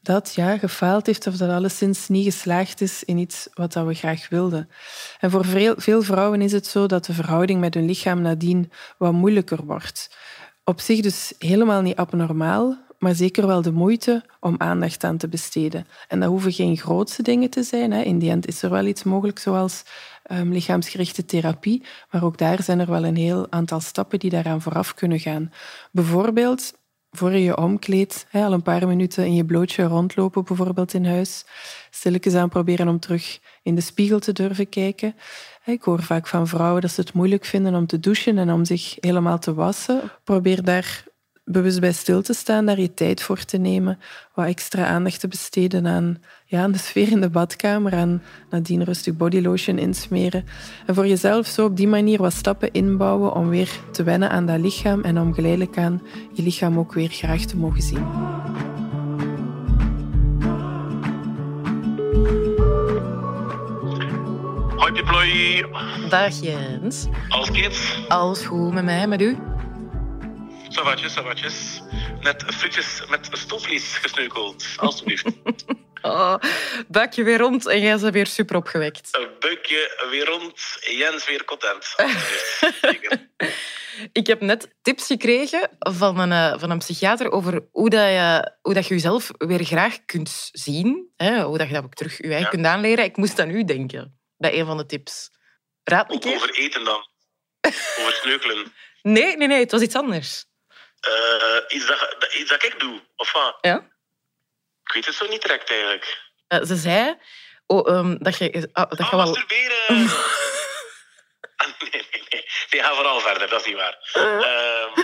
dat 0.06 0.34
ja, 0.34 0.58
gefaald 0.58 1.06
heeft 1.06 1.26
of 1.26 1.36
dat 1.36 1.50
alleszins 1.50 2.08
niet 2.08 2.24
geslaagd 2.24 2.80
is 2.80 3.04
in 3.04 3.18
iets 3.18 3.48
wat 3.54 3.72
dat 3.72 3.86
we 3.86 3.94
graag 3.94 4.28
wilden. 4.28 4.68
En 5.20 5.30
voor 5.30 5.44
veel, 5.76 6.02
vrouwen 6.02 6.40
is 6.40 6.52
het 6.52 6.66
zo 6.66 6.86
dat 6.86 7.04
de 7.04 7.12
verhouding 7.12 7.60
met 7.60 7.74
hun 7.74 7.84
lichaam 7.84 8.20
nadien 8.20 8.70
wat 8.98 9.12
moeilijker 9.12 9.64
wordt. 9.64 10.16
Op 10.64 10.80
zich 10.80 11.00
dus 11.00 11.32
helemaal 11.38 11.82
niet 11.82 11.96
abnormaal, 11.96 12.76
maar 12.98 13.14
zeker 13.14 13.46
wel 13.46 13.62
de 13.62 13.72
moeite 13.72 14.24
om 14.40 14.54
aandacht 14.58 15.04
aan 15.04 15.16
te 15.16 15.28
besteden. 15.28 15.86
En 16.08 16.20
dat 16.20 16.28
hoeven 16.28 16.52
geen 16.52 16.76
grootste 16.76 17.22
dingen 17.22 17.50
te 17.50 17.62
zijn. 17.62 17.92
Hè. 17.92 18.02
In 18.02 18.18
die 18.18 18.30
end 18.30 18.46
is 18.46 18.62
er 18.62 18.70
wel 18.70 18.86
iets 18.86 19.02
mogelijk, 19.02 19.38
zoals 19.38 19.82
ehm, 20.22 20.48
lichaamsgerichte 20.48 21.24
therapie, 21.24 21.82
maar 22.10 22.24
ook 22.24 22.38
daar 22.38 22.62
zijn 22.62 22.80
er 22.80 22.90
wel 22.90 23.04
een 23.04 23.16
heel 23.16 23.46
aantal 23.50 23.80
stappen 23.80 24.18
die 24.18 24.30
daaraan 24.30 24.62
vooraf 24.62 24.94
kunnen 24.94 25.20
gaan. 25.20 25.52
Bijvoorbeeld 25.90 26.72
voor 27.16 27.32
je 27.32 27.42
je 27.42 27.56
omkleedt, 27.56 28.26
al 28.32 28.52
een 28.52 28.62
paar 28.62 28.86
minuten 28.86 29.24
in 29.26 29.34
je 29.34 29.44
blootje 29.44 29.82
rondlopen, 29.82 30.44
bijvoorbeeld 30.44 30.94
in 30.94 31.06
huis. 31.06 31.44
Stilletjes 31.90 32.34
aan 32.34 32.48
proberen 32.48 32.88
om 32.88 33.00
terug 33.00 33.38
in 33.62 33.74
de 33.74 33.80
spiegel 33.80 34.18
te 34.18 34.32
durven 34.32 34.68
kijken. 34.68 35.14
Ik 35.64 35.82
hoor 35.82 36.02
vaak 36.02 36.26
van 36.26 36.48
vrouwen 36.48 36.82
dat 36.82 36.90
ze 36.90 37.00
het 37.00 37.12
moeilijk 37.12 37.44
vinden 37.44 37.74
om 37.74 37.86
te 37.86 38.00
douchen 38.00 38.38
en 38.38 38.52
om 38.52 38.64
zich 38.64 38.96
helemaal 39.00 39.38
te 39.38 39.54
wassen. 39.54 40.00
Probeer 40.24 40.64
daar 40.64 41.04
bewust 41.48 41.80
bij 41.80 41.92
stil 41.92 42.22
te 42.22 42.32
staan, 42.32 42.66
daar 42.66 42.80
je 42.80 42.94
tijd 42.94 43.22
voor 43.22 43.44
te 43.44 43.56
nemen, 43.56 43.98
wat 44.34 44.46
extra 44.46 44.86
aandacht 44.86 45.20
te 45.20 45.28
besteden 45.28 45.86
aan, 45.86 46.22
ja, 46.46 46.62
aan 46.62 46.72
de 46.72 46.78
sfeer 46.78 47.10
in 47.10 47.20
de 47.20 47.28
badkamer, 47.28 47.94
aan 47.94 48.22
nadien 48.50 48.84
rustig 48.84 49.16
bodylotion 49.16 49.78
insmeren. 49.78 50.44
En 50.86 50.94
voor 50.94 51.06
jezelf 51.06 51.46
zo 51.46 51.64
op 51.64 51.76
die 51.76 51.88
manier 51.88 52.18
wat 52.18 52.32
stappen 52.32 52.72
inbouwen 52.72 53.34
om 53.34 53.48
weer 53.48 53.70
te 53.92 54.02
wennen 54.02 54.30
aan 54.30 54.46
dat 54.46 54.60
lichaam 54.60 55.02
en 55.02 55.18
om 55.20 55.34
geleidelijk 55.34 55.78
aan 55.78 56.02
je 56.32 56.42
lichaam 56.42 56.78
ook 56.78 56.92
weer 56.92 57.08
graag 57.08 57.40
te 57.44 57.56
mogen 57.56 57.82
zien. 57.82 58.04
Hoi 64.76 64.92
Piploy, 64.92 65.64
Dag 66.08 66.40
Jens. 66.40 67.06
alles 67.28 67.50
kids? 67.50 68.04
Alles 68.08 68.44
goed 68.44 68.72
met 68.72 68.84
mij, 68.84 69.06
met 69.06 69.20
u? 69.20 69.36
Savatjes, 70.68 71.12
savatjes. 71.12 71.80
Net 72.20 72.42
frietjes 72.46 73.02
met 73.08 73.28
stoofvlees 73.32 73.96
gesneukeld, 73.96 74.64
alstublieft. 74.76 75.26
Oh, 76.02 76.34
buikje 76.88 77.22
weer 77.22 77.38
rond 77.38 77.66
en 77.66 77.80
jij 77.80 77.98
bent 77.98 78.12
weer 78.12 78.26
super 78.26 78.56
opgewekt. 78.56 79.10
Buikje 79.40 80.06
weer 80.10 80.24
rond, 80.24 80.60
Jens 80.80 81.26
weer 81.26 81.44
content. 81.44 81.94
Ik 84.12 84.26
heb 84.26 84.40
net 84.40 84.74
tips 84.82 85.06
gekregen 85.06 85.68
van 85.78 86.18
een, 86.18 86.32
eh, 86.32 86.58
van 86.58 86.70
een 86.70 86.78
psychiater 86.78 87.30
over 87.30 87.68
hoe, 87.70 87.90
dat 87.90 88.00
je, 88.00 88.56
hoe 88.62 88.74
dat 88.74 88.86
je 88.86 88.94
jezelf 88.94 89.30
weer 89.38 89.64
graag 89.64 90.04
kunt 90.04 90.48
zien. 90.52 91.12
Hè? 91.16 91.42
Hoe 91.42 91.58
dat 91.58 91.66
je 91.66 91.74
dat 91.74 91.84
ook 91.84 91.94
terug 91.94 92.16
je 92.16 92.32
eigen 92.32 92.50
kunt 92.50 92.66
aanleren. 92.66 93.04
Ik 93.04 93.16
moest 93.16 93.38
aan 93.38 93.50
u 93.50 93.64
denken, 93.64 94.18
bij 94.36 94.58
een 94.58 94.66
van 94.66 94.76
de 94.76 94.86
tips. 94.86 95.30
Raad 95.84 96.18
keer. 96.18 96.34
over 96.34 96.54
eten 96.54 96.84
dan. 96.84 97.08
Over 97.98 98.18
sneukelen. 98.22 98.72
Nee, 99.02 99.36
nee, 99.36 99.48
nee, 99.48 99.60
het 99.60 99.70
was 99.70 99.80
iets 99.80 99.94
anders. 99.94 100.46
Eh, 101.00 101.56
iets, 101.76 101.86
dat, 101.86 102.16
dat- 102.18 102.34
iets 102.34 102.50
dat 102.50 102.62
ik 102.64 102.80
doe, 102.80 103.02
of 103.16 103.32
wat? 103.32 103.58
Ja? 103.60 103.76
Ik 104.84 104.92
weet 104.92 105.06
het 105.06 105.14
zo 105.14 105.26
niet 105.26 105.42
direct 105.42 105.70
eigenlijk. 105.70 106.24
Eh, 106.48 106.62
ze 106.62 106.76
zei 106.76 107.18
oh, 107.66 107.90
ehm, 107.90 108.16
dat 108.18 108.38
je, 108.38 108.68
ah, 108.72 108.90
dat 108.90 109.10
je 109.10 109.16
wel... 109.16 109.26
Masturberen! 109.26 110.08
Ah, 111.56 111.66
nee, 111.80 111.90
nee, 111.90 112.22
nee. 112.30 112.46
Nee, 112.70 112.82
ga 112.82 112.94
vooral 112.94 113.20
verder, 113.20 113.48
dat 113.48 113.60
is 113.60 113.66
niet 113.66 113.76
waar. 113.76 113.98
Ehm 114.12 115.02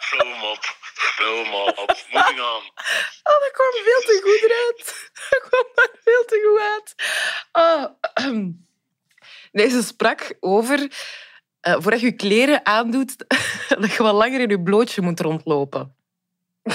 Flow 0.00 0.36
mop. 0.40 0.64
Flow 0.94 1.46
mop. 1.46 1.96
moving 2.10 2.40
on. 2.40 2.62
Oh, 3.30 3.40
dat 3.40 3.50
kwam 3.52 3.70
veel 3.84 4.00
te 4.00 4.20
goed 4.22 4.50
eruit. 4.50 5.10
Dat 5.30 5.48
kwam 5.48 5.64
daar 5.74 5.90
veel 6.04 6.24
te 6.24 6.40
goed 6.46 6.60
uit. 6.60 6.94
Oh, 7.52 7.84
nee, 9.52 9.68
ze 9.68 9.82
sprak 9.82 10.34
over... 10.40 10.78
Uh, 11.62 11.72
voordat 11.78 12.00
je 12.00 12.06
je 12.06 12.12
kleren 12.12 12.66
aandoet, 12.66 13.16
dat 13.82 13.92
je 13.92 14.02
wat 14.02 14.14
langer 14.14 14.40
in 14.40 14.48
je 14.48 14.62
blootje 14.62 15.00
moet 15.00 15.20
rondlopen. 15.20 15.96
Uh, 16.64 16.74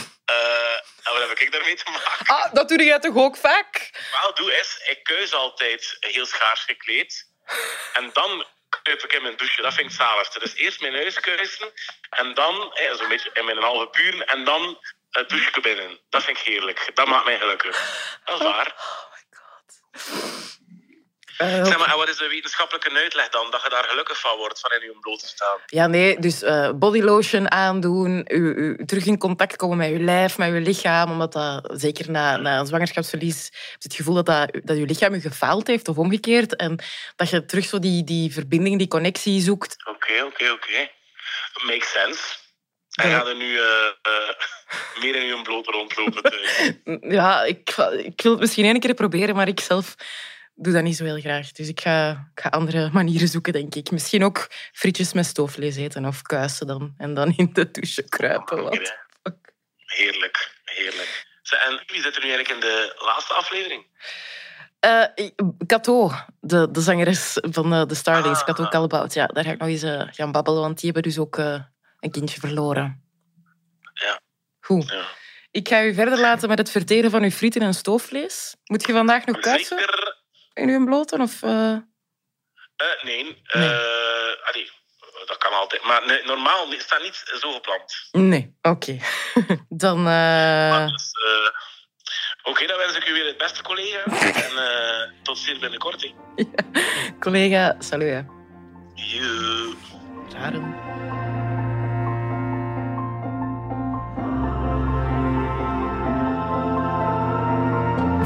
wat 1.03 1.27
heb 1.27 1.37
ik 1.37 1.51
daarmee 1.51 1.75
te 1.75 1.91
maken? 1.91 2.35
Ah, 2.35 2.53
dat 2.53 2.69
doe 2.69 2.83
jij 2.83 2.99
toch 2.99 3.15
ook 3.15 3.37
vaak? 3.37 3.91
Wel, 4.21 4.33
doe 4.33 4.53
is, 4.53 4.81
ik 4.89 5.03
keus 5.03 5.33
altijd 5.33 5.97
heel 5.99 6.25
schaars 6.25 6.63
gekleed. 6.63 7.27
En 7.93 8.09
dan 8.13 8.45
kruip 8.83 9.03
ik 9.03 9.13
in 9.13 9.21
mijn 9.21 9.37
douche. 9.37 9.61
Dat 9.61 9.73
vind 9.73 9.89
ik 9.89 9.95
zalig. 9.95 10.29
Dus 10.29 10.55
eerst 10.55 10.81
mijn 10.81 10.93
huis 10.93 11.19
kuisen 11.19 11.71
en 12.09 12.33
dan, 12.33 12.73
eh, 12.73 12.93
zo'n 12.93 13.07
beetje 13.07 13.29
in 13.33 13.45
mijn 13.45 13.61
halve 13.61 13.87
puur, 13.87 14.21
en 14.21 14.43
dan 14.43 14.79
het 15.09 15.29
douche 15.29 15.61
binnen. 15.61 15.99
Dat 16.09 16.23
vind 16.23 16.37
ik 16.37 16.43
heerlijk. 16.43 16.91
Dat 16.93 17.07
maakt 17.07 17.25
mij 17.25 17.37
gelukkig. 17.37 18.19
Dat 18.25 18.39
is 18.39 18.45
waar. 18.45 18.73
Oh 18.77 19.11
my 19.13 19.37
god. 19.37 20.52
Uh, 21.37 21.65
zeg 21.65 21.77
maar, 21.77 21.91
en 21.91 21.97
wat 21.97 22.09
is 22.09 22.17
de 22.17 22.27
wetenschappelijke 22.27 22.91
uitleg 22.91 23.29
dan? 23.29 23.51
Dat 23.51 23.63
je 23.63 23.69
daar 23.69 23.83
gelukkig 23.83 24.19
van 24.19 24.37
wordt, 24.37 24.59
van 24.59 24.71
in 24.71 24.81
je 24.81 24.97
bloot 24.99 25.19
te 25.19 25.27
staan? 25.27 25.57
Ja, 25.65 25.87
nee, 25.87 26.19
dus 26.19 26.43
uh, 26.43 26.71
bodylotion 26.71 27.51
aandoen, 27.51 28.25
u, 28.27 28.53
u, 28.53 28.85
terug 28.85 29.05
in 29.05 29.17
contact 29.17 29.55
komen 29.55 29.77
met 29.77 29.89
je 29.89 29.99
lijf, 29.99 30.37
met 30.37 30.53
je 30.53 30.61
lichaam, 30.61 31.11
omdat 31.11 31.33
dat, 31.33 31.71
zeker 31.73 32.11
na, 32.11 32.37
na 32.37 32.59
een 32.59 32.65
zwangerschapsverlies, 32.65 33.43
heb 33.45 33.81
je 33.81 33.87
het 33.87 33.95
gevoel 33.95 34.13
dat, 34.13 34.25
dat, 34.25 34.51
dat 34.63 34.77
je 34.77 34.85
lichaam 34.85 35.13
je 35.13 35.21
gefaald 35.21 35.67
heeft, 35.67 35.87
of 35.87 35.97
omgekeerd, 35.97 36.55
en 36.55 36.79
dat 37.15 37.29
je 37.29 37.45
terug 37.45 37.65
zo 37.65 37.79
die, 37.79 38.03
die 38.03 38.33
verbinding, 38.33 38.77
die 38.77 38.87
connectie 38.87 39.41
zoekt. 39.41 39.75
Oké, 39.85 40.23
oké, 40.23 40.51
oké. 40.51 40.89
Makes 41.65 41.91
sense. 41.91 42.41
En 42.93 43.09
ja. 43.09 43.19
ga 43.19 43.27
er 43.27 43.35
nu 43.35 43.49
uh, 43.49 43.59
uh, 43.59 45.01
meer 45.01 45.15
in 45.15 45.25
je 45.25 45.41
bloot 45.43 45.67
rondlopen? 45.67 46.33
ja, 47.17 47.43
ik, 47.43 47.69
ik 48.03 48.21
wil 48.21 48.31
het 48.31 48.39
misschien 48.39 48.65
één 48.65 48.79
keer 48.79 48.93
proberen, 48.93 49.35
maar 49.35 49.47
ik 49.47 49.59
zelf 49.59 49.95
doe 50.55 50.73
dat 50.73 50.83
niet 50.83 50.95
zo 50.95 51.03
heel 51.03 51.19
graag. 51.19 51.51
Dus 51.51 51.67
ik 51.67 51.81
ga, 51.81 52.29
ik 52.35 52.41
ga 52.41 52.49
andere 52.49 52.89
manieren 52.99 53.27
zoeken, 53.27 53.53
denk 53.53 53.75
ik. 53.75 53.91
Misschien 53.91 54.23
ook 54.23 54.47
frietjes 54.71 55.13
met 55.13 55.25
stoofvlees 55.25 55.75
eten 55.75 56.05
of 56.05 56.21
kuisen 56.21 56.67
dan. 56.67 56.93
En 56.97 57.13
dan 57.13 57.33
in 57.37 57.49
de 57.53 57.71
douche 57.71 58.09
kruipen. 58.09 58.63
Wat. 58.63 58.93
Heerlijk, 59.85 60.51
heerlijk. 60.63 61.31
En 61.67 61.83
wie 61.85 62.01
zit 62.01 62.15
er 62.15 62.23
nu 62.23 62.31
eigenlijk 62.31 62.49
in 62.49 62.59
de 62.59 62.95
laatste 63.05 63.33
aflevering? 63.33 63.85
Uh, 64.85 65.05
Kato, 65.65 66.11
de, 66.39 66.71
de 66.71 66.81
zangeres 66.81 67.37
van 67.41 67.69
de, 67.69 67.85
de 67.85 67.95
Starlings, 67.95 68.39
ah. 68.39 68.45
Kato 68.45 68.67
Kalbout. 68.67 69.13
Ja, 69.13 69.25
daar 69.25 69.43
ga 69.43 69.51
ik 69.51 69.59
nog 69.59 69.67
eens 69.67 69.83
uh, 69.83 70.01
gaan 70.11 70.31
babbelen, 70.31 70.61
want 70.61 70.75
die 70.79 70.91
hebben 70.91 71.11
dus 71.11 71.19
ook 71.19 71.37
uh, 71.37 71.59
een 71.99 72.11
kindje 72.11 72.39
verloren. 72.39 73.03
Ja. 73.93 74.19
Goed. 74.59 74.89
Ja. 74.89 75.05
Ik 75.51 75.67
ga 75.67 75.83
u 75.83 75.93
verder 75.93 76.19
laten 76.19 76.49
met 76.49 76.57
het 76.57 76.71
verteren 76.71 77.11
van 77.11 77.23
uw 77.23 77.29
frieten 77.29 77.61
en 77.61 77.73
stoofvlees. 77.73 78.55
Moet 78.63 78.85
je 78.87 78.93
vandaag 78.93 79.25
nog 79.25 79.39
kuisen? 79.39 79.77
Zeker 79.77 80.12
in 80.53 80.69
uw 80.69 80.85
blote? 80.85 81.17
Of, 81.17 81.41
uh... 81.41 81.49
Uh, 81.49 83.03
nee. 83.03 83.23
nee. 83.23 83.69
Allee, 84.43 84.71
dat 85.25 85.37
kan 85.37 85.53
altijd. 85.53 85.83
Maar 85.83 86.05
nee, 86.05 86.23
normaal 86.23 86.71
is 86.73 86.87
dat 86.87 87.01
niet 87.01 87.23
zo 87.39 87.51
gepland. 87.51 87.93
Nee, 88.11 88.57
oké. 88.61 88.69
Okay. 88.69 89.01
dan... 89.83 89.97
Dus, 90.87 91.11
oké, 92.41 92.49
okay, 92.49 92.67
dan 92.67 92.77
wens 92.77 92.95
ik 92.95 93.07
u 93.07 93.13
weer 93.13 93.25
het 93.25 93.37
beste, 93.37 93.61
collega. 93.63 94.03
en 94.47 95.13
tot 95.23 95.37
zeer 95.37 95.59
binnenkort. 95.59 96.01
Ja. 96.01 96.13
Collega, 97.19 97.75
salut. 97.79 98.25
Joe. 98.93 99.75
Raren. 100.33 100.82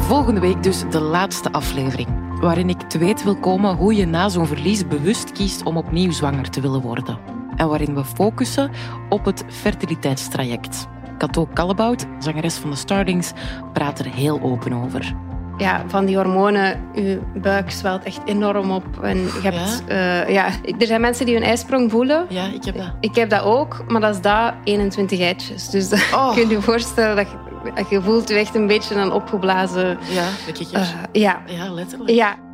Volgende 0.08 0.39
week 0.39 0.64
dus 0.64 0.84
de 0.89 0.99
laatste 0.99 1.51
aflevering, 1.51 2.39
waarin 2.39 2.70
ik 2.70 2.82
te 2.82 2.97
weten 2.97 3.26
wil 3.26 3.36
komen 3.36 3.76
hoe 3.76 3.95
je 3.95 4.05
na 4.05 4.30
zo'n 4.30 4.47
verlies 4.47 4.88
bewust 4.88 5.32
kiest 5.32 5.64
om 5.64 5.78
opnieuw 5.78 6.12
zwanger 6.12 6.49
te 6.49 6.62
willen 6.62 6.82
worden. 6.82 7.18
En 7.55 7.68
waarin 7.68 7.95
we 7.95 8.05
focussen 8.05 8.72
op 9.10 9.26
het 9.26 9.43
fertiliteitstraject. 9.47 10.88
Kato 11.18 11.47
Kallebout, 11.53 12.05
zangeres 12.20 12.55
van 12.55 12.70
de 12.70 12.76
Starlings, 12.76 13.32
praat 13.74 13.99
er 13.99 14.05
heel 14.05 14.41
open 14.41 14.74
over. 14.74 15.16
Ja, 15.58 15.84
van 15.88 16.05
die 16.05 16.16
hormonen, 16.16 16.80
je 16.93 17.22
buik 17.41 17.72
zwelt 17.72 18.03
echt 18.03 18.22
enorm 18.26 18.72
op. 18.72 19.03
En 19.03 19.18
je 19.18 19.39
hebt, 19.41 19.84
ja? 19.88 20.24
Uh, 20.26 20.34
ja, 20.34 20.45
er 20.80 20.88
zijn 20.88 21.01
mensen 21.01 21.26
die 21.26 21.36
hun 21.36 21.43
ijsprong 21.43 21.91
voelen. 21.91 22.26
Ja, 22.30 22.45
ik 22.45 22.64
heb 22.64 22.78
dat. 22.78 22.91
Ik 22.99 23.16
heb 23.16 23.30
dat 23.30 23.43
ook, 23.43 23.84
maar 23.88 24.01
dat 24.01 24.16
is 24.16 24.22
dat 24.22 24.53
21 24.64 25.20
eitjes. 25.20 25.70
Dus 25.70 25.91
oh. 26.14 26.34
kun 26.34 26.47
je 26.47 26.55
je 26.55 26.62
voorstellen 26.62 27.16
dat 27.16 27.32
je 27.32 27.47
je 27.89 28.01
voelt 28.01 28.30
je 28.30 28.36
echt 28.36 28.55
een 28.55 28.68
beetje 28.68 28.95
een 28.95 29.11
opgeblazen... 29.11 29.97
Ja. 30.09 30.28
Uh, 30.74 30.88
ja. 31.11 31.41
Ja, 31.45 31.72
letterlijk. 31.72 32.09
Ja. 32.09 32.47